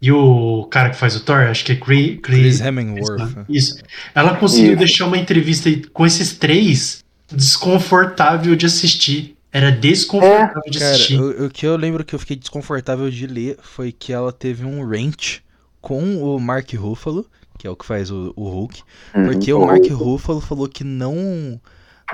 E 0.00 0.10
o 0.10 0.66
cara 0.70 0.88
que 0.88 0.96
faz 0.96 1.14
o 1.14 1.20
Thor, 1.20 1.40
acho 1.40 1.62
que 1.62 1.72
é 1.72 1.76
Chris, 1.76 2.20
Chris 2.22 2.60
Hemsworth. 2.62 3.44
Isso. 3.50 3.82
Ela 4.14 4.34
conseguiu 4.36 4.70
Isso. 4.70 4.78
deixar 4.78 5.06
uma 5.06 5.18
entrevista 5.18 5.70
com 5.92 6.06
esses 6.06 6.36
três 6.36 7.03
desconfortável 7.32 8.54
de 8.56 8.66
assistir. 8.66 9.36
Era 9.52 9.70
desconfortável 9.70 10.62
de 10.68 10.78
Cara, 10.78 10.90
assistir. 10.92 11.20
o, 11.20 11.46
o 11.46 11.50
que 11.50 11.64
eu 11.66 11.76
lembro 11.76 12.04
que 12.04 12.14
eu 12.14 12.18
fiquei 12.18 12.36
desconfortável 12.36 13.08
de 13.10 13.26
ler 13.26 13.56
foi 13.62 13.92
que 13.92 14.12
ela 14.12 14.32
teve 14.32 14.64
um 14.64 14.84
rant 14.86 15.38
com 15.80 16.22
o 16.22 16.40
Mark 16.40 16.72
Ruffalo, 16.74 17.24
que 17.58 17.66
é 17.66 17.70
o 17.70 17.76
que 17.76 17.84
faz 17.86 18.10
o, 18.10 18.32
o 18.34 18.48
Hulk, 18.48 18.82
Uhum. 19.14 19.26
porque 19.26 19.52
o 19.52 19.64
Mark 19.64 19.86
Ruffalo 19.92 20.40
falou 20.40 20.68
que 20.68 20.82
não. 20.82 21.60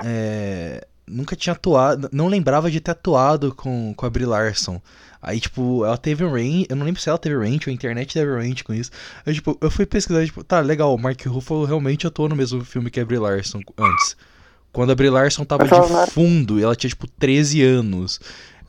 é, 0.03 0.85
nunca 1.07 1.35
tinha 1.35 1.53
atuado. 1.53 2.09
Não 2.11 2.27
lembrava 2.27 2.69
de 2.69 2.79
ter 2.79 2.91
atuado 2.91 3.53
com, 3.55 3.93
com 3.95 4.05
a 4.05 4.09
Brie 4.09 4.25
Larson. 4.25 4.79
Aí, 5.19 5.39
tipo, 5.39 5.83
ela 5.85 5.97
teve 5.97 6.23
um 6.23 6.31
range. 6.31 6.67
Eu 6.69 6.75
não 6.75 6.85
lembro 6.85 7.01
se 7.01 7.09
ela 7.09 7.17
teve 7.17 7.35
range 7.35 7.61
ou 7.67 7.71
a 7.71 7.73
internet 7.73 8.13
teve 8.13 8.31
range 8.31 8.63
com 8.63 8.73
isso. 8.73 8.91
Aí, 9.25 9.33
tipo, 9.33 9.57
eu 9.61 9.69
fui 9.71 9.85
pesquisar, 9.85 10.23
tipo, 10.25 10.43
tá, 10.43 10.59
legal, 10.59 10.93
o 10.93 10.97
Mark 10.97 11.19
Ruffalo 11.25 11.65
realmente 11.65 12.05
atuou 12.07 12.29
no 12.29 12.35
mesmo 12.35 12.63
filme 12.63 12.89
que 12.91 12.99
a 12.99 13.05
Brie 13.05 13.19
Larson 13.19 13.61
antes. 13.79 14.15
Quando 14.71 14.91
a 14.91 14.95
Brie 14.95 15.09
Larson 15.09 15.43
tava 15.43 15.65
não 15.65 15.85
de 15.87 15.93
era- 15.93 16.07
fundo 16.07 16.59
e 16.59 16.63
ela 16.63 16.75
tinha, 16.75 16.89
tipo, 16.89 17.07
13 17.07 17.61
anos. 17.63 18.19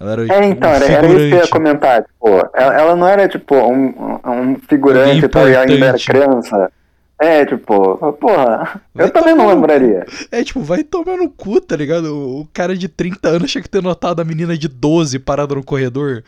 Ela 0.00 0.12
era, 0.12 0.22
É, 0.22 0.26
tipo, 0.28 0.42
então, 0.44 0.70
um 0.70 0.74
era, 0.74 0.84
era 0.86 1.06
isso 1.06 1.16
que 1.16 1.22
eu 1.22 1.28
ia 1.38 1.48
comentar. 1.48 2.02
Tipo, 2.02 2.28
ela, 2.54 2.74
ela 2.74 2.96
não 2.96 3.06
era, 3.06 3.28
tipo, 3.28 3.54
um, 3.54 4.18
um 4.26 4.56
figurante 4.68 5.24
e 5.24 5.28
tal, 5.28 5.48
e 5.48 5.56
ainda 5.56 5.86
era 5.86 5.98
criança. 5.98 6.72
É, 7.20 7.46
tipo, 7.46 7.96
porra, 8.14 8.80
Vai 8.92 9.06
eu 9.06 9.10
também 9.10 9.32
não 9.32 9.46
lembraria. 9.46 10.04
É, 10.32 10.42
tipo, 10.42 10.60
vai 10.60 10.82
tomar 10.82 11.16
no 11.16 11.30
cu, 11.30 11.60
tá 11.60 11.76
ligado? 11.76 12.06
O, 12.06 12.40
o 12.40 12.48
cara 12.52 12.76
de 12.76 12.88
30 12.88 13.28
anos 13.28 13.52
tinha 13.52 13.62
que 13.62 13.68
ter 13.68 13.80
notado 13.80 14.20
a 14.20 14.24
menina 14.24 14.58
de 14.58 14.66
12 14.66 15.20
parada 15.20 15.54
no 15.54 15.62
corredor. 15.62 16.24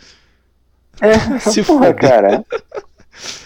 É, 1.00 1.14
Se 1.40 1.64
porra, 1.64 1.86
fuder. 1.86 1.96
cara. 1.96 2.44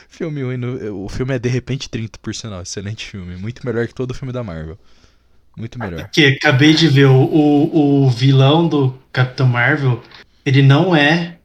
Filme 0.08 0.42
ruim. 0.42 0.60
O 0.90 1.08
filme 1.08 1.34
é 1.34 1.38
de 1.38 1.48
repente 1.48 1.88
30 1.88 2.18
por 2.20 2.34
sinal. 2.34 2.60
Excelente 2.60 3.06
filme. 3.06 3.36
Muito 3.36 3.64
melhor 3.64 3.86
que 3.86 3.94
todo 3.94 4.12
filme 4.12 4.32
da 4.32 4.42
Marvel. 4.44 4.76
Muito 5.58 5.78
melhor. 5.78 6.08
Que 6.10 6.26
acabei 6.26 6.72
de 6.72 6.86
ver 6.86 7.06
o, 7.06 7.16
o, 7.16 8.04
o 8.04 8.10
vilão 8.10 8.68
do 8.68 8.96
Capitão 9.12 9.48
Marvel. 9.48 10.00
Ele 10.46 10.62
não 10.62 10.94
é. 10.94 11.36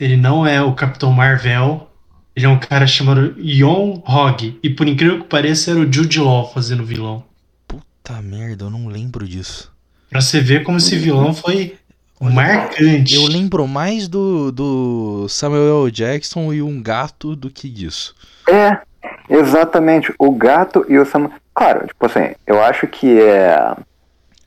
Ele 0.00 0.16
não 0.16 0.44
é 0.44 0.60
o 0.60 0.74
Capitão 0.74 1.12
Marvel. 1.12 1.88
Ele 2.34 2.46
é 2.46 2.48
um 2.48 2.58
cara 2.58 2.86
chamado 2.86 3.34
Yon 3.38 4.02
Hog. 4.04 4.58
E 4.62 4.70
por 4.70 4.88
incrível 4.88 5.20
que 5.20 5.28
pareça, 5.28 5.70
era 5.70 5.80
o 5.80 5.92
Jude 5.92 6.18
Law 6.18 6.52
fazendo 6.52 6.82
o 6.82 6.86
vilão. 6.86 7.24
Puta 7.68 8.20
merda, 8.20 8.64
eu 8.64 8.70
não 8.70 8.88
lembro 8.88 9.28
disso. 9.28 9.70
Pra 10.10 10.20
você 10.20 10.40
ver 10.40 10.64
como 10.64 10.78
esse 10.78 10.96
vilão 10.98 11.32
foi 11.32 11.76
marcante. 12.20 13.14
Eu 13.14 13.26
lembro 13.26 13.66
mais 13.68 14.08
do, 14.08 14.50
do 14.50 15.26
Samuel 15.28 15.84
L. 15.84 15.90
Jackson 15.90 16.52
e 16.52 16.62
um 16.62 16.82
gato 16.82 17.36
do 17.36 17.48
que 17.48 17.68
disso. 17.68 18.14
É, 18.48 18.80
exatamente. 19.28 20.12
O 20.18 20.30
gato 20.32 20.84
e 20.88 20.98
o 20.98 21.04
Sam. 21.06 21.30
Claro, 21.54 21.86
tipo 21.86 22.06
assim, 22.06 22.34
eu 22.46 22.62
acho 22.62 22.86
que 22.86 23.20
é 23.20 23.74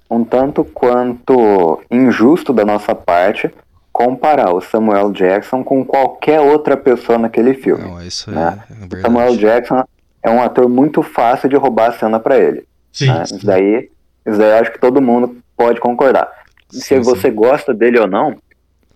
um 0.10 0.24
tanto 0.24 0.64
quanto 0.64 1.82
injusto 1.89 2.53
da 2.53 2.66
nossa 2.66 2.93
parte 2.95 3.51
comparar 3.91 4.53
o 4.53 4.60
Samuel 4.62 5.12
Jackson 5.12 5.64
com 5.64 5.86
qualquer 5.86 6.41
outra 6.41 6.76
pessoa 6.76 7.18
naquele 7.18 7.53
filme. 7.53 7.84
Não, 7.84 8.01
isso 8.01 8.30
Né? 8.30 8.60
é, 8.91 8.97
é. 8.97 9.01
Samuel 9.01 9.38
Jackson 9.38 9.84
é 10.22 10.30
um 10.30 10.41
ator 10.41 10.68
muito 10.68 11.01
fácil 11.01 11.47
de 11.47 11.56
roubar 11.56 11.91
a 11.91 11.93
cena 11.93 12.20
pra 12.20 12.38
ele. 12.38 12.66
Sim, 12.91 13.08
né? 13.08 13.26
sim. 13.26 13.36
Isso 13.38 13.45
daí, 13.45 13.89
isso 14.26 14.38
daí 14.38 14.49
eu 14.49 14.58
acho 14.58 14.72
que 14.72 14.80
todo 14.80 15.01
mundo 15.01 15.38
pode 15.56 15.80
concordar. 15.80 16.30
Se 16.70 16.82
Sim, 16.82 16.99
você 17.01 17.30
gosta 17.30 17.74
dele 17.74 17.99
ou 17.99 18.08
não, 18.08 18.36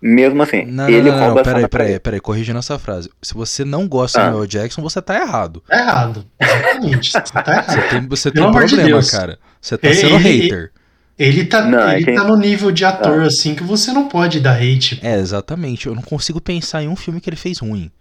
mesmo 0.02 0.42
assim, 0.44 0.66
Não, 0.66 0.88
ele 0.90 1.10
não, 1.10 1.18
não, 1.18 1.26
rouba 1.26 1.34
não, 1.36 1.42
a 1.42 1.44
cena 1.44 1.68
peraí, 1.68 1.70
peraí, 1.88 2.00
peraí, 2.00 2.20
corrigindo 2.20 2.60
essa 2.60 2.78
frase. 2.80 3.10
Se 3.22 3.34
você 3.34 3.66
não 3.66 3.88
gosta 3.88 4.20
Ah. 4.20 4.24
do 4.24 4.28
Samuel 4.32 4.48
Jackson, 4.48 4.82
você 4.82 5.02
tá 5.02 5.16
errado. 5.16 5.62
Tá 5.68 5.78
errado. 5.78 6.26
Exatamente. 6.40 7.12
Você 7.12 7.22
tá 7.22 7.44
errado. 7.52 7.72
Você 7.72 7.82
tem, 7.90 8.08
você 8.08 8.32
tem 8.32 8.46
de 8.46 8.52
problema, 8.52 8.84
Deus. 8.88 9.12
cara. 9.12 9.40
Você 9.62 9.78
tá 9.78 9.88
Ele- 9.88 9.96
sendo 9.98 10.16
ele- 10.16 10.42
hater. 10.44 10.72
Ele 11.18 11.44
tá, 11.46 11.66
Não, 11.66 11.80
é 11.90 11.98
ele 11.98 12.06
que- 12.06 12.14
tá 12.16 12.24
no 12.24 12.38
nível 12.38 12.72
de 12.72 12.86
ator 12.86 13.24
assim 13.24 13.54
que 13.54 13.62
você 13.62 13.92
não 13.92 14.08
pode 14.08 14.40
dar 14.40 14.56
hate. 14.56 15.00
É, 15.04 15.18
exatamente. 15.20 15.88
Eu 15.88 15.94
não 15.94 16.02
consigo 16.02 16.40
pensar 16.40 16.82
em 16.82 16.88
um 16.88 16.96
filme 16.96 17.20
que 17.20 17.30
ele 17.30 17.36
fez 17.36 17.60
ruim. 17.60 17.92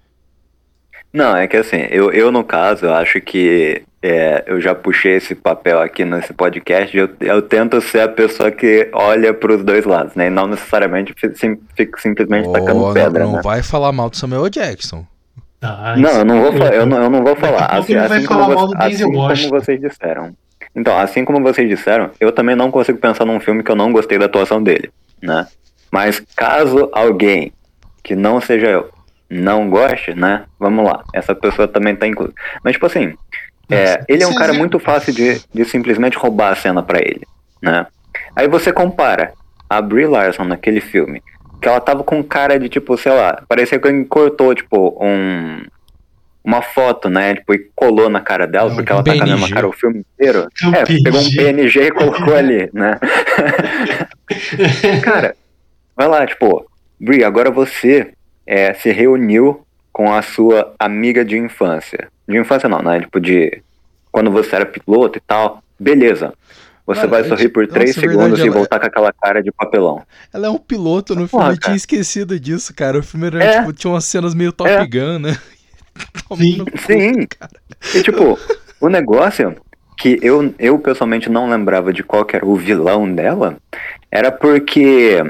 Não, 1.13 1.37
é 1.37 1.47
que 1.47 1.57
assim, 1.57 1.87
eu, 1.91 2.13
eu 2.13 2.31
no 2.31 2.45
caso, 2.45 2.87
eu 2.87 2.95
acho 2.95 3.21
que 3.21 3.83
é, 4.03 4.45
eu 4.47 4.61
já 4.61 4.75
puxei 4.75 5.15
esse 5.17 5.35
papel 5.35 5.81
aqui 5.81 6.05
nesse 6.05 6.33
podcast, 6.33 6.97
eu, 6.97 7.09
eu 7.21 7.41
tento 7.43 7.81
ser 7.81 8.01
a 8.01 8.09
pessoa 8.09 8.51
que 8.51 8.89
olha 8.93 9.33
pros 9.35 9.65
dois 9.65 9.85
lados, 9.85 10.15
né? 10.15 10.27
E 10.27 10.31
não 10.31 10.47
necessariamente 10.47 11.15
sim- 11.35 11.59
fico 11.75 12.01
simplesmente 12.01 12.49
tacando 12.53 12.85
Oh, 12.85 12.93
pedra, 12.93 13.25
não, 13.25 13.31
não 13.31 13.37
né? 13.39 13.43
vai 13.43 13.63
falar 13.63 13.91
mal 13.91 14.11
do 14.11 14.17
Samuel 14.17 14.49
Jackson. 14.51 15.05
Tá, 15.59 15.95
Não, 15.97 16.09
isso 16.11 16.19
eu 16.21 16.25
não 16.25 16.41
vou, 16.43 16.53
é 16.53 16.57
fa- 16.59 16.75
eu 16.75 16.87
não, 16.87 17.03
eu 17.03 17.11
não 17.11 17.25
vou 17.25 17.35
falar. 17.35 17.65
Assim, 17.67 17.95
vai 17.95 18.05
assim 18.07 18.27
falar 18.27 18.45
como, 18.45 18.55
mal 18.55 18.71
assim 18.87 19.11
como 19.11 19.49
vocês 19.51 19.81
disseram. 19.81 20.33
Então, 20.77 20.97
assim 20.99 21.25
como 21.25 21.43
vocês 21.43 21.69
disseram, 21.69 22.11
eu 22.21 22.31
também 22.31 22.55
não 22.55 22.71
consigo 22.71 22.99
pensar 22.99 23.25
num 23.25 23.41
filme 23.41 23.65
que 23.65 23.71
eu 23.71 23.75
não 23.75 23.91
gostei 23.93 24.19
da 24.19 24.27
atuação 24.27 24.63
dele, 24.63 24.91
né? 25.21 25.47
Mas 25.91 26.23
caso 26.37 26.89
alguém 26.93 27.51
que 28.05 28.15
não 28.15 28.41
seja 28.41 28.67
eu 28.69 28.89
não 29.31 29.69
goste, 29.69 30.15
né? 30.15 30.45
Vamos 30.59 30.85
lá, 30.85 31.03
essa 31.13 31.35
pessoa 31.35 31.69
também 31.69 31.95
tá 31.95 32.07
inclusa. 32.07 32.33
Mas, 32.63 32.75
tipo 32.75 32.87
assim, 32.87 33.15
é, 33.71 34.03
ele 34.09 34.23
é 34.23 34.27
um 34.27 34.35
cara 34.35 34.53
muito 34.53 34.79
fácil 34.79 35.13
de, 35.13 35.41
de 35.53 35.65
simplesmente 35.65 36.17
roubar 36.17 36.53
a 36.53 36.57
cena 36.57 36.83
pra 36.83 36.99
ele, 36.99 37.23
né? 37.63 37.87
Aí 38.35 38.49
você 38.49 38.73
compara 38.73 39.33
a 39.69 39.81
Brie 39.83 40.07
Larson 40.07 40.45
naquele 40.45 40.81
filme, 40.81 41.23
que 41.61 41.69
ela 41.69 41.81
tava 41.81 42.03
com 42.03 42.23
cara 42.23 42.59
de, 42.59 42.69
tipo, 42.69 42.97
sei 42.97 43.13
lá, 43.13 43.43
parecia 43.49 43.79
que 43.79 43.87
alguém 43.87 44.05
cortou, 44.05 44.55
tipo, 44.55 44.97
um 45.05 45.63
uma 46.45 46.63
foto, 46.63 47.11
né? 47.11 47.35
Tipo, 47.35 47.53
e 47.53 47.71
colou 47.75 48.09
na 48.09 48.23
cara 48.23 48.47
dela, 48.47 48.73
É 48.73 48.75
porque 48.75 48.91
ela 48.91 49.03
tá 49.05 49.15
com 49.15 49.23
a 49.23 49.27
mesma 49.27 49.41
PNG. 49.41 49.53
cara 49.55 49.69
o 49.69 49.73
filme 49.73 49.99
inteiro. 49.99 50.49
É 50.63 50.67
um 50.67 50.75
É, 50.75 50.85
pegou 50.85 51.21
um 51.21 51.31
PNG. 51.31 51.37
PNG 51.37 51.81
e 51.83 51.91
colocou 51.91 52.35
ali, 52.35 52.71
né? 52.73 52.99
Cara, 55.05 55.37
vai 55.95 56.09
lá, 56.09 56.27
tipo, 56.27 56.67
Brie, 56.99 57.23
agora 57.23 57.51
você 57.51 58.13
é, 58.51 58.73
se 58.73 58.91
reuniu 58.91 59.61
com 59.93 60.11
a 60.11 60.23
sua 60.23 60.73
amiga 60.79 61.23
de 61.23 61.37
infância. 61.37 62.09
De 62.27 62.39
infância 62.39 62.67
não, 62.69 62.81
né? 62.81 63.01
Tipo, 63.01 63.21
de 63.21 63.63
quando 64.11 64.31
você 64.31 64.57
era 64.57 64.65
piloto 64.65 65.19
e 65.19 65.21
tal. 65.21 65.63
Beleza. 65.79 66.33
Você 66.87 67.01
Mano, 67.01 67.11
vai 67.11 67.25
sorrir 67.25 67.51
por 67.51 67.67
te- 67.67 67.73
três 67.75 67.91
nossa, 67.95 68.01
é 68.01 68.03
segundos 68.09 68.23
verdade, 68.31 68.43
e 68.43 68.47
ela- 68.49 68.57
voltar 68.57 68.81
com 68.81 68.87
aquela 68.87 69.13
cara 69.13 69.43
de 69.43 69.53
papelão. 69.53 70.03
Ela 70.33 70.47
é 70.47 70.51
um 70.51 70.57
piloto 70.57 71.15
no 71.15 71.29
Porra, 71.29 71.45
filme, 71.45 71.57
eu 71.57 71.61
tinha 71.61 71.77
esquecido 71.77 72.41
disso, 72.41 72.73
cara. 72.75 72.99
O 72.99 73.03
filme 73.03 73.27
era, 73.27 73.45
É. 73.45 73.59
tipo, 73.61 73.73
tinha 73.75 73.91
umas 73.93 74.07
cenas 74.07 74.35
meio 74.35 74.51
Top 74.53 74.71
É. 74.71 74.87
Gun, 74.87 75.19
né? 75.19 75.37
Sim. 76.37 76.65
cu, 76.65 76.79
Sim. 76.79 77.27
cara. 77.27 77.53
E 77.95 78.03
tipo, 78.03 78.39
o 78.81 78.89
negócio 78.89 79.55
que 79.99 80.19
eu, 80.23 80.55
eu 80.59 80.79
pessoalmente 80.79 81.29
não 81.29 81.51
lembrava 81.51 81.93
de 81.93 82.03
qual 82.03 82.25
que 82.25 82.37
era 82.37 82.47
o 82.47 82.57
vilão 82.57 83.13
dela, 83.13 83.59
era 84.11 84.31
porque 84.33 85.23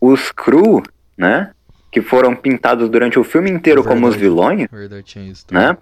os 0.00 0.30
crew, 0.32 0.82
né, 1.18 1.50
que 1.94 2.02
foram 2.02 2.34
pintados 2.34 2.90
durante 2.90 3.18
o 3.20 3.22
filme 3.24 3.48
inteiro 3.48 3.84
como 3.84 4.06
os 4.08 4.14
Verdade. 4.16 4.20
vilões, 4.22 4.68
verdade, 4.70 5.02
tinha 5.04 5.24
isso. 5.30 5.46
também. 5.46 5.68
né, 5.68 5.76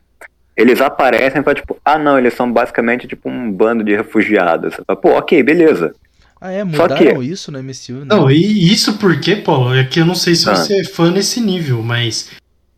eles 0.54 0.78
aparecem 0.82 1.42
pra 1.42 1.54
tipo, 1.54 1.78
ah 1.82 1.98
não, 1.98 2.18
eles 2.18 2.34
são 2.34 2.52
basicamente 2.52 3.08
tipo 3.08 3.30
um 3.30 3.50
bando 3.50 3.82
de 3.82 3.96
refugiados. 3.96 4.74
Fala, 4.74 5.00
Pô, 5.00 5.12
ok, 5.16 5.42
beleza. 5.42 5.94
Ah, 6.38 6.52
é? 6.52 6.58
Só 6.74 6.86
que- 6.88 7.04
Mudaram 7.04 7.22
isso 7.22 7.50
no 7.50 7.58
MCU, 7.62 8.00
né? 8.00 8.04
Não, 8.08 8.30
e 8.30 8.70
isso 8.70 8.98
porque, 8.98 9.36
Paulo, 9.36 9.74
é 9.74 9.84
que 9.84 10.00
eu 10.00 10.04
não 10.04 10.14
sei 10.14 10.34
se 10.34 10.50
Ah. 10.50 10.54
você 10.54 10.80
é 10.80 10.84
fã 10.84 11.10
nesse 11.10 11.40
nível, 11.40 11.80
mas 11.82 12.28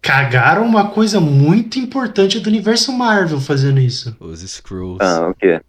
cagaram 0.01 0.65
uma 0.65 0.91
coisa 0.91 1.19
muito 1.19 1.79
importante 1.81 2.39
do 2.39 2.47
universo 2.49 2.93
Marvel 2.93 3.41
fazendo 3.41 3.81
isso. 3.81 4.15
Os 4.21 4.43
Skrulls. 4.43 4.99
Ah, 5.05 5.29
o 5.31 5.35
quê? 5.35 5.61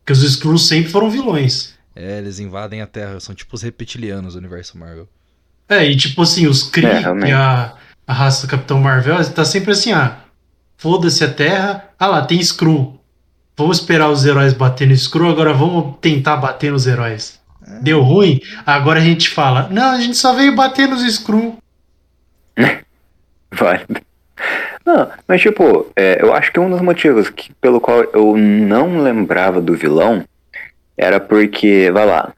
Porque 0.00 0.12
os 0.12 0.22
Skrulls 0.24 0.66
sempre 0.66 0.90
foram 0.90 1.08
vilões. 1.08 1.74
É, 1.94 2.18
eles 2.18 2.40
invadem 2.40 2.80
a 2.82 2.86
Terra. 2.88 3.20
São 3.20 3.34
tipo 3.34 3.54
os 3.54 3.62
reptilianos 3.62 4.32
do 4.34 4.38
universo 4.40 4.76
Marvel. 4.76 5.08
É, 5.68 5.84
e 5.84 5.96
tipo 5.96 6.22
assim, 6.22 6.46
os 6.46 6.62
Kree, 6.62 6.86
É, 6.86 7.02
que 7.02 7.30
é 7.30 7.34
a, 7.34 7.72
a 8.06 8.12
raça 8.12 8.46
do 8.46 8.50
Capitão 8.50 8.78
Marvel, 8.78 9.24
tá 9.32 9.44
sempre 9.44 9.72
assim, 9.72 9.92
ah, 9.92 10.18
foda-se 10.76 11.24
a 11.24 11.32
Terra, 11.32 11.88
ah 11.98 12.06
lá, 12.06 12.26
tem 12.26 12.38
Skrull. 12.40 13.00
Vamos 13.56 13.78
esperar 13.78 14.08
os 14.10 14.24
heróis 14.24 14.52
bater 14.52 14.86
no 14.86 14.94
Skrull, 14.94 15.30
agora 15.30 15.52
vamos 15.52 15.96
tentar 16.00 16.36
bater 16.36 16.72
nos 16.72 16.86
heróis. 16.86 17.40
É. 17.66 17.80
Deu 17.80 18.02
ruim? 18.02 18.40
Agora 18.66 19.00
a 19.00 19.02
gente 19.02 19.28
fala, 19.28 19.68
não, 19.70 19.92
a 19.92 20.00
gente 20.00 20.16
só 20.16 20.34
veio 20.34 20.54
bater 20.54 20.88
nos 20.88 21.02
Skrull. 21.02 21.56
Válido. 23.50 24.00
Não, 24.84 25.10
mas 25.26 25.40
tipo, 25.40 25.90
é, 25.96 26.18
eu 26.20 26.34
acho 26.34 26.52
que 26.52 26.60
um 26.60 26.68
dos 26.68 26.82
motivos 26.82 27.30
que, 27.30 27.54
pelo 27.54 27.80
qual 27.80 28.04
eu 28.12 28.36
não 28.36 29.02
lembrava 29.02 29.60
do 29.60 29.74
vilão 29.74 30.24
era 30.96 31.18
porque, 31.18 31.90
vai 31.90 32.04
lá, 32.04 32.34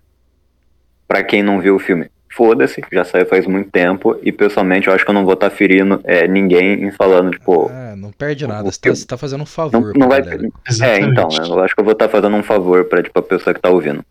pra 1.09 1.25
quem 1.25 1.43
não 1.43 1.61
viu 1.61 1.75
o 1.75 1.81
filme, 1.81 2.09
foda-se, 2.37 2.83
já 2.93 3.03
saiu 3.03 3.25
faz 3.25 3.47
muito 3.47 3.71
tempo 3.71 4.15
e 4.23 4.31
pessoalmente 4.31 4.89
eu 4.89 4.95
acho 4.95 5.03
que 5.03 5.11
eu 5.11 5.15
não 5.15 5.25
vou 5.25 5.33
estar 5.33 5.49
ferindo 5.49 5.99
é, 6.05 6.29
ninguém 6.29 6.85
em 6.85 6.91
falando, 6.93 7.31
tipo, 7.31 7.71
Ah, 7.73 7.95
não 7.97 8.13
perde 8.13 8.47
nada. 8.47 8.71
Você 8.71 8.79
tá, 8.79 8.95
você 8.95 9.07
tá 9.07 9.17
fazendo 9.17 9.41
um 9.41 9.45
não, 9.45 9.47
favor 9.47 9.93
não 9.97 10.09
pra 10.09 10.21
vai. 10.21 10.23
galera. 10.23 10.49
É, 10.83 11.01
então, 11.01 11.29
eu 11.49 11.61
acho 11.61 11.75
que 11.75 11.81
eu 11.81 11.85
vou 11.85 11.95
estar 11.95 12.09
fazendo 12.11 12.37
um 12.37 12.43
favor 12.43 12.85
pra 12.85 13.03
tipo, 13.03 13.19
a 13.19 13.23
pessoa 13.23 13.55
que 13.55 13.61
tá 13.61 13.71
ouvindo. 13.71 14.05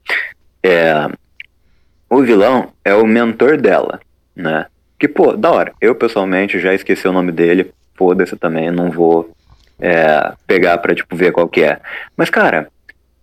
É, 0.63 1.07
o 2.09 2.23
vilão 2.23 2.69
é 2.83 2.95
o 2.95 3.05
mentor 3.05 3.57
dela, 3.57 3.99
né? 4.35 4.65
Que, 4.97 5.07
pô, 5.07 5.33
da 5.33 5.51
hora. 5.51 5.71
Eu, 5.79 5.93
pessoalmente, 5.93 6.59
já 6.59 6.73
esqueci 6.73 7.07
o 7.07 7.13
nome 7.13 7.31
dele. 7.31 7.71
Foda-se 7.93 8.35
também, 8.35 8.71
não 8.71 8.89
vou 8.89 9.29
é, 9.79 10.33
pegar 10.47 10.79
pra, 10.79 10.95
tipo, 10.95 11.15
ver 11.15 11.31
qual 11.31 11.47
que 11.47 11.61
é. 11.61 11.79
Mas, 12.17 12.29
cara, 12.31 12.69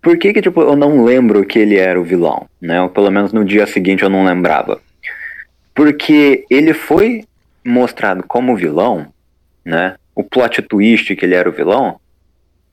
por 0.01 0.17
que 0.17 0.33
que, 0.33 0.43
tipo, 0.43 0.63
eu 0.63 0.77
não 0.77 1.05
lembro 1.05 1.45
que 1.45 1.59
ele 1.59 1.77
era 1.77 2.01
o 2.01 2.05
vilão, 2.05 2.47
né? 2.61 2.81
Ou 2.81 2.89
pelo 2.89 3.11
menos 3.11 3.33
no 3.33 3.45
dia 3.45 3.67
seguinte 3.67 4.03
eu 4.03 4.11
não 4.11 4.25
lembrava. 4.25 4.81
Porque 5.75 6.45
ele 6.51 6.75
foi 6.75 7.25
mostrado 7.65 8.23
como 8.23 8.57
vilão, 8.57 9.13
né? 9.65 9.97
O 10.15 10.23
plot 10.23 10.61
twist 10.63 11.15
que 11.17 11.25
ele 11.25 11.35
era 11.35 11.49
o 11.49 11.53
vilão, 11.53 11.99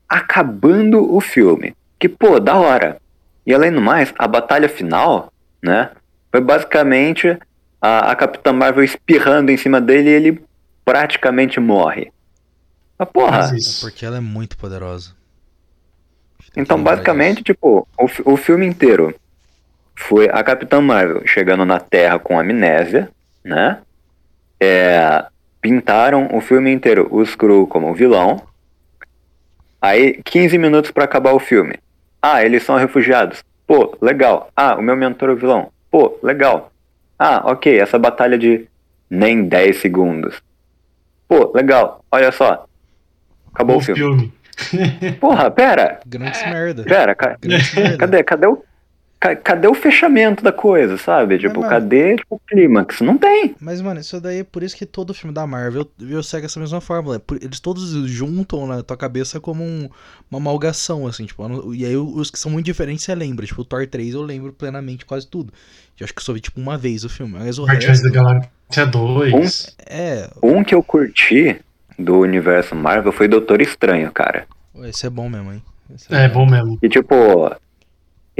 acabando 0.08 1.14
o 1.14 1.20
filme. 1.20 1.74
Que, 1.98 2.08
pô, 2.08 2.38
da 2.40 2.56
hora. 2.56 3.00
E 3.46 3.54
além 3.54 3.72
do 3.72 3.80
mais, 3.80 4.12
a 4.18 4.26
batalha 4.26 4.68
final, 4.68 5.32
né? 5.62 5.90
Foi 6.30 6.40
basicamente 6.40 7.38
a, 7.80 8.10
a 8.10 8.16
Capitã 8.16 8.52
Marvel 8.52 8.84
espirrando 8.84 9.50
em 9.50 9.56
cima 9.56 9.80
dele 9.80 10.10
e 10.10 10.12
ele 10.12 10.42
praticamente 10.84 11.58
morre. 11.58 12.12
Mas, 12.98 13.08
porra, 13.08 13.38
É 13.54 13.80
porque 13.80 14.04
ela 14.04 14.18
é 14.18 14.20
muito 14.20 14.56
poderosa. 14.56 15.14
Então 16.56 16.82
basicamente, 16.82 17.42
tipo, 17.42 17.86
o, 17.98 18.32
o 18.32 18.36
filme 18.36 18.66
inteiro 18.66 19.14
foi 20.00 20.28
a 20.32 20.42
Capitã 20.42 20.80
Marvel 20.80 21.26
chegando 21.26 21.64
na 21.64 21.78
Terra 21.78 22.18
com 22.18 22.40
amnésia, 22.40 23.10
né? 23.44 23.78
É, 24.58 25.24
pintaram 25.60 26.28
o 26.32 26.40
filme 26.40 26.72
inteiro 26.72 27.06
o 27.10 27.22
Skrull 27.22 27.66
como 27.66 27.94
vilão. 27.94 28.42
Aí, 29.80 30.20
15 30.24 30.58
minutos 30.58 30.90
pra 30.90 31.04
acabar 31.04 31.32
o 31.32 31.38
filme. 31.38 31.74
Ah, 32.20 32.44
eles 32.44 32.62
são 32.62 32.76
refugiados. 32.76 33.44
Pô, 33.66 33.96
legal. 34.00 34.50
Ah, 34.56 34.74
o 34.74 34.82
meu 34.82 34.96
mentor 34.96 35.28
é 35.28 35.32
o 35.32 35.36
vilão. 35.36 35.70
Pô, 35.90 36.18
legal. 36.22 36.72
Ah, 37.18 37.42
ok, 37.44 37.78
essa 37.78 37.98
batalha 37.98 38.38
de 38.38 38.66
nem 39.08 39.44
10 39.44 39.76
segundos. 39.76 40.42
pô, 41.28 41.52
legal, 41.54 42.04
olha 42.10 42.32
só. 42.32 42.66
Acabou 43.52 43.76
o 43.76 43.80
filme. 43.80 44.00
filme. 44.00 45.12
Porra, 45.20 45.50
pera. 45.50 46.00
Grandes 46.06 46.42
merda. 46.42 46.82
Pera, 46.84 47.14
ca... 47.14 47.36
Grandes 47.40 47.74
merda. 47.74 47.98
cadê, 47.98 48.22
cadê 48.22 48.46
o 48.46 48.62
cadê 49.20 49.68
o 49.68 49.74
fechamento 49.74 50.42
da 50.42 50.50
coisa, 50.50 50.96
sabe? 50.96 51.38
Tipo, 51.38 51.60
cadê 51.60 52.16
tipo, 52.16 52.36
o 52.36 52.38
clímax? 52.38 53.02
Não 53.02 53.18
tem. 53.18 53.54
Mas, 53.60 53.80
mano, 53.82 54.00
isso 54.00 54.18
daí 54.18 54.38
é 54.38 54.44
por 54.44 54.62
isso 54.62 54.74
que 54.74 54.86
todo 54.86 55.12
filme 55.12 55.34
da 55.34 55.46
Marvel 55.46 55.86
eu 56.00 56.22
segue 56.22 56.46
essa 56.46 56.58
mesma 56.58 56.80
fórmula. 56.80 57.20
Eles 57.40 57.60
todos 57.60 57.90
juntam 58.08 58.66
na 58.66 58.82
tua 58.82 58.96
cabeça 58.96 59.38
como 59.38 59.62
um, 59.62 59.90
uma 60.30 60.40
malgação, 60.40 61.06
assim, 61.06 61.26
tipo, 61.26 61.74
e 61.74 61.84
aí 61.84 61.96
os 61.96 62.30
que 62.30 62.38
são 62.38 62.50
muito 62.50 62.64
diferentes 62.64 63.04
você 63.04 63.14
lembra. 63.14 63.44
Tipo, 63.44 63.60
o 63.60 63.64
Thor 63.64 63.86
3 63.86 64.14
eu 64.14 64.22
lembro 64.22 64.52
plenamente 64.54 65.04
quase 65.04 65.26
tudo. 65.26 65.52
Eu 65.98 66.04
acho 66.04 66.14
que 66.14 66.20
eu 66.20 66.24
só 66.24 66.32
vi, 66.32 66.40
tipo, 66.40 66.58
uma 66.58 66.78
vez 66.78 67.04
o 67.04 67.08
filme. 67.10 67.34
Mas 67.38 67.58
o 67.58 67.66
Guardiões 67.66 68.00
da 68.02 68.08
Galáxia 68.08 68.86
2. 68.86 69.34
Um, 69.34 69.82
é. 69.86 70.30
Um 70.42 70.64
que 70.64 70.74
eu 70.74 70.82
curti 70.82 71.60
do 71.98 72.20
universo 72.20 72.74
Marvel 72.74 73.12
foi 73.12 73.28
Doutor 73.28 73.60
Estranho, 73.60 74.10
cara. 74.10 74.46
Esse 74.84 75.06
é 75.06 75.10
bom 75.10 75.28
mesmo, 75.28 75.52
hein? 75.52 75.62
É, 76.08 76.24
é 76.24 76.28
bom 76.28 76.46
mesmo. 76.46 76.78
E 76.82 76.88
tipo, 76.88 77.14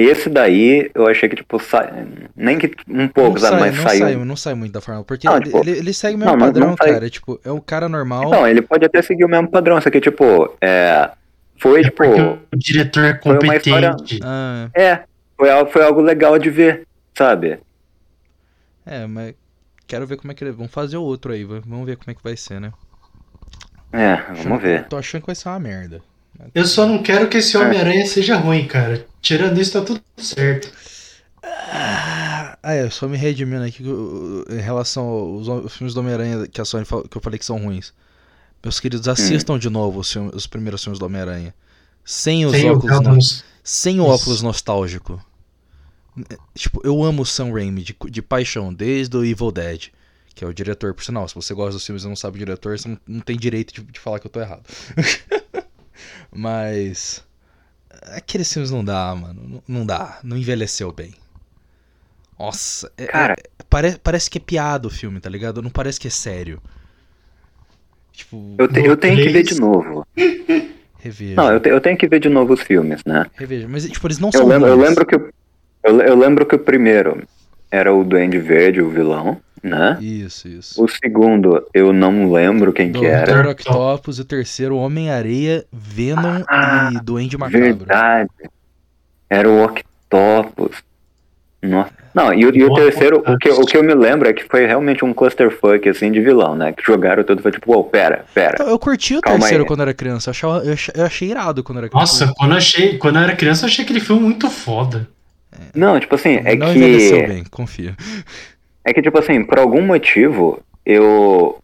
esse 0.02 0.28
daí, 0.28 0.90
eu 0.94 1.06
achei 1.06 1.28
que, 1.28 1.36
tipo, 1.36 1.58
sai... 1.58 2.06
nem 2.36 2.58
que 2.58 2.72
um 2.88 3.08
pouco, 3.08 3.32
não 3.32 3.38
sai, 3.38 3.60
mas 3.60 3.76
não 3.76 3.82
saiu. 3.82 4.00
Sai, 4.00 4.16
não 4.16 4.36
sai 4.36 4.54
muito 4.54 4.72
da 4.72 4.80
forma, 4.80 5.04
porque 5.04 5.26
não, 5.26 5.36
ele, 5.36 5.44
tipo, 5.44 5.58
ele, 5.58 5.70
ele, 5.70 5.92
segue 5.92 6.16
o 6.16 6.18
mesmo 6.18 6.32
não, 6.32 6.38
padrão, 6.38 6.68
não 6.68 6.76
cara. 6.76 7.10
Tipo, 7.10 7.40
é 7.44 7.50
um 7.50 7.60
cara 7.60 7.88
normal. 7.88 8.30
Não, 8.30 8.46
ele 8.46 8.62
pode 8.62 8.84
até 8.84 9.02
seguir 9.02 9.24
o 9.24 9.28
mesmo 9.28 9.48
padrão, 9.48 9.80
só 9.80 9.90
que, 9.90 10.00
tipo, 10.00 10.56
é. 10.60 11.10
Foi, 11.58 11.80
é 11.80 11.84
tipo. 11.84 12.04
o 12.04 12.56
diretor 12.56 13.04
é 13.04 13.12
competente. 13.14 13.68
História... 13.68 13.96
Ah. 14.22 14.70
É, 14.74 15.00
foi 15.36 15.50
algo, 15.50 15.70
foi 15.70 15.82
algo 15.82 16.00
legal 16.00 16.38
de 16.38 16.50
ver, 16.50 16.86
sabe? 17.14 17.58
É, 18.86 19.06
mas 19.06 19.34
quero 19.86 20.06
ver 20.06 20.16
como 20.16 20.32
é 20.32 20.34
que 20.34 20.44
eles 20.44 20.54
vão 20.54 20.68
fazer 20.68 20.96
o 20.96 21.02
outro 21.02 21.32
aí, 21.32 21.44
vamos 21.44 21.84
ver 21.84 21.96
como 21.96 22.10
é 22.10 22.14
que 22.14 22.22
vai 22.22 22.36
ser, 22.36 22.60
né? 22.60 22.72
É, 23.92 24.16
vamos 24.44 24.62
ver. 24.62 24.86
Tô 24.86 24.96
achando 24.96 25.22
que 25.22 25.26
vai 25.26 25.34
ser 25.34 25.48
uma 25.48 25.58
merda. 25.58 26.00
Eu 26.54 26.66
só 26.66 26.86
não 26.86 27.02
quero 27.02 27.28
que 27.28 27.38
esse 27.38 27.56
Homem-Aranha 27.56 28.06
seja 28.06 28.36
ruim, 28.36 28.66
cara. 28.66 29.06
Tirando 29.20 29.60
isso, 29.60 29.72
tá 29.72 29.82
tudo 29.82 30.02
certo. 30.16 30.70
Ah, 31.42 32.56
é, 32.62 32.88
só 32.90 33.08
me 33.08 33.16
redimindo 33.16 33.64
aqui 33.64 33.82
em 33.82 34.60
relação 34.60 35.04
aos 35.04 35.72
filmes 35.74 35.94
do 35.94 36.00
Homem-Aranha 36.00 36.46
que 36.46 36.60
a 36.60 36.64
Sony 36.64 36.84
que 36.84 37.16
eu 37.16 37.20
falei 37.20 37.38
que 37.38 37.44
são 37.44 37.58
ruins. 37.58 37.92
Meus 38.62 38.78
queridos, 38.78 39.06
Hum. 39.06 39.12
assistam 39.12 39.54
hum. 39.54 39.58
de 39.58 39.70
novo 39.70 40.00
os, 40.00 40.12
filmes, 40.12 40.34
os, 40.34 40.46
primeiros 40.46 40.82
filmes 40.82 40.98
do 40.98 41.06
Homem-Aranha. 41.06 41.54
Sem 42.04 42.44
os 42.44 42.52
sem 42.52 42.70
óculos. 42.70 42.98
O 42.98 43.02
no, 43.02 43.18
sem 43.62 44.00
o 44.00 44.04
óculos 44.04 44.42
nostálgico. 44.42 45.24
Tipo, 46.54 46.80
eu 46.84 47.02
amo 47.02 47.22
o 47.22 47.26
Sam 47.26 47.52
Raimi 47.52 47.82
de, 47.82 47.96
de 48.10 48.20
paixão, 48.20 48.74
desde 48.74 49.16
o 49.16 49.24
Evil 49.24 49.50
Dead, 49.50 49.88
que 50.34 50.44
é 50.44 50.46
o 50.46 50.52
diretor, 50.52 50.92
por 50.92 51.02
sinal. 51.02 51.26
Se 51.28 51.34
você 51.34 51.54
gosta 51.54 51.72
dos 51.72 51.86
filmes 51.86 52.04
e 52.04 52.08
não 52.08 52.16
sabe 52.16 52.36
o 52.36 52.38
diretor, 52.38 52.78
você 52.78 52.88
não, 52.88 52.98
não 53.06 53.20
tem 53.20 53.36
direito 53.36 53.72
de, 53.72 53.80
de 53.80 54.00
falar 54.00 54.18
que 54.18 54.26
eu 54.26 54.30
tô 54.30 54.40
errado. 54.40 54.64
Mas. 56.40 57.22
Aqueles 58.16 58.50
filmes 58.50 58.70
não 58.70 58.82
dá, 58.82 59.14
mano. 59.14 59.62
Não 59.68 59.84
dá. 59.84 60.20
Não 60.24 60.38
envelheceu 60.38 60.90
bem. 60.90 61.12
Nossa. 62.38 62.90
É, 62.96 63.06
Cara. 63.06 63.34
É, 63.34 63.62
pare, 63.68 63.98
parece 64.02 64.30
que 64.30 64.38
é 64.38 64.40
piada 64.40 64.88
o 64.88 64.90
filme, 64.90 65.20
tá 65.20 65.28
ligado? 65.28 65.60
Não 65.60 65.68
parece 65.68 66.00
que 66.00 66.08
é 66.08 66.10
sério. 66.10 66.58
Tipo. 68.10 68.54
Eu, 68.56 68.66
te, 68.66 68.80
eu 68.80 68.96
tenho 68.96 69.16
que 69.18 69.28
ver 69.28 69.42
de 69.42 69.60
novo. 69.60 70.06
Reveja. 70.98 71.34
Não, 71.36 71.52
eu, 71.52 71.60
te, 71.60 71.68
eu 71.68 71.80
tenho 71.80 71.98
que 71.98 72.08
ver 72.08 72.20
de 72.20 72.30
novo 72.30 72.54
os 72.54 72.62
filmes, 72.62 73.04
né? 73.04 73.26
Reveja. 73.34 73.68
Mas, 73.68 73.86
tipo, 73.86 74.06
eles 74.06 74.18
não 74.18 74.30
eu 74.32 74.38
são. 74.38 74.46
Lembro, 74.46 74.68
eu 74.68 74.76
lembro 74.76 75.04
que. 75.04 75.14
Eu, 75.14 76.00
eu 76.00 76.16
lembro 76.16 76.46
que 76.46 76.54
o 76.54 76.58
primeiro 76.58 77.22
era 77.70 77.92
o 77.94 78.02
Duende 78.02 78.38
Verde, 78.38 78.80
o 78.80 78.88
vilão, 78.88 79.42
né? 79.62 79.98
Isso, 80.00 80.48
isso. 80.48 80.82
O 80.82 80.88
segundo, 80.88 81.66
eu 81.74 81.92
não 81.92 82.32
lembro 82.32 82.72
quem 82.72 82.90
Do, 82.90 83.00
que 83.00 83.06
era. 83.06 83.42
Dr. 83.42 83.48
Octopus, 83.48 84.18
o 84.18 84.24
terceiro, 84.24 84.76
Homem-Areia, 84.76 85.64
Venom 85.72 86.42
ah, 86.48 86.90
e 86.92 87.00
Duende 87.00 87.36
Macabro. 87.36 87.60
Verdade. 87.60 88.30
Era 89.28 89.48
o 89.48 89.64
Octopus. 89.64 90.82
Nossa. 91.62 91.92
Não, 92.14 92.32
e, 92.32 92.40
e 92.40 92.64
o 92.64 92.74
terceiro, 92.74 93.22
o 93.24 93.38
que, 93.38 93.50
o 93.50 93.64
que 93.64 93.76
eu 93.76 93.84
me 93.84 93.94
lembro 93.94 94.28
é 94.28 94.32
que 94.32 94.44
foi 94.44 94.66
realmente 94.66 95.04
um 95.04 95.12
clusterfuck, 95.12 95.88
assim, 95.88 96.10
de 96.10 96.20
vilão, 96.20 96.56
né? 96.56 96.72
Que 96.72 96.82
jogaram 96.82 97.22
tudo, 97.22 97.42
foi 97.42 97.52
tipo, 97.52 97.72
oh, 97.72 97.84
pera, 97.84 98.24
pera. 98.34 98.54
Então, 98.54 98.68
eu 98.68 98.78
curti 98.78 99.16
o 99.16 99.20
terceiro 99.20 99.62
aí. 99.62 99.66
quando 99.66 99.82
era 99.82 99.94
criança, 99.94 100.30
eu, 100.30 100.32
achava, 100.32 100.64
eu, 100.64 100.72
achei, 100.72 100.94
eu 100.96 101.04
achei 101.04 101.28
irado 101.28 101.62
quando 101.62 101.78
era 101.78 101.88
criança. 101.88 102.24
Nossa, 102.24 102.34
quando 102.36 102.50
eu, 102.52 102.56
achei, 102.56 102.98
quando 102.98 103.16
eu 103.16 103.22
era 103.22 103.36
criança, 103.36 103.64
eu 103.64 103.68
achei 103.68 103.84
aquele 103.84 104.00
filme 104.00 104.22
muito 104.22 104.50
foda. 104.50 105.06
Não, 105.74 106.00
tipo 106.00 106.14
assim, 106.14 106.40
é 106.44 106.56
não 106.56 106.72
que... 106.72 106.78
envelheceu 106.78 107.28
bem, 107.28 107.44
confia. 107.44 107.94
É 108.84 108.92
que, 108.92 109.02
tipo 109.02 109.18
assim, 109.18 109.44
por 109.44 109.58
algum 109.58 109.82
motivo, 109.82 110.60
eu... 110.84 111.58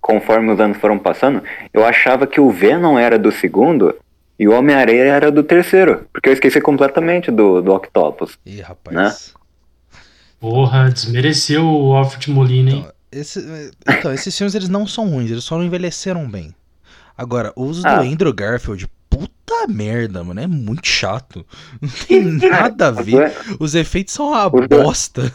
Conforme 0.00 0.52
os 0.52 0.58
anos 0.58 0.78
foram 0.78 0.98
passando, 0.98 1.42
eu 1.72 1.84
achava 1.84 2.26
que 2.26 2.40
o 2.40 2.50
Venom 2.50 2.98
era 2.98 3.16
do 3.18 3.30
segundo 3.30 3.94
e 4.36 4.48
o 4.48 4.52
Homem-Areia 4.52 5.04
era 5.04 5.30
do 5.30 5.44
terceiro. 5.44 6.06
Porque 6.12 6.28
eu 6.28 6.32
esqueci 6.32 6.60
completamente 6.60 7.30
do, 7.30 7.62
do 7.62 7.72
Octopus. 7.72 8.36
Ih, 8.44 8.60
rapaz. 8.60 8.96
Né? 8.96 9.14
Porra, 10.40 10.90
desmereceu 10.90 11.64
o 11.64 11.94
Alfred 11.94 12.30
Molina, 12.30 12.70
hein? 12.72 12.78
Então, 12.80 12.92
esse, 13.12 13.70
então, 13.88 14.12
esses 14.12 14.36
filmes 14.36 14.54
eles 14.56 14.68
não 14.68 14.86
são 14.88 15.08
ruins, 15.08 15.30
eles 15.30 15.44
só 15.44 15.56
não 15.56 15.64
envelheceram 15.64 16.28
bem. 16.28 16.52
Agora, 17.16 17.52
os 17.54 17.84
Ah. 17.84 17.96
do 17.98 18.02
Andrew 18.02 18.32
Garfield, 18.32 18.88
puta 19.08 19.68
merda, 19.68 20.24
mano, 20.24 20.40
é 20.40 20.46
muito 20.48 20.88
chato. 20.88 21.46
Não 21.80 21.88
tem 21.88 22.22
nada 22.50 22.88
a 22.88 22.90
ver. 22.90 23.32
Os 23.60 23.76
efeitos 23.76 24.14
são 24.14 24.30
uma 24.30 24.50
bosta. 24.50 25.32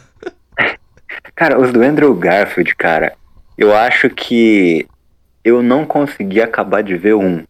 Cara, 1.34 1.60
os 1.60 1.72
do 1.72 1.82
Andrew 1.82 2.14
Garfield, 2.14 2.74
cara, 2.76 3.14
eu 3.56 3.74
acho 3.74 4.10
que 4.10 4.86
eu 5.44 5.62
não 5.62 5.84
consegui 5.84 6.40
acabar 6.40 6.82
de 6.82 6.96
ver 6.96 7.14
um. 7.14 7.44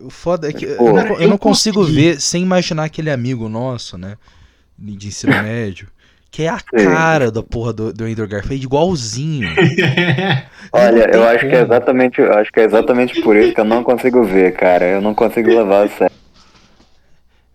O 0.00 0.10
foda 0.10 0.48
é 0.48 0.52
que 0.52 0.66
Pô, 0.66 0.88
eu 0.88 0.92
não, 0.94 1.06
eu 1.20 1.20
eu 1.20 1.28
não 1.28 1.38
consigo 1.38 1.80
consegui. 1.80 2.00
ver 2.12 2.20
sem 2.20 2.42
imaginar 2.42 2.84
aquele 2.84 3.10
amigo 3.10 3.48
nosso, 3.48 3.96
né? 3.96 4.16
De 4.78 5.06
ensino 5.08 5.32
médio. 5.42 5.88
Que 6.30 6.44
é 6.44 6.48
a 6.48 6.58
cara 6.60 7.30
da 7.30 7.42
porra 7.42 7.74
do, 7.74 7.92
do 7.92 8.04
Andrew 8.04 8.26
Garfield, 8.26 8.64
igualzinho. 8.64 9.50
Olha, 10.72 11.10
eu 11.12 11.28
acho 11.28 11.40
que 11.46 11.54
é 11.54 11.60
exatamente, 11.60 12.20
eu 12.22 12.32
acho 12.32 12.50
que 12.50 12.60
é 12.60 12.64
exatamente 12.64 13.20
por 13.20 13.36
isso 13.36 13.52
que 13.54 13.60
eu 13.60 13.66
não 13.66 13.84
consigo 13.84 14.24
ver, 14.24 14.52
cara. 14.54 14.86
Eu 14.86 15.02
não 15.02 15.14
consigo 15.14 15.50
levar 15.50 15.84
a 15.84 15.88
sério. 15.90 16.16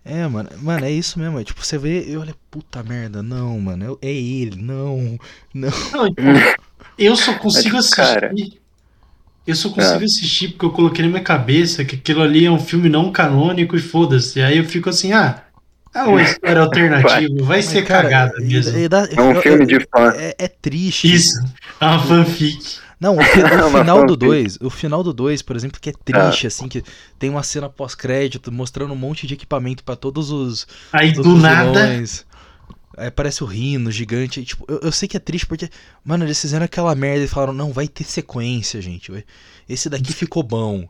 É, 0.08 0.26
mano, 0.26 0.48
mano, 0.62 0.86
é 0.86 0.90
isso 0.90 1.18
mesmo. 1.18 1.38
É, 1.38 1.44
tipo, 1.44 1.64
você 1.64 1.76
vê 1.76 2.08
e 2.08 2.16
olha, 2.16 2.34
puta 2.50 2.82
merda, 2.82 3.22
não, 3.22 3.60
mano, 3.60 3.98
é 4.00 4.08
é 4.08 4.12
ele, 4.12 4.56
não, 4.60 5.18
não. 5.54 5.68
Não, 5.92 6.08
eu 6.98 7.14
só 7.16 7.34
consigo 7.34 7.76
assistir. 7.76 7.96
cara- 7.96 8.32
Eu 9.46 9.54
só 9.54 9.68
consigo 9.70 10.00
É. 10.00 10.04
assistir 10.04 10.48
porque 10.48 10.64
eu 10.64 10.70
coloquei 10.70 11.04
na 11.04 11.10
minha 11.10 11.22
cabeça 11.22 11.84
que 11.84 11.96
aquilo 11.96 12.22
ali 12.22 12.44
é 12.46 12.50
um 12.50 12.58
filme 12.58 12.88
não 12.88 13.12
canônico 13.12 13.76
e 13.76 13.80
foda-se. 13.80 14.40
Aí 14.40 14.58
eu 14.58 14.64
fico 14.64 14.88
assim, 14.90 15.12
ah, 15.12 15.42
é 15.94 16.02
uma 16.02 16.22
história 16.22 16.60
alternativa, 16.60 17.34
vai 17.44 17.60
ser 17.62 17.82
cara, 17.84 18.02
cagada 18.04 18.34
mesmo. 18.40 18.78
e 18.78 18.88
dá- 18.88 19.08
É 19.10 19.20
um 19.20 19.32
eu- 19.32 19.42
filme 19.42 19.62
eu- 19.64 19.78
de 19.78 19.86
fã. 19.94 20.12
É, 20.16 20.34
é 20.38 20.48
triste. 20.48 21.12
Isso, 21.14 21.38
é 21.80 21.84
uma 21.84 21.98
fanfic. 22.02 22.78
Não, 23.00 23.16
o, 23.16 23.22
fi- 23.22 23.42
o 23.42 23.70
final 23.70 24.04
do 24.06 24.14
fanfic. 24.14 24.26
2, 24.26 24.58
o 24.60 24.70
final 24.70 25.02
do 25.04 25.12
2, 25.12 25.42
por 25.42 25.54
exemplo, 25.56 25.80
que 25.80 25.90
é 25.90 25.92
triste, 26.04 26.46
assim, 26.46 26.68
que 26.68 26.82
tem 27.18 27.30
uma 27.30 27.42
cena 27.42 27.68
pós-crédito 27.68 28.50
mostrando 28.50 28.92
um 28.92 28.96
monte 28.96 29.26
de 29.26 29.34
equipamento 29.34 29.84
pra 29.84 29.94
todos 29.96 30.30
os, 30.30 30.66
Aí 30.92 31.12
todos 31.12 31.26
do 31.30 31.36
os 31.36 31.42
nada, 31.42 31.86
vilões. 31.86 32.26
Aí 32.96 33.06
aparece 33.06 33.44
o 33.44 33.46
Rino 33.46 33.92
gigante. 33.92 34.44
tipo, 34.44 34.64
eu, 34.68 34.80
eu 34.82 34.92
sei 34.92 35.06
que 35.08 35.16
é 35.16 35.20
triste 35.20 35.46
porque, 35.46 35.68
mano, 36.04 36.24
eles 36.24 36.40
fizeram 36.40 36.64
aquela 36.64 36.94
merda 36.96 37.24
e 37.24 37.28
falaram: 37.28 37.52
não, 37.52 37.72
vai 37.72 37.86
ter 37.86 38.02
sequência, 38.04 38.80
gente. 38.82 39.12
Esse 39.68 39.88
daqui 39.88 40.12
ficou 40.14 40.42
bom. 40.42 40.88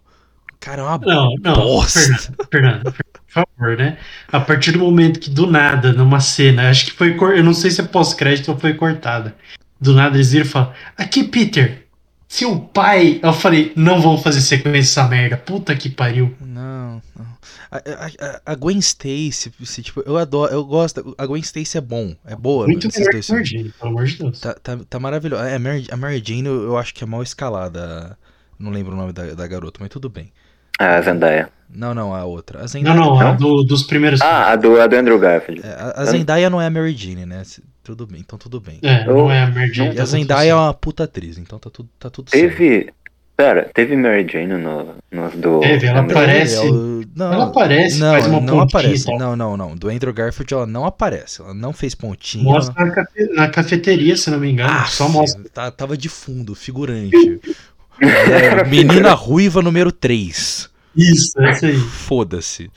Cara, 0.61 0.81
é 0.83 0.85
uma 0.87 0.99
Não, 0.99 1.29
não, 1.43 1.55
bosta. 1.55 2.01
Fernando, 2.01 2.51
Fernando, 2.51 2.93
por 2.93 3.31
favor, 3.33 3.77
né? 3.77 3.99
A 4.33 4.41
partir 4.41 4.73
do 4.73 4.79
momento 4.81 5.21
que 5.21 5.31
do 5.31 5.47
nada, 5.47 5.93
numa 5.93 6.19
cena, 6.19 6.69
acho 6.71 6.87
que 6.87 6.93
foi, 6.93 7.15
cor- 7.15 7.37
eu 7.37 7.45
não 7.45 7.55
sei 7.55 7.71
se 7.71 7.81
é 7.81 7.85
pós-crédito 7.85 8.51
ou 8.51 8.59
foi 8.59 8.75
cortada. 8.75 9.37
Do 9.81 9.93
nada 9.95 10.17
eles 10.17 10.33
viram 10.33 10.47
e 10.47 10.49
falam: 10.49 10.73
Aqui, 10.97 11.23
Peter, 11.25 11.87
seu 12.29 12.59
pai. 12.61 13.18
Eu 13.22 13.33
falei: 13.33 13.72
Não 13.74 14.01
vão 14.01 14.18
fazer 14.18 14.41
sequência 14.41 15.01
essa 15.01 15.09
merda, 15.09 15.37
puta 15.37 15.74
que 15.74 15.89
pariu. 15.89 16.35
Não, 16.41 17.03
não. 17.16 17.26
A, 17.70 17.76
a- 17.76 18.26
a- 18.26 18.41
a 18.53 18.55
Gwen 18.55 18.79
Stacy, 18.79 19.53
se, 19.64 19.83
tipo, 19.83 20.03
eu 20.07 20.16
adoro, 20.16 20.53
eu 20.53 20.64
gosto. 20.64 21.14
A 21.18 21.26
Gwen 21.26 21.41
Stacy 21.43 21.76
é 21.79 21.81
bom, 21.81 22.14
é 22.24 22.35
boa. 22.37 22.66
Muito 22.66 22.89
melhor 22.89 23.11
dois 23.12 23.26
que 23.26 23.33
o 23.33 23.37
filmes. 23.37 23.51
Mary 23.53 23.62
Jane, 23.64 23.74
pelo 23.79 23.91
amor 23.91 24.05
de 24.07 24.16
Deus. 24.16 24.41
Tá, 24.41 24.55
tá, 24.55 24.79
tá 24.89 24.99
maravilhoso. 25.01 25.43
É, 25.43 25.55
A 25.57 25.59
Mary, 25.59 25.87
a 25.91 25.97
Mary 25.97 26.22
Jane 26.24 26.47
eu, 26.47 26.62
eu 26.62 26.79
acho 26.79 26.95
que 26.95 27.03
é 27.05 27.07
mal 27.07 27.22
escalada. 27.22 28.16
Não 28.59 28.70
lembro 28.70 28.93
o 28.95 28.97
nome 28.97 29.12
da, 29.12 29.35
da 29.35 29.47
garota, 29.47 29.79
mas 29.81 29.89
tudo 29.91 30.09
bem. 30.09 30.33
Ah, 30.81 31.01
Zendaya. 31.03 31.51
Não, 31.70 31.93
não, 31.95 32.14
a 32.14 32.24
outra. 32.24 32.59
A 32.61 32.62
Não, 32.62 32.68
Zendaya, 32.68 32.97
não, 32.97 33.20
a 33.20 33.24
Não? 33.24 33.37
do- 33.37 33.64
dos 33.64 33.83
primeiros. 33.83 34.20
Ah, 34.22 34.53
a 34.53 34.57
do, 34.57 34.81
a 34.81 34.87
do 34.87 34.97
Andrew 34.97 35.18
Garfield. 35.18 35.61
é, 35.64 35.68
a, 35.70 35.93
a 36.03 36.05
Zendaya 36.07 36.49
não 36.49 36.61
é 36.62 36.66
a 36.66 36.70
Mary 36.70 36.97
Jane, 36.97 37.26
né? 37.26 37.43
Tudo 37.89 38.07
bem, 38.07 38.20
então 38.20 38.39
tudo 38.39 38.61
bem. 38.61 38.78
É, 38.82 39.05
não 39.07 39.30
é 39.30 39.43
a 39.43 39.51
Mary 39.51 39.72
Jane. 39.72 39.93
E 39.93 39.95
tá 39.97 40.03
a 40.03 40.07
Zendaya 40.07 40.49
é 40.49 40.51
certo. 40.53 40.59
uma 40.62 40.74
puta 40.74 41.05
atriz, 41.05 41.39
então 41.39 41.59
tá 41.59 41.70
tudo, 41.70 41.89
tá 41.99 42.11
tudo 42.11 42.28
certo. 42.30 42.57
Teve. 42.57 42.93
Pera, 43.34 43.70
teve 43.72 43.97
Mary 43.97 44.26
Jane 44.30 44.59
no, 44.59 44.95
nos 45.11 45.34
do. 45.36 45.61
Teve, 45.61 45.86
ela 45.86 46.01
Andrew- 46.01 46.18
aparece. 46.18 46.57
É, 46.57 46.61
o- 46.70 47.05
não, 47.16 47.32
Ela 47.32 47.45
aparece, 47.47 47.99
não, 47.99 48.11
faz 48.12 48.26
uma 48.26 48.41
não 48.41 48.47
pontinha 48.47 48.62
aparece. 48.64 49.18
Não, 49.18 49.34
não, 49.36 49.57
não. 49.57 49.74
Do 49.76 49.89
Andrew 49.89 50.12
Garfield 50.12 50.53
ela 50.55 50.66
não 50.66 50.84
aparece. 50.84 51.41
Ela 51.41 51.55
não 51.55 51.72
fez 51.72 51.95
pontinha. 51.95 52.45
Mostra 52.45 52.84
na, 52.84 52.91
cafe- 52.93 53.26
na 53.34 53.49
cafeteria, 53.49 54.16
se 54.16 54.30
não 54.30 54.39
me 54.39 54.51
engano. 54.51 54.70
Ah, 54.72 54.84
só 54.84 55.09
mostra. 55.09 55.43
Tá, 55.55 55.70
tava 55.70 55.97
de 55.97 56.09
fundo, 56.09 56.55
figurante. 56.55 57.41
É, 58.01 58.62
menina 58.64 59.12
Ruiva 59.12 59.61
número 59.61 59.91
3. 59.91 60.70
Isso, 60.97 61.32
essa 61.41 61.66
aí. 61.66 61.76
Foda-se. 61.76 62.70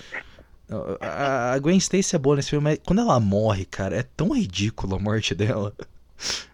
A 1.02 1.58
Gwen 1.60 1.78
Stacy 1.78 2.16
é 2.16 2.20
boa 2.20 2.36
nesse 2.38 2.50
filme, 2.52 2.64
mas 2.64 2.80
quando 2.86 3.00
ela 3.00 3.20
morre, 3.20 3.66
cara, 3.66 3.98
é 3.98 4.04
tão 4.16 4.34
ridículo 4.36 4.96
a 4.96 5.00
morte 5.00 5.36
dela. 5.36 5.74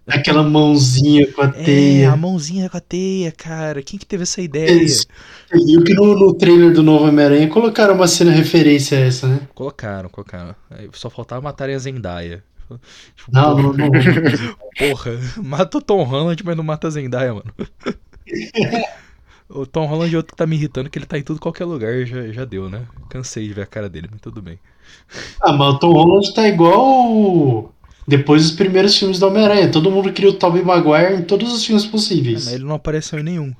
Aquela 0.07 0.41
mãozinha 0.43 1.29
com 1.33 1.41
a 1.41 1.47
É, 1.47 1.63
teia. 1.63 2.11
a 2.13 2.15
mãozinha 2.15 2.69
com 2.69 2.77
a 2.77 2.79
teia, 2.79 3.31
cara. 3.31 3.83
Quem 3.83 3.99
que 3.99 4.05
teve 4.05 4.23
essa 4.23 4.41
ideia? 4.41 4.87
Você 4.87 5.05
viu 5.65 5.83
que 5.83 5.93
no, 5.93 6.15
no 6.17 6.33
trailer 6.33 6.71
do 6.73 6.81
novo 6.81 7.05
Homem-Aranha 7.05 7.49
colocaram 7.49 7.93
uma 7.95 8.07
cena 8.07 8.31
referência 8.31 8.97
a 8.97 9.01
essa, 9.01 9.27
né? 9.27 9.41
Colocaram, 9.53 10.07
colocaram. 10.09 10.55
Só 10.93 11.09
faltava 11.09 11.41
matarem 11.41 11.75
a 11.75 11.79
Zendaya. 11.79 12.41
Tipo, 13.15 13.31
Não, 13.31 13.55
porra, 13.55 13.77
não, 13.77 13.87
não. 13.87 13.91
Porra, 14.77 15.11
mata 15.43 15.77
o 15.77 15.81
Tom 15.81 16.03
Holland, 16.03 16.41
mas 16.45 16.55
não 16.55 16.63
mata 16.63 16.87
a 16.87 16.91
Zendaya, 16.91 17.33
mano. 17.33 17.53
o 19.49 19.65
Tom 19.65 19.85
Holland 19.85 20.13
é 20.13 20.17
outro 20.17 20.33
que 20.33 20.37
tá 20.37 20.45
me 20.47 20.55
irritando, 20.55 20.89
que 20.89 20.97
ele 20.99 21.05
tá 21.05 21.17
em 21.17 21.23
tudo 21.23 21.39
qualquer 21.39 21.65
lugar, 21.65 22.05
já, 22.05 22.27
já 22.31 22.45
deu, 22.45 22.69
né? 22.69 22.85
Cansei 23.09 23.47
de 23.47 23.53
ver 23.53 23.61
a 23.63 23.65
cara 23.65 23.89
dele, 23.89 24.07
mas 24.11 24.21
tudo 24.21 24.41
bem. 24.41 24.59
Ah, 25.41 25.53
mas 25.53 25.75
o 25.75 25.79
Tom 25.79 25.91
Holland 25.93 26.33
tá 26.33 26.47
igual 26.47 27.73
depois 28.07 28.43
dos 28.43 28.51
primeiros 28.51 28.97
filmes 28.97 29.19
do 29.19 29.27
Homem-Aranha. 29.27 29.69
Todo 29.71 29.91
mundo 29.91 30.11
queria 30.13 30.29
o 30.31 30.33
Tobey 30.33 30.63
Maguire 30.63 31.15
em 31.15 31.23
todos 31.23 31.53
os 31.53 31.63
filmes 31.65 31.85
É, 31.85 31.89
possíveis. 31.89 32.45
mas 32.45 32.53
ele 32.53 32.63
não 32.63 32.75
apareceu 32.75 33.19
em 33.19 33.23
nenhum. 33.23 33.53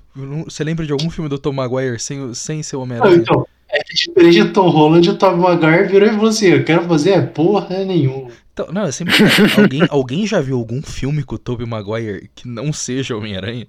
Você 0.46 0.64
lembra 0.64 0.86
de 0.86 0.92
algum 0.92 1.10
filme 1.10 1.30
do 1.30 1.38
Tom 1.38 1.54
Maguire 1.54 2.00
sem, 2.00 2.34
sem 2.34 2.64
ser 2.64 2.76
Homem-Aranha? 2.78 3.18
então, 3.18 3.46
é 3.70 3.84
que 3.84 3.94
diferente 3.94 4.44
do 4.44 4.54
Tom 4.54 4.70
Holland, 4.70 5.10
o 5.10 5.18
Tobey 5.18 5.40
Maguire 5.40 5.88
virou 5.88 6.08
e 6.10 6.14
falou 6.14 6.30
assim, 6.30 6.48
eu 6.48 6.64
quero 6.64 6.84
fazer 6.88 7.12
é 7.12 7.22
porra 7.22 7.84
nenhuma. 7.84 8.30
Então, 8.54 8.68
não, 8.72 8.84
é 8.84 8.92
sempre. 8.92 9.14
alguém, 9.58 9.82
alguém 9.90 10.26
já 10.26 10.42
viu 10.42 10.58
algum 10.58 10.82
filme 10.82 11.24
com 11.24 11.36
o 11.36 11.40
Tobey 11.40 11.68
Maguire 11.68 12.30
que 12.34 12.48
não 12.48 12.72
seja 12.74 13.16
Homem-Aranha? 13.16 13.68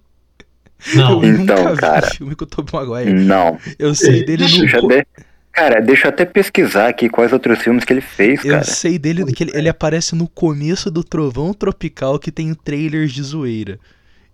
Não, 0.94 1.22
Eu 1.22 1.34
Então, 1.34 1.56
nunca 1.56 1.74
vi 1.74 1.80
cara. 1.80 2.06
um 2.06 2.10
filme 2.10 2.34
com 2.34 2.44
o 2.44 2.46
Tobey 2.46 2.72
Maguire. 2.72 3.12
Não. 3.24 3.58
Eu 3.78 3.94
sei 3.94 4.24
dele 4.24 4.38
Deixa 4.38 4.56
no. 4.56 4.62
Deixa 4.62 4.76
eu 4.76 4.80
co- 4.82 4.88
de- 4.88 5.06
Cara, 5.52 5.80
deixa 5.80 6.06
eu 6.06 6.10
até 6.10 6.24
pesquisar 6.24 6.88
aqui 6.88 7.08
quais 7.08 7.32
outros 7.32 7.58
filmes 7.58 7.84
que 7.84 7.92
ele 7.92 8.00
fez, 8.00 8.44
Eu 8.44 8.52
cara. 8.52 8.64
sei 8.64 8.96
dele 8.96 9.24
que 9.32 9.42
ele, 9.42 9.50
ele 9.54 9.68
aparece 9.68 10.14
no 10.14 10.28
começo 10.28 10.88
do 10.88 11.02
Trovão 11.02 11.52
Tropical 11.52 12.16
que 12.18 12.30
tem 12.30 12.54
trailers 12.54 13.12
de 13.12 13.22
zoeira. 13.24 13.80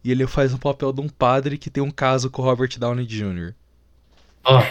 E 0.04 0.10
ele 0.10 0.26
faz 0.26 0.52
o 0.52 0.58
papel 0.58 0.92
de 0.92 1.00
um 1.00 1.08
padre 1.08 1.56
que 1.56 1.70
tem 1.70 1.82
um 1.82 1.90
caso 1.90 2.28
com 2.28 2.42
o 2.42 2.44
Robert 2.44 2.68
Downey 2.78 3.06
Jr. 3.06 3.54
ó, 4.44 4.62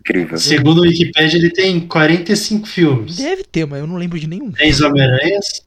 Incrível. 0.00 0.36
segundo 0.38 0.78
o 0.78 0.82
Wikipedia, 0.82 1.38
ele 1.38 1.50
tem 1.50 1.78
45 1.86 2.66
filmes. 2.66 3.16
Deve 3.16 3.44
ter, 3.44 3.64
mas 3.64 3.78
eu 3.78 3.86
não 3.86 3.96
lembro 3.96 4.18
de 4.18 4.26
nenhum. 4.26 4.50
10 4.50 4.80
Homem-Aranhas. 4.80 5.62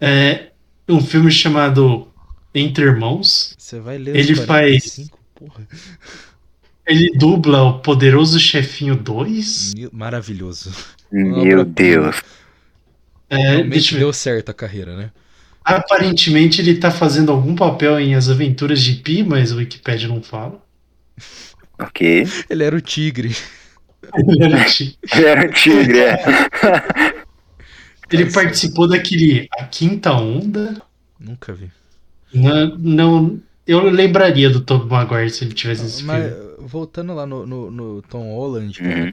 É, 0.00 0.50
um 0.88 1.00
filme 1.00 1.30
chamado 1.32 2.07
Entre 2.54 2.84
Irmãos. 2.84 3.54
Você 3.58 3.78
vai 3.80 3.98
ler 3.98 4.16
Ele 4.16 4.32
os 4.32 4.38
faz- 4.40 4.46
45, 4.82 5.18
porra. 5.34 5.68
Ele 6.86 7.10
dubla 7.18 7.62
o 7.64 7.80
Poderoso 7.80 8.40
Chefinho 8.40 8.96
2. 8.96 9.74
Meu- 9.74 9.90
Maravilhoso. 9.92 10.72
Meu 11.12 11.64
Deus. 11.64 12.22
É, 13.30 13.36
Realmente 13.36 13.68
deixa 13.70 13.90
eu 13.94 13.98
ver. 13.98 14.04
deu 14.04 14.12
certo 14.12 14.48
a 14.50 14.54
carreira, 14.54 14.96
né? 14.96 15.10
Aparentemente 15.62 16.62
ele 16.62 16.76
tá 16.78 16.90
fazendo 16.90 17.30
algum 17.30 17.54
papel 17.54 18.00
em 18.00 18.14
As 18.14 18.30
Aventuras 18.30 18.80
de 18.82 18.94
Pi, 18.94 19.22
mas 19.22 19.52
o 19.52 19.56
Wikipedia 19.58 20.08
não 20.08 20.22
fala. 20.22 20.62
Ok. 21.78 22.26
Ele 22.48 22.64
era 22.64 22.74
o 22.74 22.80
tigre. 22.80 23.36
Ele 24.14 24.44
era 24.44 24.64
ti- 24.64 24.98
Ele 25.12 25.26
era 25.26 25.46
um 25.46 25.52
tigre, 25.52 25.98
é. 25.98 26.18
Ele 28.10 28.30
participou 28.32 28.88
daquele 28.88 29.46
A 29.58 29.64
Quinta 29.64 30.12
Onda. 30.12 30.80
Nunca 31.20 31.52
vi. 31.52 31.70
Não, 32.32 32.76
não- 32.78 33.42
eu 33.66 33.82
lembraria 33.90 34.50
do 34.50 34.60
Tobey 34.62 34.88
Maguire 34.88 35.30
se 35.30 35.44
ele 35.44 35.54
tivesse 35.54 35.84
esse 35.86 36.02
Mas 36.02 36.32
filme. 36.32 36.36
voltando 36.58 37.14
lá 37.14 37.26
no, 37.26 37.46
no, 37.46 37.70
no 37.70 38.02
Tom 38.02 38.34
Holland, 38.34 38.80
cara, 38.82 39.06
Uhum. 39.06 39.12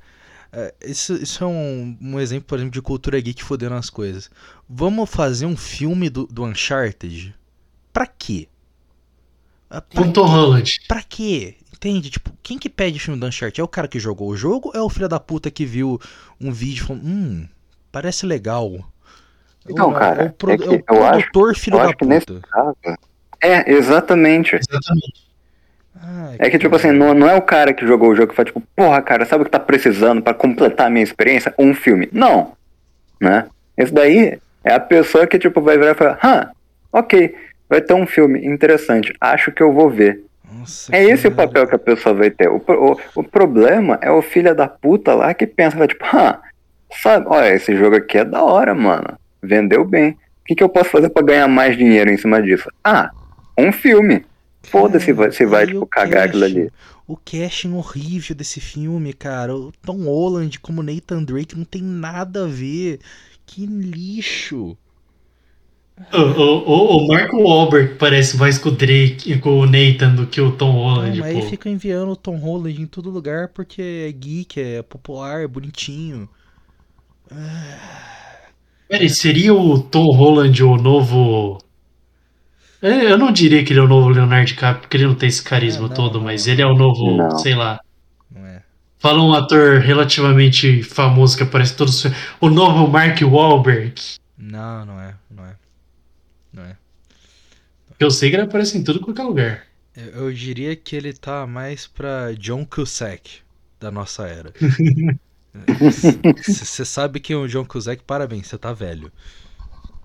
é, 0.54 0.74
isso, 0.86 1.14
isso 1.16 1.44
é 1.44 1.48
um, 1.48 1.98
um 2.02 2.20
exemplo, 2.20 2.48
por 2.48 2.58
exemplo, 2.58 2.74
de 2.74 2.82
cultura 2.82 3.20
geek 3.22 3.44
fodendo 3.44 3.76
as 3.76 3.90
coisas. 3.90 4.30
Vamos 4.70 5.10
fazer 5.10 5.46
um 5.46 5.58
filme 5.58 6.10
do, 6.10 6.28
do 6.28 6.44
Uncharted? 6.46 7.36
Pra 7.94 8.08
quê? 8.08 8.50
Ah, 9.70 9.82
Pra, 9.82 10.04
Com 10.04 10.12
Tom 10.12 10.26
Holland. 10.28 10.80
pra 10.88 11.02
quê? 11.04 11.56
Entende? 11.74 12.10
Tipo, 12.10 12.32
quem 12.42 12.58
que 12.58 12.70
pede 12.70 13.00
filme 13.00 13.20
do 13.20 13.26
Uncharted? 13.28 13.60
É 13.62 13.64
o 13.64 13.68
cara 13.68 13.88
que 13.88 14.00
jogou 14.00 14.30
o 14.30 14.38
jogo 14.38 14.70
ou 14.74 14.80
é 14.80 14.82
o 14.84 14.90
filho 14.90 15.10
da 15.10 15.20
puta 15.20 15.52
que 15.52 15.66
viu 15.66 16.00
um 16.40 16.52
vídeo 16.52 16.84
e 16.84 16.88
falou, 16.88 17.04
hum, 17.04 17.48
parece 17.92 18.26
legal? 18.26 18.92
Então, 19.70 19.88
Ou- 19.88 19.94
cara, 19.94 20.22
ou 20.24 20.28
o 20.28 20.34
pro- 20.34 20.52
é 20.52 20.58
que 20.58 20.64
é 20.64 20.68
o 20.92 20.96
eu 20.96 21.06
acho- 21.06 21.32
produtor 21.32 21.56
filho 21.56 21.76
eu 21.76 21.80
da 21.80 21.86
acho 21.86 21.98
que 21.98 22.06
nesse- 22.06 22.26
puta. 22.26 22.48
caso. 22.50 22.76
É, 23.42 23.72
exatamente. 23.72 24.56
Exatamente. 24.56 25.26
Ai, 26.02 26.36
É 26.40 26.50
que, 26.50 26.58
tipo 26.60 26.76
assim, 26.76 26.92
não, 26.92 27.14
não 27.14 27.28
é 27.30 27.36
o 27.36 27.42
cara 27.42 27.74
que 27.74 27.86
jogou 27.88 28.10
o 28.10 28.16
jogo 28.16 28.30
que 28.30 28.36
fala, 28.36 28.46
tipo, 28.46 28.62
porra, 28.76 29.02
cara, 29.02 29.26
sabe 29.26 29.42
o 29.42 29.46
que 29.46 29.52
tá 29.52 29.60
precisando 29.60 30.22
pra 30.22 30.34
completar 30.34 30.88
a 30.88 30.90
minha 30.90 31.04
experiência? 31.04 31.54
Um 31.58 31.74
filme. 31.74 32.10
Não. 32.12 32.52
Né? 33.20 33.46
Esse 33.78 33.94
daí 33.94 34.38
é 34.64 34.74
a 34.74 34.80
pessoa 34.80 35.26
que, 35.26 35.40
tipo, 35.40 35.62
vai 35.62 35.78
virar 35.78 35.92
e 35.92 35.96
falar, 35.96 36.20
hã, 36.24 36.50
ok, 36.92 37.34
vai 37.70 37.82
ter 37.82 37.94
um 37.94 38.06
filme 38.06 38.46
interessante, 38.46 39.14
acho 39.20 39.52
que 39.52 39.64
eu 39.64 39.72
vou 39.74 39.90
ver. 39.90 40.22
Nossa, 40.52 40.96
É 40.96 41.04
esse 41.04 41.28
o 41.28 41.32
cara. 41.32 41.48
papel 41.48 41.68
que 41.68 41.76
a 41.76 41.80
pessoa 41.80 42.14
vai 42.14 42.30
ter. 42.30 42.50
O, 42.50 42.58
o, 42.68 43.00
o 43.16 43.24
problema 43.24 43.98
é 44.02 44.12
o 44.12 44.22
filho 44.22 44.54
da 44.56 44.68
puta 44.68 45.14
lá 45.14 45.34
que 45.34 45.48
pensa, 45.48 45.78
vai, 45.78 45.88
tipo, 45.88 46.06
hã, 46.14 46.38
sabe, 47.02 47.26
olha, 47.30 47.54
esse 47.54 47.76
jogo 47.76 47.96
aqui 47.96 48.18
é 48.20 48.26
da 48.26 48.44
hora, 48.44 48.74
mano. 48.76 49.18
Vendeu 49.46 49.86
bem. 49.86 50.12
O 50.12 50.18
que, 50.46 50.56
que 50.56 50.64
eu 50.64 50.70
posso 50.70 50.90
fazer 50.90 51.10
pra 51.10 51.24
ganhar 51.24 51.48
mais 51.48 51.78
dinheiro 51.78 52.10
em 52.12 52.18
cima 52.18 52.42
disso? 52.42 52.70
Ah, 52.84 53.10
um 53.58 53.72
filme. 53.72 54.24
Foda-se 54.64 55.12
vai- 55.14 55.32
se 55.32 55.46
vai, 55.46 55.68
tipo, 55.68 55.82
o 55.82 55.88
cagar 55.88 56.28
aquilo 56.28 56.44
ali. 56.44 56.72
O 57.08 57.16
casting 57.16 57.74
horrível 57.74 58.36
desse 58.36 58.60
filme, 58.60 59.14
cara. 59.14 59.56
O 59.56 59.72
Tom 59.84 60.04
Holland 60.06 60.60
como 60.60 60.82
Nathan 60.82 61.24
Drake 61.24 61.56
não 61.56 61.64
tem 61.66 61.82
nada 61.82 62.46
a 62.46 62.48
ver. 62.48 63.00
Que 63.46 63.66
lixo. 63.66 64.76
O, 66.12 66.18
o, 66.18 66.70
o- 66.70 66.98
o 66.98 67.08
Mark 67.08 67.32
Wahlberg 67.32 67.96
parece 67.96 68.36
mais 68.38 68.58
com 68.58 68.70
o 68.70 68.72
Drake, 68.72 69.38
com 69.40 69.60
o 69.60 69.66
Nathan 69.66 70.14
do 70.16 70.28
que 70.28 70.42
o 70.42 70.52
Tom 70.52 70.72
Holland, 70.72 71.20
mas 71.22 71.36
aí 71.38 71.42
fica 71.50 71.70
enviando 71.70 72.12
o 72.12 72.16
Tom 72.18 72.36
Holland 72.38 72.82
em 72.82 72.86
todo 72.86 73.10
lugar 73.10 73.48
porque 73.50 73.82
é 74.10 74.12
geek, 74.12 74.60
é 74.60 74.82
popular, 74.82 75.42
é 75.44 75.48
bonitinho. 75.48 76.28
Peraí, 78.88 79.10
seria 79.10 79.54
o 79.54 79.82
Tom 79.82 80.12
Holland 80.16 80.64
o 80.64 80.76
novo. 80.78 81.60
É, 82.82 83.12
Eu 83.12 83.18
não 83.18 83.32
diria 83.32 83.64
que 83.64 83.74
ele 83.74 83.80
é 83.80 83.84
o 83.84 83.88
novo 83.88 84.10
Leonardo 84.10 84.46
DiCaprio, 84.48 84.82
porque 84.82 84.98
ele 84.98 85.08
não 85.08 85.16
tem 85.16 85.30
esse 85.30 85.42
carisma 85.44 85.90
É, 85.90 85.90
não, 85.90 85.96
todo, 85.96 86.20
não. 86.20 86.26
mas 86.26 86.48
ele 86.48 86.62
é 86.62 86.66
o 86.66 86.76
novo, 86.76 87.18
Não. 87.18 87.32
sei 87.40 87.56
lá. 87.56 87.80
Não 88.30 88.46
é? 88.46 88.62
Fala 89.00 89.22
um 89.24 89.34
ator 89.34 89.80
relativamente 89.80 90.84
famoso 90.84 91.36
que 91.38 91.44
aparece 91.44 91.76
todos. 91.76 92.06
O 92.40 92.50
novo 92.50 92.88
Mark 92.88 93.20
Wahlberg. 93.22 93.94
Não, 94.38 94.86
não 94.86 95.00
é. 95.02 95.16
Não 95.32 95.46
é. 95.46 95.56
Não 96.54 96.64
é. 96.64 96.78
Eu 98.00 98.12
sei 98.12 98.30
que 98.30 98.36
ele 98.36 98.44
aparece 98.44 98.78
em 98.78 98.84
tudo 98.84 99.00
qualquer 99.00 99.24
lugar. 99.24 99.64
Eu, 99.96 100.26
eu 100.28 100.34
diria 100.34 100.76
que 100.76 100.96
ele 100.96 101.14
tá 101.14 101.48
mais 101.48 101.88
pra 101.88 102.34
John 102.34 102.66
Cusack 102.66 103.40
da 103.80 103.90
nossa 103.90 104.28
era. 104.28 104.54
Você 106.48 106.86
sabe 106.86 107.20
quem 107.20 107.36
é 107.36 107.40
o 107.40 107.48
John 107.48 107.66
Cusack? 107.66 108.04
Parabéns, 108.04 108.48
você 108.48 108.58
tá 108.58 108.74
velho. 108.74 109.12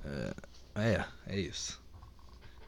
É, 0.04 0.34
é, 0.76 1.04
é 1.26 1.40
isso. 1.40 1.80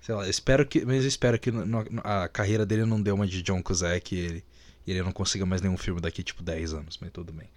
Sei 0.01 0.15
lá, 0.15 0.29
espero 0.29 0.67
que, 0.67 0.85
mas 0.85 1.05
espero 1.05 1.39
que 1.39 1.51
no- 1.53 1.85
a 2.03 2.29
carreira 2.29 2.67
dele 2.67 2.85
não 2.85 3.01
dê 3.01 3.13
uma 3.13 3.27
de 3.27 3.43
John 3.43 3.63
Cusack 3.63 4.15
e 4.15 4.19
ele, 4.19 4.45
ele 4.87 5.03
não 5.03 5.13
consiga 5.13 5.47
mais 5.47 5.63
nenhum 5.63 5.77
filme 5.77 6.01
daqui 6.01 6.23
tipo 6.23 6.43
10 6.43 6.75
anos, 6.75 6.99
mas 7.01 7.11
tudo 7.13 7.33
bem. 7.33 7.49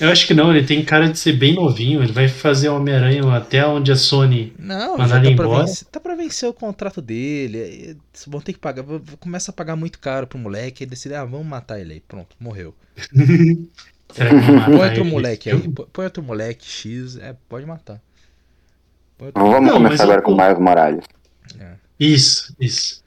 Eu 0.00 0.08
acho 0.10 0.26
que 0.26 0.34
não, 0.34 0.54
ele 0.54 0.66
tem 0.66 0.84
cara 0.84 1.08
de 1.10 1.18
ser 1.18 1.34
bem 1.34 1.54
novinho. 1.54 2.02
Ele 2.02 2.12
vai 2.12 2.26
fazer 2.26 2.68
Homem-Aranha 2.68 3.22
até 3.36 3.64
onde 3.66 3.92
a 3.92 3.96
Sony. 3.96 4.52
Não, 4.58 4.98
Mandar 4.98 5.20
tá 5.20 5.26
ele 5.26 5.36
pra, 5.36 5.44
embora? 5.44 5.66
vencer, 5.66 5.86
tá 5.88 6.00
pra 6.00 6.14
vencer 6.16 6.48
o 6.48 6.54
contrato 6.54 7.00
dele. 7.00 7.58
aí 7.62 7.96
Vão 8.26 8.40
ter 8.40 8.54
que 8.54 8.58
pagar. 8.58 8.84
Começa 9.20 9.50
a 9.50 9.54
pagar 9.54 9.76
muito 9.76 9.98
caro 10.00 10.26
pro 10.26 10.38
moleque. 10.38 10.82
Aí 10.84 10.90
decide, 10.90 11.14
ah, 11.14 11.24
vamos 11.24 11.46
matar 11.46 11.80
ele 11.80 11.94
aí. 11.94 12.00
Pronto, 12.00 12.34
morreu. 12.40 12.74
Será 14.14 14.30
que 14.30 14.36
Põe 14.76 14.88
outro 14.88 15.04
moleque 15.04 15.50
aí. 15.50 15.68
Põe 15.92 16.04
outro 16.04 16.22
moleque 16.22 16.66
X. 16.66 17.16
É, 17.16 17.34
pode 17.48 17.66
matar. 17.66 18.00
Outro... 19.18 19.42
Vamos 19.42 19.66
Não, 19.68 19.74
começar 19.82 20.04
agora 20.04 20.18
eu- 20.20 20.22
com 20.22 20.32
o 20.32 20.36
Miles 20.36 20.58
Morales. 20.58 21.04
Isso, 21.98 22.54
isso. 22.60 23.02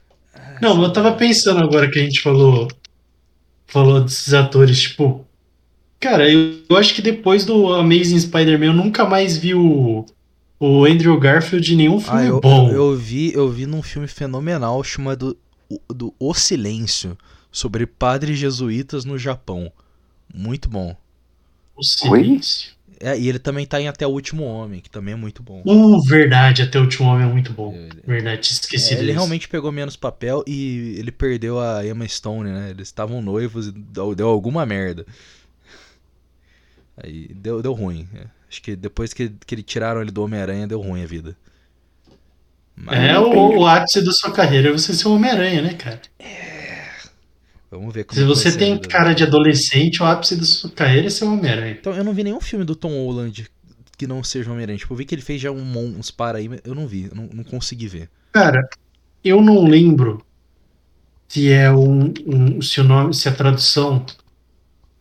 Não, 0.62 0.82
eu 0.82 0.92
tava 0.92 1.12
pensando 1.12 1.60
agora 1.60 1.90
que 1.90 1.98
a 1.98 2.02
gente 2.02 2.20
falou. 2.20 2.68
Falou 3.66 4.00
desses 4.02 4.32
atores, 4.32 4.80
tipo. 4.80 5.26
Cara, 6.00 6.30
eu, 6.30 6.60
eu 6.68 6.76
acho 6.76 6.94
que 6.94 7.02
depois 7.02 7.44
do 7.44 7.72
Amazing 7.74 8.20
Spider-Man 8.20 8.66
eu 8.66 8.72
nunca 8.72 9.04
mais 9.04 9.36
vi 9.36 9.52
o, 9.54 10.06
o 10.58 10.84
Andrew 10.86 11.18
Garfield 11.18 11.74
em 11.74 11.76
nenhum 11.76 12.00
filme 12.00 12.20
Ah, 12.20 12.24
eu, 12.24 12.40
bom. 12.40 12.70
eu 12.70 12.96
vi, 12.96 13.32
eu 13.34 13.48
vi 13.48 13.66
num 13.66 13.82
filme 13.82 14.06
fenomenal 14.06 14.82
chamado 14.84 15.36
O- 15.68 15.80
do 15.92 16.14
O 16.18 16.32
Silêncio 16.34 17.18
sobre 17.52 17.84
padres 17.84 18.38
jesuítas 18.38 19.04
no 19.04 19.18
Japão. 19.18 19.70
Muito 20.34 20.68
bom. 20.68 20.96
O 21.76 21.82
silêncio. 21.82 22.76
É, 23.00 23.16
e 23.16 23.28
ele 23.28 23.38
também 23.38 23.64
tá 23.64 23.80
em 23.80 23.86
Até 23.86 24.04
o 24.06 24.10
Último 24.10 24.42
Homem, 24.44 24.80
que 24.80 24.90
também 24.90 25.14
é 25.14 25.16
muito 25.16 25.40
bom. 25.42 25.62
Uh, 25.64 26.02
verdade, 26.02 26.62
Até 26.62 26.78
o 26.78 26.82
Último 26.82 27.08
Homem 27.08 27.28
é 27.28 27.32
muito 27.32 27.52
bom. 27.52 27.72
Ele- 27.72 28.02
Verdade, 28.04 28.40
esqueci 28.52 28.86
É, 28.86 28.88
disso. 28.90 29.02
ele 29.02 29.12
realmente 29.12 29.48
pegou 29.48 29.70
menos 29.70 29.94
papel 29.96 30.42
e 30.46 30.96
ele 30.98 31.12
perdeu 31.12 31.60
a 31.60 31.86
Emma 31.86 32.06
Stone, 32.08 32.50
né? 32.50 32.70
Eles 32.70 32.88
estavam 32.88 33.22
noivos 33.22 33.68
e 33.68 33.72
deu, 33.72 34.14
deu 34.16 34.28
alguma 34.28 34.66
merda. 34.66 35.06
Aí 36.96 37.28
deu, 37.34 37.62
deu 37.62 37.72
ruim. 37.72 38.08
é. 38.14 38.26
Acho 38.48 38.62
que 38.62 38.74
depois 38.74 39.12
que, 39.12 39.30
que 39.46 39.54
ele 39.54 39.62
tiraram 39.62 40.00
ele 40.00 40.10
do 40.10 40.22
Homem-Aranha, 40.24 40.66
deu 40.66 40.80
ruim 40.80 41.02
a 41.02 41.06
vida. 41.06 41.36
Mas 42.74 42.98
É 42.98 43.18
o, 43.18 43.58
o 43.58 43.66
ápice 43.66 44.02
da 44.04 44.12
sua 44.12 44.32
carreira 44.32 44.68
é 44.68 44.72
você 44.72 44.94
ser 44.94 45.06
o 45.08 45.14
Homem-Aranha, 45.14 45.62
né, 45.62 45.74
cara? 45.74 46.00
Vamos 47.70 47.92
ver 47.94 48.04
como 48.04 48.14
Se 48.18 48.20
que 48.20 48.26
vai 48.26 48.34
você 48.36 48.56
tem 48.56 48.78
cara 48.78 49.12
de 49.14 49.22
adolescente, 49.24 50.02
o 50.02 50.06
ápice 50.06 50.36
da 50.36 50.44
sua 50.44 50.70
carreira 50.70 51.06
é 51.06 51.10
ser 51.10 51.24
o 51.24 51.32
Homem-Aranha. 51.32 51.76
Então, 51.80 51.92
eu 51.94 52.04
não 52.04 52.12
vi 52.12 52.24
nenhum 52.24 52.40
filme 52.40 52.64
do 52.64 52.74
Tom 52.76 52.90
Holland 52.90 53.46
que 53.96 54.06
não 54.06 54.22
seja 54.22 54.50
Homem-Aranha. 54.50 54.78
Tipo, 54.78 54.92
eu 54.94 54.96
vi 54.98 55.04
que 55.04 55.14
ele 55.14 55.22
fez 55.22 55.40
já 55.40 55.50
um, 55.50 55.78
uns 55.98 56.10
para 56.10 56.38
aí, 56.38 56.48
mas 56.48 56.60
eu 56.64 56.74
não 56.74 56.86
vi, 56.86 57.04
eu 57.10 57.14
não, 57.14 57.28
não 57.32 57.44
consegui 57.44 57.88
ver. 57.88 58.08
Cara, 58.32 58.60
eu 59.24 59.40
não 59.42 59.64
lembro 59.66 60.22
se 61.28 61.50
é 61.50 61.70
um, 61.70 62.12
um- 62.26 62.62
se 62.62 62.80
o 62.80 62.84
nome, 62.84 63.12
se 63.12 63.28
a 63.28 63.32
tradução 63.32 64.04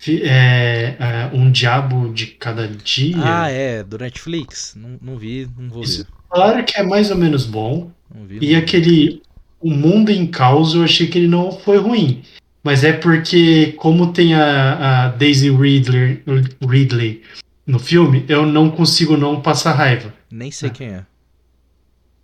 é, 0.07 0.95
é 0.99 1.29
um 1.33 1.51
diabo 1.51 2.11
de 2.13 2.27
cada 2.27 2.67
dia. 2.67 3.15
Ah, 3.19 3.49
é, 3.49 3.83
do 3.83 3.97
Netflix? 3.97 4.75
Não, 4.75 4.97
não 5.01 5.17
vi, 5.17 5.47
não 5.57 5.69
vou 5.69 5.83
Isso. 5.83 6.03
ver. 6.03 6.09
Falaram 6.29 6.63
que 6.63 6.77
é 6.77 6.83
mais 6.83 7.09
ou 7.11 7.17
menos 7.17 7.45
bom. 7.45 7.91
Não 8.13 8.25
vi, 8.25 8.35
E 8.35 8.39
não 8.39 8.47
vi. 8.47 8.55
aquele 8.55 9.21
O 9.59 9.71
Mundo 9.71 10.11
em 10.11 10.27
Caos, 10.27 10.73
eu 10.75 10.83
achei 10.83 11.07
que 11.07 11.17
ele 11.17 11.27
não 11.27 11.51
foi 11.51 11.77
ruim. 11.77 12.21
Mas 12.63 12.83
é 12.83 12.91
porque, 12.93 13.73
como 13.77 14.11
tem 14.11 14.33
a, 14.33 15.05
a 15.05 15.07
Daisy 15.09 15.49
Ridley, 15.49 16.23
Ridley 16.61 17.21
no 17.65 17.79
filme, 17.79 18.25
eu 18.27 18.45
não 18.45 18.69
consigo 18.69 19.15
não 19.15 19.41
passar 19.41 19.73
raiva. 19.73 20.13
Nem 20.29 20.51
sei 20.51 20.69
quem 20.69 20.87
é. 20.89 21.05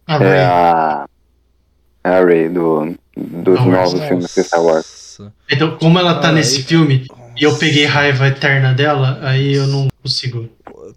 A 0.05 0.15
É 0.15 0.17
Ray. 0.17 0.39
a. 0.39 1.05
É 2.03 2.09
a 2.09 2.25
Ray 2.25 2.49
do, 2.49 2.95
dos 3.15 3.55
Star 3.59 3.67
Wars. 3.69 3.93
novos 3.93 4.07
filmes 4.07 4.35
de 4.35 4.43
Star 4.43 4.61
Wars. 4.61 5.15
Nossa. 5.19 5.33
Então, 5.49 5.77
como 5.77 5.97
ela 5.99 6.15
tá 6.19 6.29
Ah, 6.29 6.31
nesse 6.33 6.63
filme 6.63 7.05
e 7.37 7.43
eu 7.43 7.55
peguei 7.57 7.85
raiva 7.85 8.27
eterna 8.27 8.73
dela, 8.73 9.19
aí 9.21 9.53
eu 9.53 9.67
não 9.67 9.87
consigo. 10.01 10.49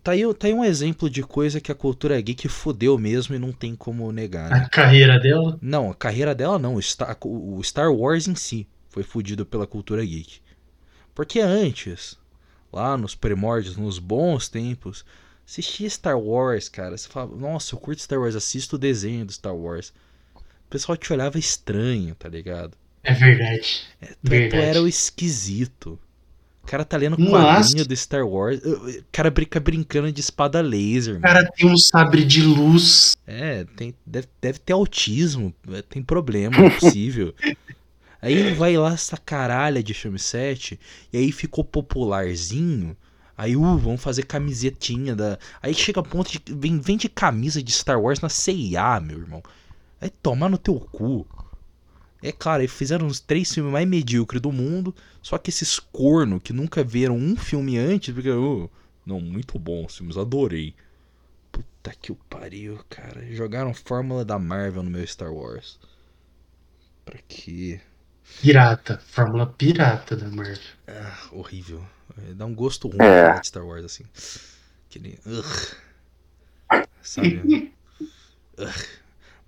Tá 0.02 0.12
aí, 0.12 0.22
tá 0.34 0.48
aí 0.48 0.54
um 0.54 0.64
exemplo 0.64 1.08
de 1.08 1.22
coisa 1.22 1.60
que 1.60 1.70
a 1.70 1.74
cultura 1.74 2.20
geek 2.20 2.48
fudeu 2.48 2.98
mesmo 2.98 3.34
e 3.34 3.38
não 3.38 3.52
tem 3.52 3.76
como 3.76 4.10
negar, 4.10 4.50
né? 4.50 4.56
A 4.64 4.68
carreira 4.68 5.20
dela. 5.20 5.56
Não, 5.62 5.90
a 5.90 5.94
carreira 5.94 6.34
dela 6.34 6.58
não. 6.58 6.74
O 6.74 6.82
Star, 6.82 7.16
o 7.22 7.60
Star 7.62 7.92
Wars 7.92 8.26
em 8.26 8.34
si 8.34 8.66
foi 8.96 9.02
fudido 9.02 9.44
pela 9.44 9.66
cultura 9.66 10.02
geek. 10.02 10.40
Porque 11.14 11.38
antes, 11.38 12.16
lá 12.72 12.96
nos 12.96 13.14
primórdios, 13.14 13.76
nos 13.76 13.98
bons 13.98 14.48
tempos, 14.48 15.04
assistia 15.46 15.90
Star 15.90 16.18
Wars, 16.18 16.70
cara. 16.70 16.96
Você 16.96 17.06
falava, 17.06 17.36
nossa, 17.36 17.74
eu 17.74 17.78
curto 17.78 18.00
Star 18.00 18.18
Wars, 18.18 18.34
assisto 18.34 18.76
o 18.76 18.78
desenho 18.78 19.26
do 19.26 19.32
Star 19.34 19.54
Wars. 19.54 19.92
O 20.34 20.70
pessoal 20.70 20.96
te 20.96 21.12
olhava 21.12 21.38
estranho, 21.38 22.14
tá 22.14 22.26
ligado? 22.26 22.72
É 23.04 23.12
verdade. 23.12 23.82
É, 24.00 24.06
tu, 24.06 24.16
tu 24.24 24.30
Verdade. 24.30 24.64
era 24.64 24.82
o 24.82 24.88
esquisito. 24.88 25.98
O 26.62 26.66
cara 26.66 26.82
tá 26.82 26.96
lendo 26.96 27.18
Nossa. 27.18 27.68
quadrinho 27.68 27.86
do 27.86 27.94
Star 27.94 28.26
Wars. 28.26 28.60
O 28.64 29.04
cara 29.12 29.30
brinca 29.30 29.60
brincando 29.60 30.10
de 30.10 30.20
espada 30.22 30.62
laser, 30.62 31.18
O 31.18 31.20
mano. 31.20 31.34
cara 31.34 31.52
tem 31.54 31.70
um 31.70 31.76
sabre 31.76 32.24
de 32.24 32.40
luz. 32.42 33.14
É, 33.26 33.64
tem, 33.76 33.94
deve, 34.06 34.26
deve 34.40 34.58
ter 34.58 34.72
autismo, 34.72 35.54
é, 35.70 35.82
tem 35.82 36.02
problema, 36.02 36.56
é 36.64 36.70
possível. 36.70 37.34
aí 38.26 38.54
vai 38.54 38.76
lá 38.76 38.92
essa 38.92 39.16
caralha 39.16 39.82
de 39.82 39.94
filme 39.94 40.18
7, 40.18 40.78
e 41.12 41.16
aí 41.16 41.32
ficou 41.32 41.64
popularzinho. 41.64 42.96
Aí, 43.36 43.54
uh, 43.54 43.76
vamos 43.76 44.02
fazer 44.02 44.24
camisetinha 44.24 45.14
da. 45.14 45.38
Aí 45.62 45.74
chega 45.74 46.00
a 46.00 46.02
ponto 46.02 46.30
de. 46.30 46.40
Vem, 46.54 46.80
vende 46.80 47.08
camisa 47.08 47.62
de 47.62 47.70
Star 47.70 48.00
Wars 48.00 48.20
na 48.20 48.28
CIA, 48.30 48.98
meu 49.00 49.18
irmão. 49.18 49.42
Aí 50.00 50.08
tomar 50.08 50.48
no 50.48 50.56
teu 50.56 50.80
cu. 50.80 51.26
É 52.22 52.32
claro, 52.32 52.62
aí 52.62 52.68
fizeram 52.68 53.06
os 53.06 53.20
três 53.20 53.52
filmes 53.52 53.72
mais 53.72 53.86
medíocres 53.86 54.40
do 54.40 54.50
mundo. 54.50 54.94
Só 55.22 55.36
que 55.36 55.50
esses 55.50 55.78
corno 55.78 56.40
que 56.40 56.52
nunca 56.52 56.82
viram 56.82 57.16
um 57.16 57.36
filme 57.36 57.76
antes, 57.78 58.14
porque, 58.14 58.30
uh, 58.30 58.70
não, 59.04 59.20
muito 59.20 59.58
bom 59.58 59.84
os 59.84 59.96
filmes, 59.96 60.16
adorei. 60.16 60.74
Puta 61.52 61.94
que 62.00 62.10
o 62.10 62.16
pariu, 62.28 62.80
cara. 62.88 63.26
Jogaram 63.34 63.74
fórmula 63.74 64.24
da 64.24 64.38
Marvel 64.38 64.82
no 64.82 64.90
meu 64.90 65.06
Star 65.06 65.32
Wars. 65.32 65.78
Pra 67.04 67.18
quê? 67.28 67.80
Pirata. 68.40 69.00
Fórmula 69.08 69.46
pirata 69.46 70.16
da 70.16 70.28
Marvel. 70.28 70.58
Ah, 70.86 71.18
horrível. 71.32 71.84
É, 72.18 72.34
Dá 72.34 72.44
um 72.46 72.54
gosto 72.54 72.88
ruim 72.88 72.98
É. 73.00 73.38
de 73.40 73.46
Star 73.46 73.64
Wars 73.66 73.84
assim. 73.84 74.04
Aquele. 74.88 75.18
Ugh. 75.26 76.84
Sabe? 77.02 77.72
Ugh. 78.58 78.84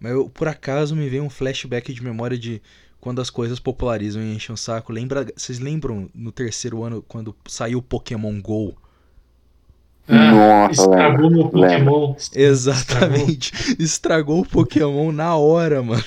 Mas 0.01 0.12
eu, 0.12 0.29
por 0.29 0.47
acaso 0.49 0.95
me 0.95 1.09
veio 1.09 1.24
um 1.24 1.31
flashback 1.31 1.93
de 1.93 2.03
memória 2.03 2.39
de 2.39 2.62
quando 3.01 3.20
as 3.20 3.31
coisas 3.31 3.59
popularizam 3.61 4.22
e 4.22 4.35
enchem 4.35 4.55
o 4.55 4.57
saco. 4.57 4.93
Lembra, 4.93 5.26
vocês 5.37 5.59
lembram 5.59 6.09
no 6.14 6.31
terceiro 6.33 6.83
ano 6.85 7.03
quando 7.07 7.35
saiu 7.47 7.79
o 7.79 7.83
Pokémon 7.83 8.41
GO? 8.41 8.76
Ah, 10.07 10.66
Nossa, 10.68 10.83
estragou 10.83 11.31
meu 11.31 11.51
lembro. 11.53 11.61
Pokémon. 11.93 12.16
Exatamente. 12.35 13.53
Estragou 13.83 14.41
o 14.41 14.47
Pokémon 14.47 15.12
na 15.12 15.37
hora, 15.37 15.83
mano. 15.83 16.05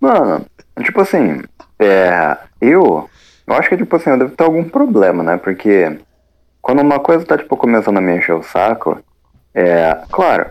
Mano, 0.00 0.46
tipo 0.82 1.00
assim, 1.00 1.42
é, 1.78 2.36
eu, 2.60 3.08
eu 3.46 3.54
acho 3.54 3.68
que, 3.68 3.76
tipo 3.76 3.96
assim, 3.96 4.10
eu 4.10 4.18
devo 4.18 4.36
ter 4.36 4.44
algum 4.44 4.64
problema, 4.64 5.22
né? 5.22 5.36
Porque 5.36 5.98
quando 6.60 6.80
uma 6.80 6.98
coisa 6.98 7.24
tá, 7.24 7.38
tipo, 7.38 7.56
começando 7.56 7.98
a 7.98 8.00
me 8.00 8.16
encher 8.16 8.34
o 8.34 8.42
saco, 8.42 8.98
é, 9.54 9.98
claro, 10.10 10.50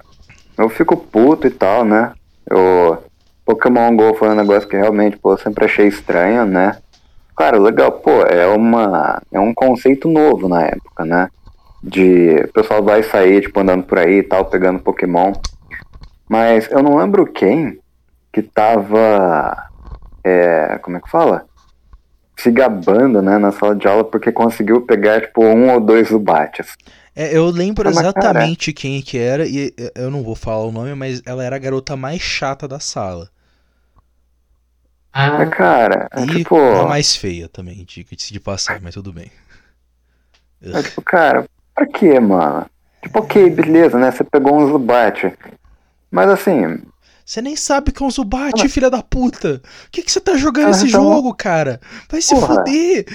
eu 0.57 0.69
fico 0.69 0.97
puto 0.97 1.45
e 1.47 1.51
tal, 1.51 1.83
né? 1.85 2.13
Eu, 2.49 3.03
Pokémon 3.45 3.95
GO 3.95 4.15
foi 4.15 4.29
um 4.29 4.35
negócio 4.35 4.67
que 4.67 4.75
realmente, 4.75 5.17
pô, 5.17 5.33
eu 5.33 5.37
sempre 5.37 5.65
achei 5.65 5.87
estranho, 5.87 6.45
né? 6.45 6.77
Claro, 7.35 7.61
legal, 7.61 7.91
pô, 7.91 8.21
é 8.23 8.47
uma, 8.47 9.21
é 9.31 9.39
um 9.39 9.53
conceito 9.53 10.09
novo 10.09 10.47
na 10.47 10.63
época, 10.63 11.05
né? 11.05 11.29
De, 11.83 12.37
o 12.45 12.53
pessoal 12.53 12.81
vai 12.81 13.03
sair, 13.03 13.41
tipo, 13.41 13.59
andando 13.59 13.83
por 13.83 13.99
aí 13.99 14.19
e 14.19 14.23
tal, 14.23 14.45
pegando 14.45 14.79
Pokémon. 14.79 15.33
Mas 16.27 16.71
eu 16.71 16.81
não 16.81 16.97
lembro 16.97 17.27
quem 17.27 17.77
que 18.33 18.41
tava. 18.41 19.69
É, 20.25 20.79
como 20.79 20.97
é 20.97 21.01
que 21.01 21.09
fala? 21.09 21.45
Se 22.35 22.51
gabando, 22.51 23.21
né, 23.21 23.37
na 23.37 23.51
sala 23.51 23.75
de 23.75 23.87
aula 23.87 24.03
porque 24.03 24.31
conseguiu 24.31 24.81
pegar, 24.81 25.21
tipo, 25.21 25.43
um 25.43 25.71
ou 25.71 25.79
dois 25.79 26.09
Zubats. 26.09 26.75
É, 27.15 27.37
eu 27.37 27.45
lembro 27.45 27.87
Ah, 27.87 27.93
mas, 27.93 28.11
cara, 28.11 28.29
exatamente 28.29 28.73
quem 28.73 29.01
que 29.01 29.17
era, 29.19 29.47
e 29.47 29.73
eh, 29.77 29.91
eu 29.95 30.11
não 30.11 30.23
vou 30.23 30.35
falar 30.35 30.65
o 30.65 30.71
nome, 30.71 30.95
mas 30.95 31.21
ela 31.25 31.43
era 31.43 31.55
a 31.55 31.59
garota 31.59 31.95
mais 31.95 32.21
chata 32.21 32.67
da 32.67 32.79
sala. 32.79 33.29
Ah, 35.13 35.45
cara, 35.45 36.09
é, 36.11 36.25
E 36.25 36.27
tipo, 36.27 36.57
a 36.57 36.83
mais 36.83 37.15
feia 37.15 37.47
também, 37.47 37.85
diga-se 37.85 38.33
de 38.33 38.39
passar, 38.39 38.81
mas 38.81 38.95
tudo 38.95 39.13
bem. 39.13 39.31
é, 40.73 40.83
tipo, 40.83 41.01
cara, 41.01 41.45
pra 41.73 41.85
quê, 41.85 42.19
mano? 42.19 42.65
Tipo, 43.01 43.19
ok, 43.19 43.49
beleza, 43.49 43.97
né? 43.97 44.11
Você 44.11 44.23
pegou 44.23 44.57
um 44.57 44.67
Zubat. 44.67 45.33
Mas 46.11 46.29
assim, 46.29 46.81
Você 47.25 47.41
nem 47.41 47.55
sabe 47.55 47.91
que 47.91 48.03
é 48.03 48.05
um 48.05 48.11
Zubat, 48.11 48.67
filha 48.69 48.89
da 48.89 49.01
puta! 49.01 49.59
O 49.87 49.91
que, 49.91 50.03
que 50.03 50.11
você 50.11 50.19
tá 50.21 50.37
jogando 50.37 50.67
Ah, 50.67 50.71
esse 50.71 50.87
então- 50.87 51.03
jogo, 51.03 51.33
cara? 51.33 51.79
Vai 52.09 52.21
se 52.21 52.35
Porra. 52.35 52.55
fuder! 52.55 53.05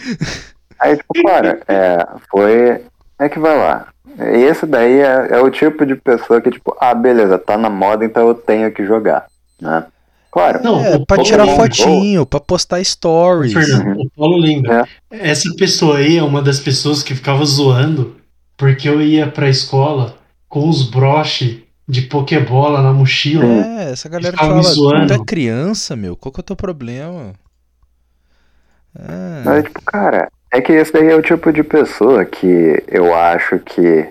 aí, 0.81 0.97
tipo, 0.97 1.23
cara, 1.25 1.61
é, 1.69 2.07
foi. 2.31 2.83
É 3.19 3.29
que 3.29 3.39
vai 3.39 3.57
lá. 3.57 3.87
Esse 4.19 4.67
daí 4.67 4.99
é, 5.01 5.29
é 5.31 5.41
o 5.41 5.51
tipo 5.51 5.87
de 5.87 5.95
pessoa 5.95 6.41
que, 6.41 6.51
tipo, 6.51 6.77
ah, 6.81 6.93
beleza, 6.95 7.39
tá 7.39 7.57
na 7.57 7.71
moda, 7.71 8.05
então 8.05 8.27
eu 8.27 8.35
tenho 8.35 8.71
que 8.73 8.85
jogar, 8.85 9.27
né? 9.61 9.85
Claro. 10.33 10.61
Não, 10.63 10.81
É, 10.85 10.99
pra 11.07 11.23
tirar 11.23 11.45
Go- 11.47 11.57
fotinho, 11.57 12.25
pra 12.27 12.41
postar 12.41 12.83
stories. 12.85 13.53
Fernando, 13.53 14.01
o 14.03 14.11
Paulo 14.17 14.37
lembra. 14.39 14.87
Essa 15.11 15.53
pessoa 15.57 15.99
aí 15.99 16.17
é 16.19 16.23
uma 16.23 16.41
das 16.43 16.59
pessoas 16.61 17.03
que 17.03 17.15
ficava 17.15 17.45
zoando 17.45 18.17
porque 18.57 18.89
eu 18.89 19.01
ia 19.03 19.27
pra 19.29 19.49
escola 19.49 20.15
com 20.49 20.69
os 20.69 20.83
broches 20.89 21.59
de 21.91 22.03
Pokébola 22.03 22.81
na 22.83 22.93
mochila. 22.93 23.45
É, 23.45 23.91
essa 23.93 24.09
galera 24.09 24.37
que 24.37 24.45
fala, 24.45 24.63
zoando. 24.63 25.07
tu 25.09 25.13
é 25.23 25.25
criança, 25.25 25.97
meu, 25.97 26.17
qual 26.17 26.33
que 26.33 26.41
é 26.41 26.43
o 26.43 26.45
teu 26.45 26.57
problema? 26.57 27.33
É. 28.97 29.43
Mas, 29.45 29.65
tipo, 29.65 29.83
cara, 29.83 30.31
é 30.53 30.61
que 30.61 30.73
esse 30.73 30.93
daí 30.93 31.09
é 31.09 31.15
o 31.17 31.23
tipo 31.23 31.53
de 31.53 31.63
pessoa 31.63 32.25
que 32.25 32.83
eu 32.89 33.15
acho 33.15 33.59
que, 33.59 34.09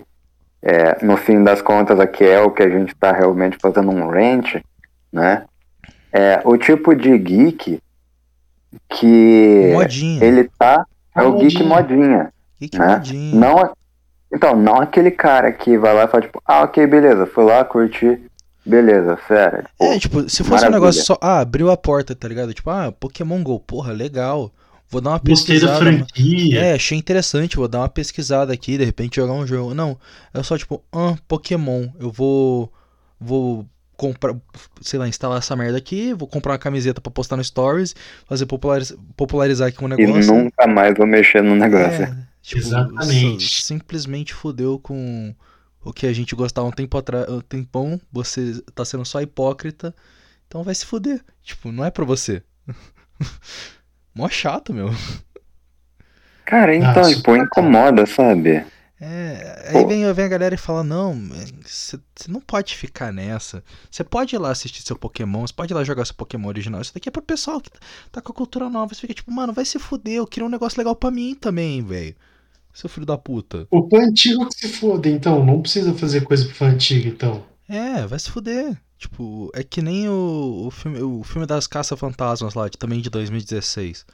é, 0.62 1.04
no 1.04 1.16
fim 1.18 1.44
das 1.44 1.62
contas, 1.62 2.00
aqui 2.00 2.24
é 2.24 2.42
o 2.42 2.52
que 2.52 2.64
a 2.64 2.70
gente 2.70 2.94
tá 2.96 3.12
realmente 3.12 3.58
fazendo 3.62 3.90
um 3.92 4.08
rant, 4.10 4.56
né? 5.12 5.44
É 6.12 6.42
o 6.44 6.58
tipo 6.58 6.96
de 6.96 7.18
geek 7.18 7.80
que 8.90 9.72
Modinha. 9.74 10.24
ele 10.24 10.50
tá. 10.58 10.86
É 11.16 11.22
o 11.22 11.38
geek 11.38 11.64
Modinha. 11.64 11.98
modinha. 11.98 12.34
Que 12.58 12.68
que 12.70 12.80
né? 12.80 12.88
modinha? 12.98 13.36
Não, 13.36 13.60
é- 13.60 13.72
então, 14.34 14.56
não 14.56 14.80
aquele 14.82 15.12
cara 15.12 15.52
que 15.52 15.78
vai 15.78 15.94
lá 15.94 16.04
e 16.06 16.08
fala, 16.08 16.24
tipo, 16.24 16.42
ah, 16.46 16.62
ok, 16.64 16.86
beleza, 16.88 17.26
fui 17.26 17.44
lá, 17.44 17.64
curti, 17.66 18.20
beleza, 18.66 19.18
sério. 19.28 19.66
É, 19.80 19.98
tipo, 20.00 20.22
se 20.30 20.38
fosse 20.38 20.50
um 20.50 20.54
maravilha. 20.56 20.70
negócio 20.72 21.04
só. 21.04 21.18
Ah, 21.22 21.40
abriu 21.40 21.70
a 21.72 21.78
porta, 21.78 22.14
tá 22.16 22.28
ligado? 22.28 22.54
Tipo, 22.54 22.70
ah, 22.70 22.92
Pokémon 22.92 23.42
Go, 23.44 23.60
porra, 23.60 23.92
legal. 23.94 24.52
vou 24.90 25.02
dar 25.02 25.12
uma 25.12 25.20
Gostei 25.20 25.60
da 25.60 25.68
pesquisada. 25.68 25.80
franquia. 25.98 26.60
É, 26.62 26.74
achei 26.74 26.98
interessante, 26.98 27.56
vou 27.58 27.68
dar 27.68 27.80
uma 27.80 27.90
pesquisada 27.90 28.52
aqui, 28.54 28.78
de 28.78 28.84
repente 28.84 29.16
jogar 29.18 29.34
um 29.34 29.46
jogo. 29.48 29.74
Não, 29.74 29.98
é 30.34 30.42
só 30.44 30.58
tipo, 30.58 30.84
ah, 30.92 31.16
Pokémon, 31.28 31.88
eu 32.00 32.12
vou 32.12 32.72
vou 33.20 33.66
comprar, 33.98 34.34
sei 34.82 34.98
lá, 34.98 35.08
instalar 35.10 35.40
essa 35.40 35.56
merda 35.58 35.78
aqui, 35.78 36.14
vou 36.14 36.26
comprar 36.28 36.54
uma 36.54 36.58
camiseta 36.58 37.02
pra 37.02 37.12
postar 37.12 37.36
no 37.36 37.44
Stories, 37.44 37.94
fazer 38.26 38.46
populariz- 38.46 38.96
popularizar 39.18 39.68
aqui 39.68 39.84
um 39.84 39.88
E 39.88 39.96
negócio. 40.06 40.34
nunca 40.34 40.66
mais 40.66 40.96
vou 40.98 41.06
mexer 41.06 41.44
no 41.44 41.54
negócio. 41.54 42.04
É, 42.04 42.16
tipo, 42.42 42.60
Exatamente. 42.60 43.64
simplesmente 43.64 44.34
fudeu 44.34 44.80
com 44.80 45.36
o 45.84 45.94
que 45.94 46.08
a 46.08 46.14
gente 46.14 46.36
gostava 46.36 46.68
um 46.68 46.72
tempo 46.72 46.98
atrás, 46.98 47.30
um 47.30 47.42
tempão, 47.42 48.00
você 48.12 48.62
tá 48.76 48.84
sendo 48.86 49.06
só 49.06 49.22
hipócrita, 49.22 49.96
então 50.48 50.64
vai 50.64 50.76
se 50.76 50.86
fuder. 50.86 51.24
Tipo, 51.44 51.72
não 51.72 51.86
é 51.86 51.92
pra 51.92 52.06
você. 52.06 52.44
Mó 54.16 54.30
chato, 54.30 54.74
meu. 54.74 54.90
Cara, 56.46 56.76
então, 56.76 57.04
Ah, 57.04 57.14
tipo, 57.14 57.36
incomoda, 57.36 58.06
sabe? 58.06 58.66
É, 59.02 59.70
aí 59.70 59.84
Pô. 59.84 59.88
vem, 59.88 60.12
vem 60.14 60.26
a 60.26 60.28
galera 60.28 60.56
e 60.56 60.58
fala, 60.58 60.84
não, 60.84 61.16
você 61.64 61.98
não 62.28 62.42
pode 62.42 62.76
ficar 62.76 63.14
nessa. 63.14 63.64
Você 63.90 64.04
pode 64.04 64.36
ir 64.36 64.40
lá 64.40 64.52
assistir 64.52 64.82
seu 64.84 64.98
Pokémon, 64.98 65.48
você 65.48 65.54
pode 65.54 65.72
ir 65.72 65.76
lá 65.76 65.84
jogar 65.86 66.04
seu 66.06 66.16
Pokémon 66.16 66.50
original. 66.50 66.82
Isso 66.82 66.94
daqui 66.94 67.08
é 67.08 67.12
pro 67.12 67.22
pessoal 67.22 67.62
que 67.62 67.70
tá 68.12 68.22
com 68.22 68.32
a 68.32 68.36
cultura 68.36 68.70
nova. 68.70 68.94
Você 68.94 69.00
fica 69.02 69.14
tipo, 69.14 69.32
mano, 69.32 69.54
vai 69.54 69.64
se 69.64 69.80
fuder, 69.80 70.16
eu 70.16 70.28
queria 70.28 70.46
um 70.46 70.50
negócio 70.50 70.78
legal 70.78 70.96
pra 70.96 71.12
mim 71.12 71.34
também, 71.34 71.82
velho. 71.84 72.14
Seu 72.80 72.90
filho 72.90 73.06
da 73.06 73.18
puta. 73.18 73.68
O 73.72 73.90
fã 73.90 73.98
antigo 74.04 74.48
que 74.48 74.56
se 74.56 74.70
foda, 74.70 75.10
então. 75.10 75.46
Não 75.46 75.62
precisa 75.62 75.94
fazer 75.94 76.22
coisa 76.22 76.46
pro 76.46 76.56
fã 76.56 76.68
antigo, 76.68 77.10
então. 77.10 77.44
É, 77.68 78.08
vai 78.08 78.18
se 78.18 78.32
fuder. 78.32 78.78
Tipo, 78.98 79.50
é 79.54 79.64
que 79.64 79.82
nem 79.82 80.08
o, 80.08 80.66
o, 80.68 80.72
filme, 80.72 81.02
o 81.02 81.24
filme 81.24 81.46
das 81.46 81.68
caça-fantasmas 81.68 82.54
lá, 82.54 82.70
de, 82.70 82.78
também 82.78 83.02
de 83.02 83.10
2016. 83.10 84.06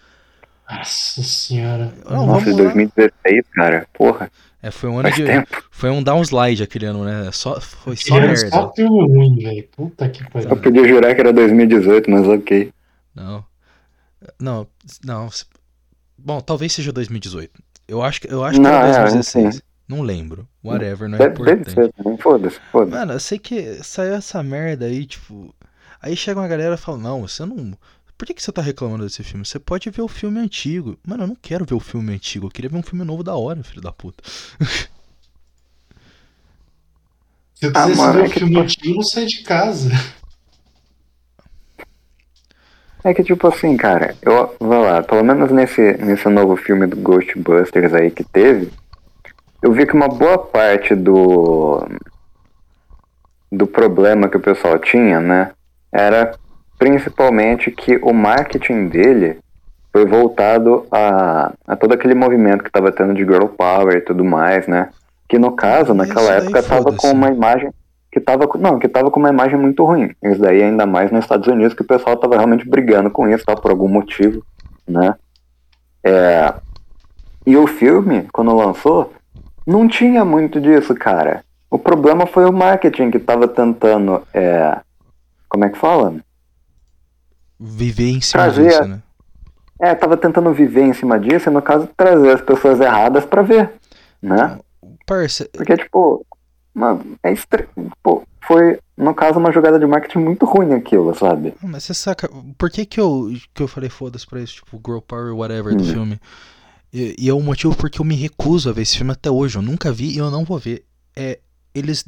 Nossa 0.70 1.24
senhora. 1.24 1.94
Não, 2.10 2.26
Nossa, 2.26 2.46
de 2.46 2.52
vamos 2.52 2.58
lá. 2.66 2.74
2016, 2.74 3.46
cara. 3.54 3.88
Porra, 3.94 4.32
É, 4.62 4.72
foi 4.72 4.90
um 4.90 5.00
ano 5.00 5.04
faz 5.10 5.16
de. 5.16 5.26
tempo. 5.26 5.64
Foi 5.70 5.90
um 5.92 6.02
downslide 6.02 6.64
aquele 6.64 6.88
ano, 6.88 7.06
né? 7.06 7.32
Só, 7.32 7.62
foi 7.62 7.96
só 7.96 8.18
era 8.18 8.28
merda. 8.28 8.50
só 8.50 8.74
filme 8.74 9.08
ruim, 9.08 9.36
velho. 9.36 9.68
Puta 9.76 10.10
que 10.10 10.24
Eu 10.24 10.30
pariu. 10.30 10.58
podia 10.58 10.88
jurar 10.88 11.14
que 11.14 11.22
era 11.22 11.32
2018, 11.32 12.10
mas 12.10 12.28
ok. 12.28 12.74
Não. 13.14 13.46
Não, 14.40 14.68
não. 15.04 15.30
Bom, 16.18 16.42
talvez 16.42 16.74
seja 16.74 16.92
2018. 16.92 17.62
Eu 17.88 18.02
acho 18.02 18.22
que, 18.22 18.32
eu 18.32 18.44
acho 18.44 18.58
que 18.58 18.64
Não, 18.64 18.70
era 18.72 18.88
é, 18.88 19.02
2016. 19.04 19.62
Não 19.88 20.02
lembro. 20.02 20.48
Whatever, 20.64 21.08
não 21.08 21.20
é 21.20 21.26
importante. 21.28 21.72
ser 21.72 21.92
foda-se, 22.20 22.60
foda-se. 22.72 22.92
Mano, 22.92 23.14
eu 23.14 23.20
sei 23.20 23.38
que 23.38 23.76
saiu 23.84 24.16
essa 24.16 24.42
merda 24.42 24.86
aí, 24.86 25.06
tipo. 25.06 25.54
Aí 26.02 26.16
chega 26.16 26.40
uma 26.40 26.48
galera 26.48 26.74
e 26.74 26.78
fala: 26.78 26.98
Não, 26.98 27.22
você 27.28 27.46
não. 27.46 27.78
Por 28.18 28.26
que, 28.26 28.34
que 28.34 28.42
você 28.42 28.52
tá 28.52 28.62
reclamando 28.62 29.04
desse 29.04 29.24
filme? 29.24 29.46
Você 29.46 29.60
pode 29.60 29.90
ver 29.92 30.02
o 30.02 30.08
filme 30.08 30.40
antigo. 30.40 30.98
Mano, 31.06 31.24
eu 31.24 31.28
não 31.28 31.36
quero 31.36 31.66
ver 31.66 31.76
o 31.76 31.80
filme 31.80 32.14
antigo. 32.14 32.48
Eu 32.48 32.52
queria 32.52 32.70
ver 32.70 32.78
um 32.78 32.82
filme 32.84 33.04
novo 33.06 33.24
da 33.24 33.36
hora, 33.36 33.62
filho 33.64 33.82
da 33.82 33.92
puta. 33.92 34.24
Se 37.54 37.66
eu 37.68 37.72
Ah, 37.74 37.84
quisesse 37.84 37.98
mano, 38.02 38.14
ver 38.14 38.20
é 38.24 38.28
o 38.28 38.32
que- 38.32 38.40
filme 38.40 38.58
antigo, 38.60 38.96
não 38.96 39.04
sai 39.04 39.26
de 39.26 39.44
casa. 39.44 39.90
É 43.06 43.14
que, 43.14 43.24
tipo 43.24 43.48
assim, 43.48 43.78
cara, 43.78 44.16
eu, 44.24 44.56
vai 44.60 44.82
lá, 44.82 45.04
pelo 45.04 45.24
menos 45.24 45.52
nesse, 45.52 45.96
nesse 46.04 46.28
novo 46.28 46.56
filme 46.56 46.88
do 46.88 46.96
Ghostbusters 46.96 47.94
aí 47.94 48.10
que 48.10 48.24
teve, 48.24 48.72
eu 49.62 49.72
vi 49.72 49.86
que 49.86 49.94
uma 49.94 50.08
boa 50.08 50.40
parte 50.40 50.96
do. 50.96 51.88
do 53.52 53.68
problema 53.68 54.28
que 54.28 54.38
o 54.38 54.40
pessoal 54.40 54.80
tinha, 54.80 55.20
né, 55.20 55.52
era 55.92 56.34
principalmente 56.80 57.70
que 57.70 57.96
o 58.02 58.12
marketing 58.12 58.88
dele 58.88 59.38
foi 59.94 60.04
voltado 60.08 60.88
a, 60.92 61.54
a 61.68 61.76
todo 61.76 61.94
aquele 61.94 62.16
movimento 62.16 62.64
que 62.64 62.72
tava 62.72 62.92
tendo 62.92 63.14
de 63.14 63.22
girl 63.22 63.46
power 63.46 63.98
e 63.98 64.02
tudo 64.02 64.26
mais, 64.26 64.68
né, 64.68 64.90
que 65.30 65.38
no 65.38 65.52
caso, 65.52 65.94
naquela 65.94 66.40
isso 66.40 66.48
época, 66.48 66.64
tava 66.64 66.92
com 66.92 67.12
uma 67.12 67.30
imagem 67.30 67.70
que 68.16 68.22
tava 68.22 68.48
com- 68.48 68.58
não, 68.58 68.80
que 68.80 68.88
tava 68.88 69.12
com 69.12 69.20
uma 69.20 69.28
imagem 69.28 69.60
muito 69.60 69.84
ruim. 69.84 70.10
Isso 70.24 70.40
daí 70.40 70.64
ainda 70.64 70.86
mais 70.86 71.12
nos 71.12 71.26
Estados 71.26 71.50
Unidos 71.50 71.74
que 71.74 71.82
o 71.82 71.86
pessoal 71.86 72.16
tava 72.16 72.38
realmente 72.38 72.66
brigando 72.66 73.12
com 73.12 73.28
isso, 73.28 73.44
tá, 73.44 73.54
por 73.58 73.72
algum 73.72 73.90
motivo, 73.90 74.42
né? 74.88 75.16
É, 76.02 76.54
E 77.46 77.58
o 77.58 77.68
filme, 77.68 78.26
quando 78.32 78.56
lançou, 78.56 79.12
não 79.68 79.86
tinha 79.86 80.24
muito 80.24 80.62
disso, 80.62 80.96
cara. 80.96 81.44
O 81.70 81.78
problema 81.78 82.26
foi 82.26 82.46
o 82.46 82.54
marketing 82.54 83.12
que 83.12 83.20
tava 83.20 83.50
tentando, 83.50 84.24
é, 84.34 84.80
como 85.50 85.66
é 85.66 85.70
que 85.70 85.78
fala? 85.78 86.16
Viver 87.60 88.10
em 88.12 88.22
cima 88.22 88.44
Trazer- 88.44 88.68
disso, 88.70 88.86
né? 88.86 89.00
É, 89.82 89.94
tava 89.94 90.16
tentando 90.16 90.54
viver 90.54 90.84
em 90.84 90.94
cima 90.94 91.20
disso 91.20 91.50
e 91.50 91.54
no 91.54 91.62
caso 91.62 91.90
trazer 91.98 92.32
as 92.32 92.42
pessoas 92.42 92.80
erradas 92.80 93.26
pra 93.26 93.42
ver, 93.42 93.74
né? 94.22 94.58
Parça, 95.06 95.48
Porque, 95.52 95.76
tipo, 95.76 96.26
mano, 96.76 97.18
é 97.24 97.32
estre... 97.34 97.68
Pô, 98.04 98.22
foi, 98.46 98.80
no 98.96 99.16
caso, 99.16 99.40
uma 99.40 99.52
jogada 99.52 99.80
de 99.80 99.88
marketing 99.88 100.20
muito 100.20 100.46
ruim 100.46 100.74
aquilo, 100.74 101.16
sabe? 101.16 101.56
Mas 101.64 101.86
você 101.86 101.94
saca, 101.96 102.30
por 102.58 102.70
que 102.70 102.86
que 102.86 103.00
eu, 103.00 103.32
que 103.54 103.64
eu 103.64 103.68
falei 103.68 103.90
foda-se 103.90 104.28
pra 104.28 104.42
isso, 104.42 104.56
tipo, 104.56 104.80
Girl 104.86 105.00
Power, 105.00 105.34
whatever, 105.36 105.76
do 105.76 105.84
Hum. 105.84 105.88
filme? 105.92 106.20
E, 106.94 107.16
e 107.18 107.30
é 107.30 107.34
o 107.34 107.42
motivo 107.42 107.76
porque 107.76 108.00
eu 108.00 108.06
me 108.06 108.16
recuso 108.16 108.70
a 108.70 108.74
ver 108.74 108.84
esse 108.84 108.98
filme 108.98 109.12
até 109.12 109.32
hoje, 109.32 109.58
eu 109.58 109.62
nunca 109.62 109.92
vi 109.92 110.12
e 110.14 110.18
eu 110.18 110.30
não 110.30 110.44
vou 110.46 110.60
ver. 110.60 110.86
É, 111.16 111.40
eles, 111.74 112.06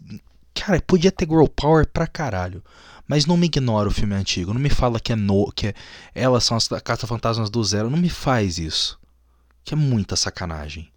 cara, 0.53 0.80
podia 0.86 1.11
ter 1.11 1.26
Girl 1.28 1.45
Power 1.45 1.88
pra 1.88 2.05
caralho, 2.05 2.63
mas 3.07 3.26
não 3.26 3.36
me 3.38 3.47
ignora 3.47 3.89
o 3.89 3.93
filme 3.93 4.13
antigo, 4.13 4.53
não 4.53 4.61
me 4.61 4.70
fala 4.70 4.99
que 4.99 5.11
é 5.13 5.15
no, 5.15 5.51
que 5.51 5.68
é, 5.68 5.74
elas 6.13 6.43
são 6.43 6.55
as 6.55 6.68
caça-fantasmas 6.68 7.49
do 7.49 7.63
zero, 7.63 7.89
não 7.89 7.97
me 7.97 8.09
faz 8.09 8.57
isso. 8.59 8.99
Que 9.63 9.74
é 9.74 9.78
muita 9.78 10.15
sacanagem. 10.15 10.89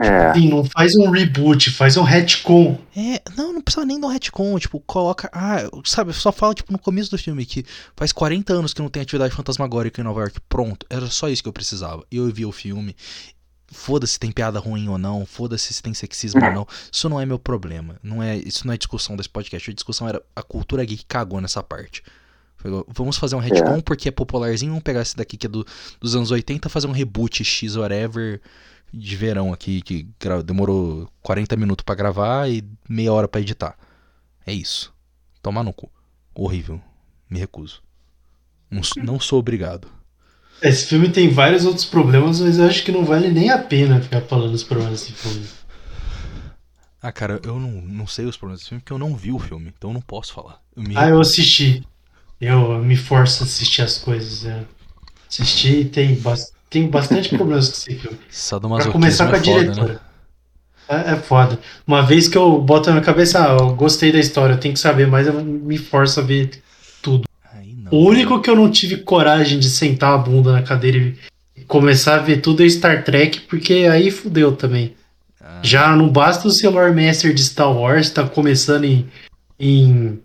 É, 0.00 0.32
Sim, 0.32 0.48
não 0.48 0.64
faz 0.64 0.94
um 0.94 1.10
reboot, 1.10 1.70
faz 1.70 1.96
um 1.96 2.02
retcon. 2.02 2.78
É, 2.96 3.20
não, 3.36 3.52
não 3.52 3.60
precisa 3.60 3.84
nem 3.84 4.00
do 4.00 4.06
retcon, 4.06 4.56
tipo, 4.58 4.78
coloca, 4.80 5.28
ah, 5.32 5.68
sabe, 5.84 6.12
só 6.12 6.30
fala, 6.30 6.54
tipo, 6.54 6.70
no 6.70 6.78
começo 6.78 7.10
do 7.10 7.18
filme 7.18 7.44
que 7.44 7.64
faz 7.96 8.12
40 8.12 8.52
anos 8.52 8.72
que 8.72 8.80
não 8.80 8.88
tem 8.88 9.02
atividade 9.02 9.34
fantasmagórica 9.34 10.00
em 10.00 10.04
Nova 10.04 10.20
York, 10.20 10.38
pronto, 10.48 10.86
era 10.88 11.06
só 11.08 11.28
isso 11.28 11.42
que 11.42 11.48
eu 11.48 11.52
precisava. 11.52 12.04
E 12.12 12.16
eu 12.16 12.32
vi 12.32 12.46
o 12.46 12.52
filme, 12.52 12.94
foda-se 13.72 14.12
se 14.12 14.20
tem 14.20 14.30
piada 14.30 14.60
ruim 14.60 14.88
ou 14.88 14.98
não, 14.98 15.26
foda-se 15.26 15.74
se 15.74 15.82
tem 15.82 15.92
sexismo 15.92 16.44
ou 16.44 16.52
não, 16.52 16.66
isso 16.92 17.08
não 17.08 17.20
é 17.20 17.26
meu 17.26 17.38
problema, 17.38 17.98
não 18.00 18.22
é, 18.22 18.36
isso 18.36 18.68
não 18.68 18.74
é 18.74 18.76
discussão 18.76 19.16
desse 19.16 19.28
podcast, 19.28 19.68
a 19.68 19.74
discussão 19.74 20.08
era 20.08 20.22
a 20.34 20.42
cultura 20.44 20.84
geek 20.84 21.06
cagou 21.06 21.40
nessa 21.40 21.62
parte. 21.62 22.04
Falou, 22.56 22.86
Vamos 22.88 23.16
fazer 23.16 23.36
um 23.36 23.40
retcon 23.40 23.80
porque 23.80 24.08
é 24.08 24.12
popularzinho, 24.12 24.72
vamos 24.72 24.84
pegar 24.84 25.02
esse 25.02 25.16
daqui 25.16 25.36
que 25.36 25.46
é 25.46 25.48
do, 25.48 25.66
dos 26.00 26.14
anos 26.14 26.30
80, 26.30 26.68
fazer 26.68 26.86
um 26.86 26.92
reboot 26.92 27.42
X 27.44 27.76
whatever 27.76 28.40
de 28.92 29.16
verão 29.16 29.52
aqui, 29.52 29.82
que 29.82 30.08
demorou 30.44 31.08
40 31.22 31.56
minutos 31.56 31.84
pra 31.84 31.94
gravar 31.94 32.48
e 32.50 32.64
meia 32.88 33.12
hora 33.12 33.28
pra 33.28 33.40
editar. 33.40 33.76
É 34.46 34.52
isso. 34.52 34.94
Tomar 35.42 35.62
no 35.64 35.72
cu. 35.72 35.90
Horrível. 36.34 36.80
Me 37.30 37.38
recuso. 37.38 37.82
Não, 38.70 38.82
não 39.04 39.20
sou 39.20 39.38
obrigado. 39.40 39.88
Esse 40.62 40.86
filme 40.86 41.10
tem 41.10 41.28
vários 41.30 41.64
outros 41.64 41.84
problemas, 41.84 42.38
mas 42.40 42.58
eu 42.58 42.64
acho 42.66 42.84
que 42.84 42.92
não 42.92 43.04
vale 43.04 43.28
nem 43.28 43.50
a 43.50 43.58
pena 43.58 44.00
ficar 44.00 44.20
falando 44.22 44.54
os 44.54 44.62
problemas 44.62 45.00
desse 45.00 45.12
filme. 45.12 45.44
Ah, 47.00 47.12
cara, 47.12 47.40
eu 47.44 47.58
não, 47.58 47.70
não 47.82 48.06
sei 48.06 48.24
os 48.26 48.36
problemas 48.36 48.60
desse 48.60 48.68
filme 48.70 48.80
porque 48.82 48.92
eu 48.92 48.98
não 48.98 49.16
vi 49.16 49.32
o 49.32 49.38
filme, 49.38 49.72
então 49.76 49.90
eu 49.90 49.94
não 49.94 50.00
posso 50.00 50.32
falar. 50.32 50.60
Eu 50.76 50.82
me 50.82 50.94
Ah, 50.94 51.08
eu 51.08 51.20
assisti. 51.20 51.86
Eu 52.40 52.82
me 52.84 52.96
forço 52.96 53.42
a 53.42 53.46
assistir 53.46 53.82
as 53.82 53.98
coisas. 53.98 54.44
é. 54.46 54.64
Assisti 55.28 55.80
e 55.82 55.84
tem, 55.90 56.16
bas- 56.20 56.52
tem 56.70 56.88
bastante 56.88 57.28
problemas 57.30 57.68
com 57.68 57.74
esse 57.74 57.94
filme. 57.98 58.18
Pra 58.84 58.92
começar 58.92 59.26
com 59.28 59.34
a 59.34 59.38
é 59.38 59.42
foda, 59.42 59.60
diretora. 59.60 59.92
né? 59.94 60.00
É, 60.88 61.12
é 61.12 61.16
foda. 61.16 61.58
Uma 61.86 62.02
vez 62.02 62.28
que 62.28 62.38
eu 62.38 62.60
boto 62.60 62.88
na 62.88 62.96
minha 62.96 63.04
cabeça, 63.04 63.44
ah, 63.44 63.56
eu 63.60 63.74
gostei 63.74 64.10
da 64.10 64.18
história, 64.18 64.54
eu 64.54 64.60
tenho 64.60 64.74
que 64.74 64.80
saber 64.80 65.06
mais, 65.06 65.26
eu 65.26 65.34
me 65.44 65.76
forço 65.76 66.20
a 66.20 66.22
ver. 66.22 66.50
Aí 67.52 67.74
não. 67.74 67.92
O 67.92 68.04
único 68.06 68.40
que 68.40 68.48
eu 68.48 68.56
não 68.56 68.70
tive 68.70 68.98
coragem 68.98 69.58
de 69.58 69.68
sentar 69.68 70.14
a 70.14 70.18
bunda 70.18 70.52
na 70.52 70.62
cadeira 70.62 71.14
e 71.56 71.64
começar 71.66 72.16
a 72.16 72.22
ver 72.22 72.40
tudo 72.40 72.64
é 72.64 72.68
Star 72.68 73.04
Trek, 73.04 73.40
porque 73.42 73.86
aí 73.90 74.10
fudeu 74.10 74.52
também. 74.52 74.94
Ah, 75.40 75.60
Já 75.62 75.94
não 75.94 76.08
basta 76.08 76.48
o 76.48 76.70
Lore 76.70 76.94
Master 76.94 77.34
de 77.34 77.44
Star 77.44 77.70
Wars, 77.70 78.10
tá 78.10 78.26
começando 78.26 78.84
em, 78.84 79.06
em, 79.60 80.18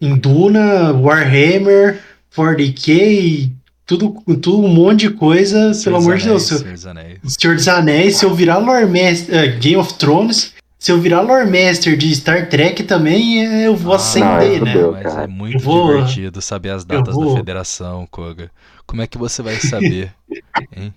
em 0.00 0.16
Duna, 0.16 0.92
Warhammer, 0.92 2.00
40k, 2.34 2.88
e 2.88 3.57
tudo, 3.88 4.22
tudo 4.36 4.60
um 4.62 4.68
monte 4.68 5.08
de 5.08 5.10
coisa, 5.10 5.72
Senhor 5.74 5.96
pelo 5.96 5.96
amor 5.96 6.18
de 6.18 6.24
Deus. 6.26 6.42
Anéis, 6.44 6.46
Se 6.46 6.54
eu, 6.54 6.58
Senhor 6.58 6.74
dos 6.74 6.86
Anéis. 6.86 7.18
Senhor 7.40 7.56
dos 7.56 7.68
Anéis, 7.68 8.16
se 8.18 8.24
eu 8.24 8.34
virar 8.34 8.58
Lore 8.58 8.86
Master, 8.86 9.34
eh, 9.34 9.48
Game 9.58 9.76
of 9.78 9.94
Thrones, 9.94 10.54
se 10.78 10.92
eu 10.92 11.00
virar 11.00 11.22
Lore 11.22 11.46
Master 11.50 11.96
de 11.96 12.14
Star 12.14 12.48
Trek 12.48 12.82
também, 12.84 13.44
eh, 13.44 13.66
eu 13.66 13.74
vou 13.74 13.94
Ah, 13.94 13.96
acender, 13.96 14.58
não, 14.60 14.64
né? 14.66 14.72
fudeu. 14.72 14.92
Mas 14.92 15.16
é 15.16 15.26
muito 15.26 15.58
vou- 15.64 15.88
divertido 15.96 16.40
saber 16.42 16.70
as 16.70 16.84
datas 16.84 17.16
da 17.18 17.34
federação, 17.34 18.06
Koga. 18.10 18.50
Como 18.86 19.02
é 19.02 19.06
que 19.06 19.18
você 19.18 19.42
vai 19.42 19.56
saber? 19.56 20.12
hein? 20.74 20.94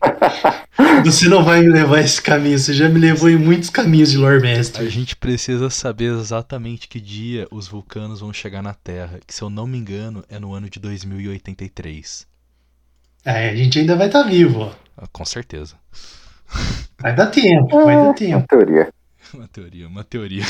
Você 1.03 1.27
não 1.27 1.43
vai 1.43 1.61
me 1.61 1.69
levar 1.69 1.99
esse 1.99 2.21
caminho, 2.21 2.57
você 2.57 2.73
já 2.73 2.87
me 2.87 2.99
levou 2.99 3.29
em 3.29 3.35
muitos 3.37 3.69
caminhos 3.69 4.11
de 4.11 4.17
Lore 4.17 4.37
A 4.45 4.57
Master. 4.57 4.87
gente 4.89 5.15
precisa 5.15 5.69
saber 5.69 6.13
exatamente 6.17 6.87
que 6.87 6.99
dia 7.01 7.47
os 7.51 7.67
vulcanos 7.67 8.19
vão 8.21 8.31
chegar 8.31 8.61
na 8.61 8.73
Terra, 8.73 9.19
que 9.25 9.33
se 9.33 9.41
eu 9.41 9.49
não 9.49 9.65
me 9.67 9.77
engano 9.77 10.23
é 10.29 10.39
no 10.39 10.53
ano 10.53 10.69
de 10.69 10.79
2083. 10.79 12.25
É, 13.25 13.49
a 13.49 13.55
gente 13.55 13.79
ainda 13.79 13.95
vai 13.95 14.07
estar 14.07 14.23
tá 14.23 14.29
vivo, 14.29 14.61
ó. 14.61 14.71
Ah, 14.97 15.07
com 15.11 15.25
certeza. 15.25 15.75
Vai 16.99 17.15
dar 17.15 17.27
tempo, 17.27 17.83
vai 17.83 17.95
dar 17.95 18.03
Uma 18.03 18.13
tempo. 18.13 18.47
teoria. 18.47 18.93
Uma 19.33 19.47
teoria, 19.47 19.87
uma 19.87 20.03
teoria. 20.03 20.43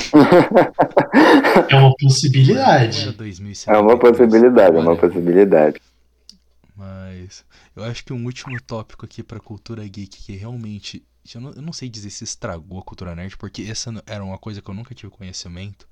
É 1.70 1.76
uma 1.76 1.94
possibilidade. 2.00 3.12
2072, 3.12 3.68
É 3.68 3.78
uma 3.78 3.98
possibilidade, 4.00 4.76
é 4.76 4.80
uma 4.80 4.96
possibilidade. 4.96 5.80
Mas 6.76 7.46
eu 7.76 7.84
acho 7.84 8.04
que 8.04 8.12
um 8.12 8.26
último 8.26 8.60
tópico 8.62 9.06
aqui 9.06 9.22
pra 9.22 9.40
cultura 9.40 9.84
geek 9.88 10.18
que 10.24 10.36
realmente. 10.36 11.04
Eu 11.36 11.42
não, 11.42 11.52
eu 11.52 11.62
não 11.62 11.72
sei 11.74 11.90
dizer 11.90 12.10
se 12.10 12.24
estragou 12.24 12.80
a 12.80 12.84
cultura 12.84 13.14
nerd, 13.14 13.38
porque 13.38 13.62
essa 13.70 13.94
era 14.08 14.24
uma 14.24 14.40
coisa 14.40 14.62
que 14.62 14.70
eu 14.70 14.74
nunca 14.74 14.96
tive 14.96 15.12
conhecimento. 15.12 15.88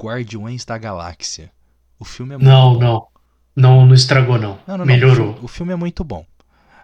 Guardiões 0.00 0.64
da 0.64 0.78
Galáxia. 0.78 1.52
O 1.98 2.04
filme 2.06 2.34
é 2.34 2.38
muito 2.38 2.48
Não, 2.48 2.72
bom. 2.74 2.80
não. 2.80 3.06
Não, 3.56 3.86
não 3.86 3.94
estragou, 3.94 4.38
não. 4.38 4.58
Não, 4.66 4.76
não, 4.76 4.78
não. 4.78 4.86
Melhorou. 4.86 5.30
O 5.30 5.32
filme, 5.32 5.44
o 5.44 5.48
filme 5.48 5.72
é 5.72 5.76
muito 5.76 6.02
bom. 6.02 6.26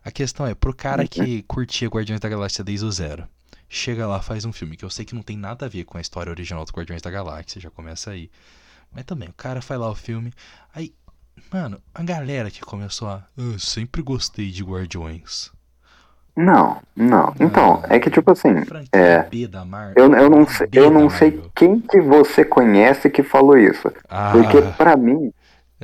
A 0.05 0.11
questão 0.11 0.47
é, 0.47 0.55
pro 0.55 0.75
cara 0.75 1.07
que 1.07 1.43
curtia 1.43 1.89
Guardiões 1.89 2.21
da 2.21 2.29
Galáxia 2.29 2.65
desde 2.65 2.87
o 2.87 2.91
zero, 2.91 3.29
chega 3.69 4.07
lá, 4.07 4.21
faz 4.21 4.45
um 4.45 4.53
filme 4.53 4.77
que 4.77 4.85
eu 4.85 4.91
sei 4.91 5.05
que 5.05 5.15
não 5.15 5.23
tem 5.23 5.37
nada 5.37 5.67
a 5.67 5.69
ver 5.69 5.85
com 5.85 5.99
a 5.99 6.01
história 6.01 6.31
original 6.31 6.65
dos 6.65 6.73
Guardiões 6.73 7.03
da 7.03 7.11
Galáxia, 7.11 7.61
já 7.61 7.71
começa 7.71 8.11
aí. 8.11 8.31
Mas 8.93 9.05
também, 9.05 9.29
o 9.29 9.35
cara 9.35 9.61
faz 9.61 9.79
lá 9.79 9.91
o 9.91 9.95
filme. 9.95 10.33
Aí, 10.75 10.93
mano, 11.53 11.81
a 11.95 12.03
galera 12.03 12.51
que 12.51 12.61
começou 12.61 13.09
a. 13.09 13.25
Eu 13.37 13.59
sempre 13.59 14.03
gostei 14.03 14.51
de 14.51 14.65
Guardiões. 14.65 15.51
Não, 16.37 16.81
não. 16.97 17.35
Então, 17.39 17.83
é 17.89 17.99
que 17.99 18.11
tipo 18.11 18.31
assim, 18.31 18.49
é. 18.93 19.23
B 19.25 19.47
da 19.47 19.65
Marvel. 19.65 19.95
Eu, 19.97 20.15
eu 20.15 20.31
não 20.31 20.47
sei, 20.47 20.67
B 20.67 20.79
eu 20.79 20.91
não 20.91 21.11
sei 21.11 21.43
quem 21.55 21.81
que 21.81 22.01
você 22.01 22.45
conhece 22.45 23.11
que 23.11 23.23
falou 23.23 23.59
isso. 23.59 23.93
Ah, 24.09 24.31
Porque 24.33 24.63
pra 24.77 24.97
mim, 24.97 25.33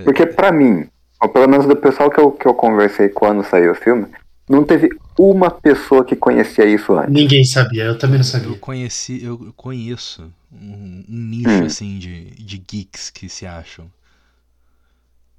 porque 0.05 0.26
pra 0.26 0.53
mim, 0.53 0.88
ou 1.20 1.28
pelo 1.28 1.49
menos 1.49 1.66
do 1.66 1.76
pessoal 1.76 2.11
que 2.11 2.20
eu, 2.20 2.32
que 2.32 2.47
eu 2.47 2.55
conversei 2.55 3.09
quando 3.09 3.42
saiu 3.44 3.72
o 3.72 3.74
filme, 3.74 4.07
não 4.49 4.64
teve 4.64 4.90
uma 5.18 5.51
pessoa 5.51 6.05
que 6.05 6.14
conhecia 6.16 6.64
isso 6.66 6.92
antes. 6.94 7.12
Ninguém 7.12 7.44
sabia, 7.44 7.84
eu 7.84 7.99
também 7.99 8.18
não 8.18 8.24
Eu 8.42 8.55
sabia. 8.55 8.59
conheci, 8.59 9.22
eu 9.24 9.53
conheço 9.57 10.32
um, 10.53 11.05
um 11.09 11.18
nicho 11.26 11.49
Hum. 11.49 11.66
assim 11.66 11.99
de, 11.99 12.30
de 12.34 12.59
geeks 12.59 13.11
que 13.11 13.28
se 13.28 13.47
acham. 13.47 13.90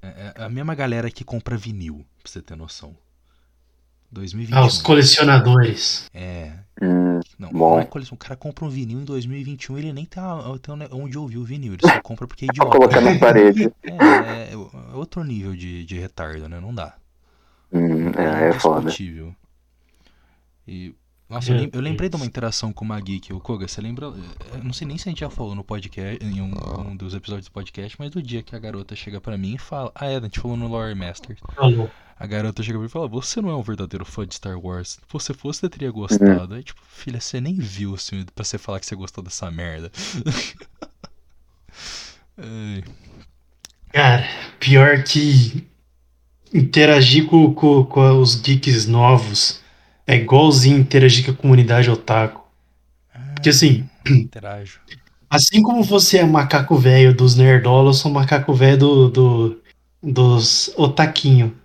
É, 0.01 0.33
é 0.35 0.43
a 0.43 0.49
mesma 0.49 0.75
galera 0.75 1.09
que 1.11 1.23
compra 1.23 1.57
vinil, 1.57 2.05
pra 2.21 2.31
você 2.31 2.41
ter 2.41 2.55
noção. 2.55 2.95
2021. 4.11 4.57
Ah, 4.57 4.65
os 4.65 4.81
colecionadores. 4.81 6.09
É. 6.13 6.53
Hum, 6.81 7.19
Não, 7.39 7.49
Bom. 7.51 7.75
não 7.75 7.79
é. 7.79 7.89
O 8.11 8.17
cara 8.17 8.35
compra 8.35 8.63
um 8.65 8.69
vinil 8.69 8.99
em 9.01 9.03
2021 9.05 9.77
ele 9.79 9.91
nem 9.93 10.05
tem, 10.05 10.21
a- 10.21 10.41
tem 10.61 10.75
onde 10.91 11.17
ouvir 11.17 11.37
o 11.37 11.43
vinil. 11.43 11.73
Ele 11.73 11.81
só 11.81 11.99
compra 12.01 12.27
porque 12.27 12.45
é 12.45 12.47
pra 12.47 12.53
idiota. 12.65 12.77
colocar 12.77 13.01
na 13.01 13.17
parede. 13.19 13.73
É, 13.83 13.91
é, 13.91 14.53
é 14.53 14.95
outro 14.95 15.23
nível 15.23 15.55
de, 15.55 15.83
de 15.85 15.97
retardo, 15.99 16.47
né? 16.47 16.59
Não 16.59 16.73
dá. 16.73 16.95
Hum, 17.73 18.09
é, 18.15 18.49
é 18.49 18.53
foda. 18.53 18.81
Indiscutível. 18.81 19.35
E. 20.67 20.93
Nossa, 21.29 21.51
eu, 21.51 21.57
lem- 21.57 21.69
eu 21.73 21.81
lembrei 21.81 22.07
de 22.07 22.15
uma 22.15 22.25
interação 22.25 22.71
com 22.71 22.85
uma 22.85 22.97
geek, 23.01 23.33
o 23.33 23.39
Koga, 23.41 23.67
você 23.67 23.81
lembra? 23.81 24.05
Eu 24.05 24.63
não 24.63 24.71
sei 24.71 24.87
nem 24.87 24.97
se 24.97 25.09
a 25.09 25.11
gente 25.11 25.19
já 25.19 25.29
falou 25.29 25.53
no 25.53 25.61
podcast, 25.63 26.23
em 26.25 26.39
um, 26.41 26.53
um 26.87 26.95
dos 26.95 27.13
episódios 27.13 27.47
do 27.47 27.51
podcast, 27.51 27.97
mas 27.99 28.09
do 28.11 28.21
dia 28.23 28.41
que 28.41 28.55
a 28.55 28.59
garota 28.59 28.95
chega 28.95 29.19
pra 29.19 29.37
mim 29.37 29.55
e 29.55 29.57
fala. 29.57 29.91
Ah, 29.93 30.05
é, 30.05 30.15
a 30.15 30.21
gente 30.21 30.39
falou 30.39 30.55
no 30.55 30.67
Lore 30.69 30.95
Masters. 30.95 31.39
Falou. 31.53 31.91
A 32.20 32.26
garota 32.26 32.63
chega 32.63 32.74
pra 32.74 32.82
mim 32.82 32.88
e 32.88 32.91
fala: 32.91 33.07
Você 33.07 33.41
não 33.41 33.49
é 33.49 33.55
um 33.55 33.61
verdadeiro 33.61 34.03
fã 34.03 34.26
de 34.26 34.36
Star 34.36 34.59
Wars. 34.59 34.89
Se 34.89 34.99
você 35.07 35.34
fosse, 35.34 35.59
você 35.59 35.70
teria 35.70 35.91
gostado. 35.91 36.55
Aí, 36.55 36.63
tipo, 36.63 36.82
filha, 36.88 37.20
você 37.20 37.39
nem 37.39 37.55
viu 37.55 37.93
o 37.93 37.97
filme 37.97 38.26
pra 38.26 38.43
você 38.43 38.57
falar 38.57 38.80
que 38.80 38.86
você 38.86 38.95
gostou 38.95 39.24
dessa 39.24 39.51
merda. 39.51 39.91
Ai, 42.38 42.84
Cara, 43.91 44.28
pior 44.59 45.03
que 45.03 45.65
interagir 46.53 47.26
com, 47.26 47.53
com, 47.53 47.84
com 47.86 48.20
os 48.20 48.36
geeks 48.36 48.86
novos 48.88 49.61
é 50.05 50.15
igualzinho 50.15 50.78
interagir 50.78 51.26
com 51.26 51.32
a 51.32 51.36
comunidade 51.36 51.89
otaku. 51.89 52.45
Porque 53.34 53.49
assim, 53.49 53.88
interajo. 54.09 54.80
assim 55.30 55.61
como 55.61 55.84
você 55.84 56.20
é 56.20 56.26
macaco 56.26 56.76
velho 56.76 57.13
dos 57.13 57.36
nerdolas, 57.36 57.97
eu 57.97 58.01
sou 58.01 58.11
macaco 58.11 58.53
velho 58.53 58.78
do, 58.78 59.09
do, 59.09 59.61
dos 60.01 60.74
otaquinho. 60.78 61.55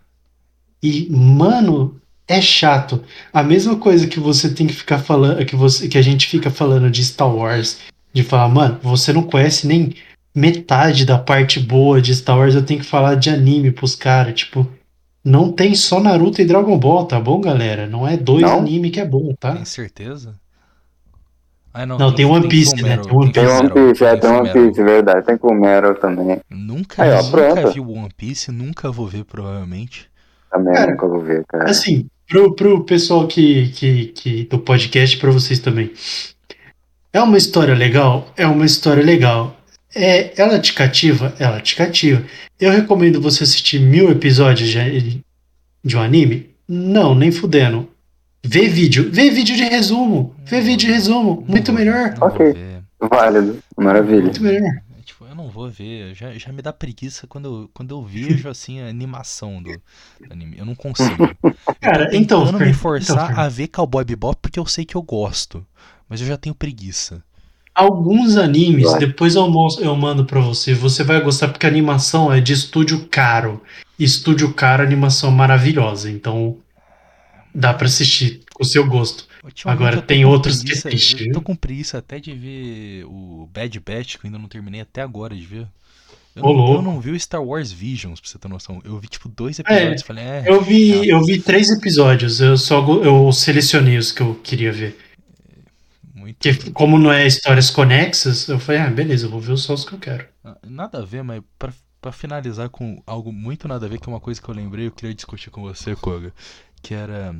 E, 0.83 1.09
mano, 1.11 2.01
é 2.27 2.41
chato. 2.41 3.03
A 3.33 3.43
mesma 3.43 3.77
coisa 3.77 4.07
que 4.07 4.19
você 4.19 4.53
tem 4.53 4.67
que 4.67 4.73
ficar 4.73 4.99
falando, 4.99 5.45
que, 5.45 5.55
você, 5.55 5.89
que 5.89 5.99
a 5.99 6.03
gente 6.03 6.27
fica 6.27 6.51
falando 6.51 6.91
de 6.91 7.05
Star 7.05 7.33
Wars, 7.33 7.79
de 8.13 8.23
falar, 8.23 8.49
mano, 8.49 8.79
você 8.83 9.13
não 9.13 9.23
conhece 9.23 9.67
nem 9.67 9.95
metade 10.35 11.05
da 11.05 11.19
parte 11.19 11.61
boa 11.61 12.01
de 12.01 12.15
Star 12.15 12.39
Wars, 12.39 12.55
eu 12.55 12.65
tenho 12.65 12.81
que 12.81 12.87
falar 12.87 13.15
de 13.17 13.31
anime 13.31 13.71
pros 13.71 13.95
caras, 13.95 14.35
tipo, 14.35 14.67
não 15.25 15.53
tem 15.53 15.75
só 15.75 16.01
Naruto 16.01 16.41
e 16.41 16.45
Dragon 16.45 16.77
Ball, 16.79 17.05
tá 17.05 17.21
bom, 17.21 17.41
galera? 17.41 17.87
Não 17.87 18.09
é 18.09 18.17
dois 18.17 18.43
Não? 18.43 18.59
anime 18.59 18.91
que 18.91 19.01
é 19.01 19.05
bom, 19.05 19.33
tá? 19.39 19.55
Tem 19.55 19.65
certeza? 19.65 20.35
Ah, 21.75 21.87
não, 21.87 21.97
Não, 21.97 22.15
tem 22.15 22.27
One 22.27 22.49
Piece, 22.49 22.75
né? 22.83 22.99
Tem 22.99 23.15
One 23.15 23.33
Tem 23.33 23.47
One 23.47 23.71
Piece, 23.71 24.05
é, 24.05 24.17
tem 24.17 24.31
One. 24.31 24.53
Piece, 24.53 24.83
verdade. 24.83 25.25
Tem 25.25 25.39
com 25.39 25.49
o 25.49 25.55
Meryl 25.55 25.95
também. 25.95 26.41
Nunca, 26.51 27.03
Aí, 27.03 27.11
ó, 27.13 27.23
nunca 27.23 27.71
vi 27.71 27.81
o 27.81 27.93
One 27.93 28.11
Piece, 28.15 28.53
nunca 28.53 28.91
vou 28.91 29.07
ver, 29.07 29.25
provavelmente. 29.25 30.11
Também 30.53 30.75
Cara, 30.75 30.95
vou 30.97 31.21
ver, 31.21 31.45
cara. 31.49 31.71
Assim, 31.71 32.07
pro, 32.29 32.55
pro 32.55 32.85
pessoal 32.85 33.27
que, 33.27 33.69
que, 33.69 34.07
que 34.09 34.45
do 34.45 34.59
podcast, 34.59 35.17
pra 35.17 35.31
vocês 35.31 35.59
também. 35.59 35.91
É 37.11 37.21
uma 37.21 37.39
história 37.39 37.75
legal? 37.75 38.31
É 38.37 38.47
uma 38.47 38.67
história 38.67 39.03
legal. 39.03 39.57
É, 39.95 40.33
ela 40.41 40.59
te 40.59 40.75
cativa? 40.75 41.35
Ela 41.39 41.61
te 41.61 41.75
cativa. 41.75 42.23
Eu 42.61 42.71
recomendo 42.71 43.21
você 43.21 43.45
assistir 43.45 43.81
mil 43.81 44.11
episódios 44.11 44.69
de, 44.69 45.23
de 45.83 45.97
um 45.97 46.01
anime? 46.01 46.51
Não, 46.69 47.15
nem 47.15 47.33
fudendo. 47.33 47.89
Vê 48.45 48.69
vídeo. 48.69 49.09
Vê 49.11 49.31
vídeo 49.31 49.57
de 49.57 49.65
resumo. 49.65 50.35
Vê 50.45 50.61
vídeo 50.61 50.87
de 50.87 50.93
resumo. 50.93 51.45
Muito 51.49 51.73
melhor. 51.73 52.15
Ok. 52.21 52.55
Válido, 53.01 53.59
maravilha. 53.77 54.23
Muito 54.23 54.43
melhor. 54.43 54.71
Eu 55.33 55.37
não 55.37 55.49
vou 55.49 55.71
ver. 55.71 56.15
Já, 56.15 56.35
já 56.35 56.53
me 56.53 56.61
dá 56.61 56.75
preguiça 56.75 57.27
quando 57.27 57.47
eu, 57.63 57.71
quando 57.73 57.91
eu 57.95 58.03
vejo 58.05 58.51
assim 58.51 58.81
a 58.83 58.87
animação 58.87 59.63
do, 59.63 59.71
do 60.21 60.31
anime. 60.31 60.59
Eu 60.59 60.67
não 60.67 60.75
consigo. 60.75 61.17
Cara, 61.81 62.05
Eu 62.05 62.11
tô 62.11 62.17
então, 62.17 62.41
tentando 62.45 62.59
Fer- 62.59 62.67
me 62.67 62.75
forçar 62.75 63.31
então, 63.31 63.41
a 63.43 63.49
ver 63.49 63.69
Cowboy 63.69 64.05
Bebop 64.05 64.37
porque 64.43 64.59
eu 64.59 64.67
sei 64.67 64.85
que 64.85 64.95
eu 64.95 65.01
gosto. 65.01 65.67
Mas 66.07 66.21
eu 66.21 66.27
já 66.27 66.37
tenho 66.37 66.55
preguiça. 66.55 67.25
Alguns 67.75 68.37
animes, 68.37 68.91
Vai. 68.91 69.01
depois 69.01 69.35
eu, 69.35 69.49
mostro, 69.49 69.83
eu 69.83 69.97
mando 69.97 70.27
pra 70.27 70.39
você. 70.39 70.75
Você 70.75 71.03
vai 71.03 71.19
gostar 71.23 71.49
porque 71.49 71.65
a 71.65 71.71
animação 71.71 72.31
é 72.31 72.39
de 72.39 72.53
estúdio 72.53 73.09
caro. 73.11 73.63
Estúdio 73.99 74.53
caro, 74.53 74.83
animação 74.83 75.31
maravilhosa. 75.31 76.11
Então 76.11 76.59
dá 77.55 77.73
pra 77.73 77.87
assistir 77.87 78.43
com 78.53 78.63
o 78.65 78.67
seu 78.67 78.87
gosto. 78.87 79.27
Agora 79.65 80.01
tem 80.03 80.25
outros 80.25 80.59
que 80.61 80.67
preguiça- 80.67 80.89
é 80.89 80.91
triste, 80.91 81.27
Eu 81.27 81.33
tô 81.33 81.43
com 81.43 81.57
preguiça 81.57 81.99
até 81.99 82.19
de 82.21 82.33
ver 82.33 83.05
o 83.07 83.49
Bad 83.53 83.79
Batch, 83.81 84.17
que 84.17 84.25
eu 84.27 84.29
ainda 84.29 84.39
não 84.39 84.49
terminei 84.49 84.81
até 84.81 85.03
agora 85.03 85.35
de 85.35 85.45
ver. 85.45 85.67
Eu, 86.35 86.45
Ô, 86.45 86.55
não, 86.57 86.75
eu 86.75 86.83
não 86.83 87.01
vi 87.01 87.11
o 87.11 87.21
Star 87.21 87.43
Wars 87.45 87.71
Visions, 87.73 88.19
pra 88.21 88.31
você 88.31 88.39
ter 88.39 88.49
noção. 88.49 88.81
Eu 88.85 88.99
vi 88.99 89.07
tipo 89.09 89.29
dois 89.29 89.59
episódios 89.59 90.01
e 90.01 90.05
falei, 90.05 90.25
é. 90.25 90.45
Eu 90.47 90.63
vi, 90.63 90.93
chato. 90.95 91.05
eu 91.05 91.25
vi 91.25 91.41
três 91.41 91.69
episódios. 91.71 92.41
Eu 92.41 92.57
só 92.57 92.81
eu 93.05 93.31
selecionei 93.33 93.99
os 93.99 94.13
que 94.13 94.23
eu 94.23 94.35
queria 94.37 94.73
ver. 94.73 94.97
Muito. 96.15 96.39
Porque 96.39 96.71
como 96.71 96.99
não 96.99 97.13
é 97.13 97.27
histórias 97.27 97.69
conexas, 97.69 98.49
eu 98.49 98.59
falei, 98.59 98.81
ah, 98.81 98.89
beleza, 98.91 99.27
eu 99.27 99.31
vou 99.31 99.41
ver 99.41 99.57
só 99.59 99.75
os 99.75 99.85
que 99.85 99.93
eu 99.93 99.99
quero. 99.99 100.27
Ah, 100.45 100.57
Nada 100.67 100.99
a 101.01 101.05
ver, 101.05 101.23
mas 101.23 101.43
pra, 101.59 101.73
pra 102.01 102.13
finalizar 102.13 102.69
com 102.71 103.03
algo 103.07 103.33
muito 103.33 103.67
nada 103.69 103.85
a 103.87 103.89
ver, 103.89 103.99
que 104.01 104.09
é 104.09 104.13
uma 104.13 104.21
coisa 104.21 104.41
que 104.41 104.49
eu 104.49 104.55
lembrei, 104.55 104.87
eu 104.87 104.93
queria 104.93 105.15
discutir 105.15 105.51
com 105.51 105.63
você, 105.63 105.95
Koga. 105.97 106.33
Que 106.81 106.95
era. 106.95 107.35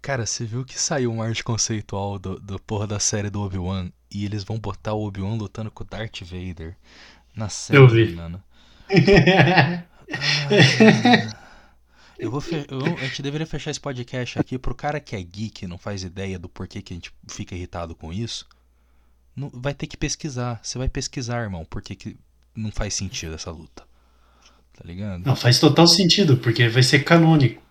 Cara, 0.00 0.24
você 0.26 0.44
viu 0.44 0.64
que 0.64 0.78
saiu 0.80 1.12
um 1.12 1.20
arte 1.22 1.42
conceitual 1.44 2.18
do, 2.18 2.38
do 2.40 2.58
porra 2.60 2.86
da 2.86 2.98
série 3.00 3.28
do 3.30 3.40
Obi-Wan 3.42 3.90
e 4.10 4.24
eles 4.24 4.44
vão 4.44 4.58
botar 4.58 4.94
o 4.94 5.04
Obi-Wan 5.06 5.34
lutando 5.36 5.70
com 5.70 5.82
o 5.84 5.86
Darth 5.86 6.20
Vader 6.22 6.76
na 7.34 7.48
série, 7.48 7.78
Eu 7.78 7.88
vi. 7.88 8.12
mano. 8.14 8.42
Ah, 10.10 11.36
eu 12.18 12.30
vou 12.30 12.40
fe- 12.40 12.66
eu- 12.68 12.96
a 12.96 13.04
gente 13.04 13.22
deveria 13.22 13.46
fechar 13.46 13.70
esse 13.70 13.78
podcast 13.80 14.38
aqui 14.38 14.58
pro 14.58 14.74
cara 14.74 14.98
que 14.98 15.14
é 15.14 15.22
geek 15.22 15.64
e 15.64 15.68
não 15.68 15.78
faz 15.78 16.02
ideia 16.02 16.38
do 16.38 16.48
porquê 16.48 16.80
que 16.82 16.92
a 16.92 16.96
gente 16.96 17.12
fica 17.28 17.54
irritado 17.54 17.94
com 17.94 18.12
isso. 18.12 18.46
Não, 19.36 19.50
vai 19.52 19.72
ter 19.74 19.86
que 19.86 19.96
pesquisar. 19.96 20.58
Você 20.62 20.78
vai 20.78 20.88
pesquisar, 20.88 21.42
irmão, 21.42 21.64
por 21.64 21.80
que 21.82 21.94
que 21.94 22.16
não 22.56 22.72
faz 22.72 22.94
sentido 22.94 23.34
essa 23.34 23.50
luta. 23.52 23.84
Tá 24.72 24.82
ligado? 24.84 25.24
Não, 25.24 25.36
faz 25.36 25.60
total 25.60 25.86
sentido, 25.86 26.36
porque 26.38 26.68
vai 26.68 26.82
ser 26.82 27.04
canônico. 27.04 27.62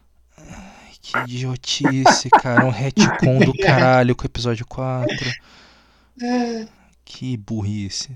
Que 1.11 1.19
idiotice, 1.19 2.29
cara. 2.41 2.65
Um 2.65 2.69
retcon 2.69 3.39
do 3.39 3.53
caralho 3.53 4.15
com 4.15 4.23
o 4.23 4.25
episódio 4.27 4.65
4. 4.67 5.15
Que 7.05 7.37
burrice. 7.37 8.09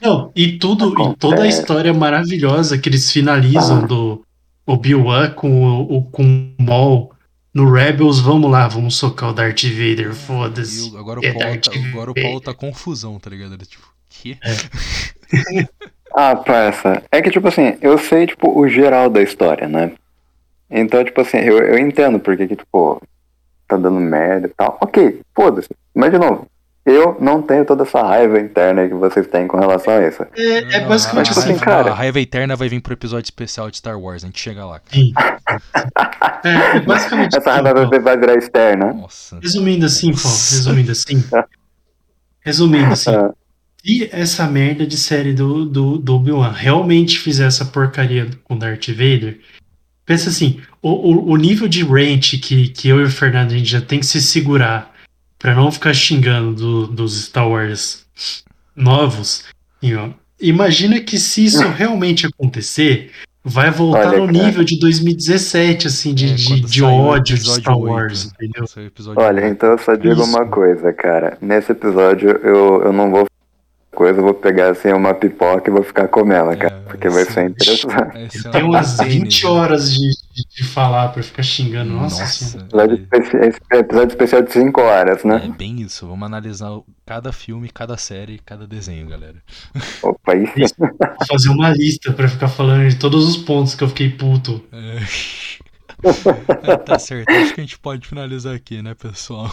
Não, 0.00 0.30
e 0.36 0.58
tudo, 0.58 0.92
e 1.12 1.16
toda 1.16 1.42
a 1.44 1.46
história 1.48 1.94
maravilhosa 1.94 2.76
que 2.76 2.88
eles 2.88 3.10
finalizam 3.10 3.86
do 3.86 4.22
Obi-Wan 4.66 5.30
com 5.30 5.62
o, 5.64 5.96
o- 5.98 6.02
com 6.10 6.22
o 6.58 6.62
Maul 6.62 7.10
no 7.54 7.70
Rebels, 7.72 8.18
vamos 8.20 8.50
lá, 8.50 8.66
vamos 8.68 8.96
socar 8.96 9.30
o 9.30 9.32
Darth 9.32 9.62
Vader, 9.62 10.12
foda-se. 10.12 10.90
o- 10.90 10.98
agora, 10.98 11.20
o 11.20 11.24
É 11.24 11.32
Paulo 11.32 11.46
Darth 11.46 11.64
tá, 11.64 11.70
agora 11.88 12.10
o. 12.10 12.14
Paulo 12.14 12.40
tá 12.40 12.52
confusão, 12.52 13.18
tá 13.18 13.30
ligado? 13.30 13.54
Ele, 13.54 13.64
tipo, 13.64 13.86
que? 14.10 14.36
Ah, 16.16 16.36
parça. 16.36 17.02
É 17.10 17.20
que, 17.20 17.28
tipo 17.28 17.48
assim, 17.48 17.76
eu 17.80 17.98
sei, 17.98 18.26
tipo, 18.28 18.56
o 18.56 18.68
geral 18.68 19.10
da 19.10 19.20
história, 19.20 19.66
né? 19.68 19.92
Então, 20.76 21.04
tipo 21.04 21.20
assim, 21.20 21.38
eu, 21.38 21.58
eu 21.58 21.78
entendo 21.78 22.18
porque 22.18 22.46
que, 22.48 22.56
tipo, 22.56 23.00
tá 23.68 23.76
dando 23.76 24.00
merda 24.00 24.46
e 24.48 24.50
tal. 24.50 24.76
Ok, 24.80 25.20
foda-se. 25.34 25.68
Mas, 25.94 26.10
de 26.10 26.18
novo, 26.18 26.46
eu 26.84 27.16
não 27.20 27.40
tenho 27.40 27.64
toda 27.64 27.84
essa 27.84 28.02
raiva 28.02 28.38
interna 28.40 28.86
que 28.88 28.92
vocês 28.94 29.26
têm 29.28 29.46
com 29.46 29.56
relação 29.56 29.94
a 29.94 30.06
isso. 30.06 30.22
É, 30.36 30.76
é 30.76 30.80
basicamente 30.86 31.28
a, 31.28 31.32
assim, 31.32 31.48
raiva, 31.50 31.64
cara. 31.64 31.90
A 31.92 31.94
raiva 31.94 32.20
eterna 32.20 32.56
vai 32.56 32.68
vir 32.68 32.80
pro 32.80 32.92
episódio 32.92 33.24
especial 33.26 33.70
de 33.70 33.76
Star 33.78 33.98
Wars, 33.98 34.24
a 34.24 34.26
gente 34.26 34.40
chega 34.40 34.66
lá. 34.66 34.80
Cara. 34.80 34.92
Sim. 35.00 35.12
É, 36.44 36.76
é 36.76 36.80
basicamente 36.80 37.28
Essa 37.38 37.52
assim, 37.52 37.62
raiva 37.62 37.88
Paulo. 37.88 38.02
vai- 38.02 38.18
virar 38.18 38.34
externa. 38.34 38.92
Nossa. 38.92 39.38
Resumindo 39.40 39.86
assim, 39.86 40.12
Paulo, 40.12 40.28
resumindo 40.50 40.92
assim. 40.92 41.24
Resumindo 42.40 42.92
assim, 42.92 43.10
Ah, 43.14 43.30
se 43.82 44.10
essa 44.12 44.46
merda 44.46 44.86
de 44.86 44.96
série 44.98 45.32
do, 45.32 45.64
do, 45.64 45.96
do 45.96 46.16
Obi-Wan 46.16 46.50
realmente 46.52 47.18
fizer 47.18 47.46
essa 47.46 47.64
porcaria 47.64 48.28
com 48.44 48.58
Darth 48.58 48.88
Vader, 48.88 49.40
pensa 50.06 50.28
assim, 50.28 50.60
o, 50.82 50.90
o, 50.90 51.30
o 51.32 51.36
nível 51.36 51.66
de 51.68 51.82
rant 51.84 52.38
que, 52.40 52.68
que 52.68 52.88
eu 52.88 53.00
e 53.00 53.04
o 53.04 53.10
Fernando 53.10 53.52
a 53.52 53.56
gente 53.58 53.70
já 53.70 53.80
tem 53.80 54.00
que 54.00 54.06
se 54.06 54.20
segurar 54.20 54.92
pra 55.38 55.54
não 55.54 55.70
ficar 55.70 55.92
xingando 55.94 56.54
do- 56.54 56.86
dos 56.86 57.24
Star 57.26 57.48
Wars 57.48 58.04
novos, 58.76 59.44
imagina 60.40 61.00
que 61.00 61.18
se 61.18 61.44
isso 61.44 61.66
realmente 61.68 62.26
acontecer, 62.26 63.10
vai 63.44 63.70
voltar 63.70 64.08
Olha, 64.08 64.18
no 64.26 64.32
cara. 64.32 64.46
nível 64.46 64.64
de 64.64 64.78
2017, 64.80 65.86
assim, 65.86 66.14
de, 66.14 66.30
É, 66.30 66.34
de, 66.34 66.60
de 66.62 66.82
ódio 66.82 67.36
de 67.38 67.44
Star 67.50 67.76
8, 67.76 67.90
Wars, 67.92 68.24
entendeu? 68.26 68.64
É 68.76 68.80
o 68.80 68.86
episódio 68.86 69.22
Olha, 69.22 69.42
8. 69.42 69.52
então 69.52 69.70
eu 69.70 69.78
só 69.78 69.94
digo 69.94 70.14
Isso. 70.22 70.24
uma 70.30 70.46
coisa, 70.46 70.92
cara. 70.92 71.36
Nesse 71.40 71.72
episódio 71.72 72.30
eu, 72.42 72.82
eu 72.84 72.92
não 72.92 73.10
vou 73.10 73.26
coisa, 73.94 74.20
eu 74.20 74.24
vou 74.24 74.34
pegar 74.34 74.70
assim 74.72 74.92
uma 74.92 75.14
pipoca 75.14 75.70
e 75.70 75.72
vou 75.72 75.82
ficar 75.82 76.08
comendo, 76.08 76.50
É, 76.52 76.56
cara. 76.56 76.82
porque 76.86 77.08
vai 77.08 77.24
isso. 77.24 77.32
ser 77.32 77.48
interessante. 77.50 78.18
É 78.48 78.50
Tem 78.50 78.62
um 78.64 78.70
umas 78.70 78.96
tênis, 78.98 79.14
20 79.14 79.44
né? 79.44 79.50
horas 79.50 79.94
de, 79.94 80.10
de, 80.34 80.44
de 80.56 80.64
falar 80.64 81.08
pra 81.10 81.22
ficar 81.22 81.42
xingando. 81.42 81.92
Nossa, 81.92 82.22
Nossa, 82.22 82.44
senhora. 82.44 82.66
Episódio, 82.66 83.08
esse 83.44 83.60
episódio 83.72 84.08
especial 84.12 84.42
de 84.42 84.52
5 84.52 84.80
horas, 84.82 85.24
é, 85.24 85.28
né? 85.28 85.42
é 85.46 85.48
bem 85.48 85.80
isso. 85.80 86.06
Vamos 86.06 86.26
analisar 86.26 86.70
cada 87.06 87.32
filme, 87.32 87.70
cada 87.70 87.96
série, 87.96 88.38
cada 88.44 88.66
desenho, 88.66 89.08
galera. 89.08 89.42
Opa, 90.02 90.32
sim. 90.34 90.66
Vou 90.78 91.26
fazer 91.28 91.48
uma 91.50 91.70
lista 91.70 92.12
pra 92.12 92.28
ficar 92.28 92.48
falando 92.48 92.88
de 92.88 92.96
todos 92.96 93.28
os 93.28 93.36
pontos 93.36 93.74
que 93.74 93.84
eu 93.84 93.88
fiquei 93.88 94.10
puto. 94.10 94.62
É. 94.72 94.98
É, 96.62 96.76
tá 96.76 96.98
certo, 96.98 97.30
acho 97.30 97.54
que 97.54 97.60
a 97.60 97.64
gente 97.64 97.78
pode 97.78 98.06
finalizar 98.06 98.54
aqui, 98.54 98.82
né, 98.82 98.94
pessoal? 98.94 99.50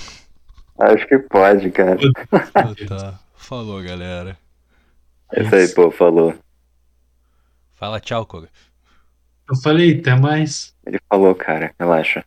Acho 0.79 1.07
que 1.07 1.17
pode, 1.19 1.71
cara. 1.71 1.97
Então 2.01 2.75
tá. 2.87 3.20
Falou, 3.51 3.83
galera. 3.83 4.37
É 5.33 5.43
isso 5.43 5.53
aí, 5.53 5.67
pô, 5.67 5.91
falou. 5.91 6.33
Fala 7.73 7.99
tchau, 7.99 8.25
Koga. 8.25 8.47
Eu 9.49 9.57
falei, 9.57 9.99
até 9.99 10.15
mais. 10.15 10.73
Ele 10.85 10.97
falou, 11.09 11.35
cara, 11.35 11.75
relaxa. 11.77 12.23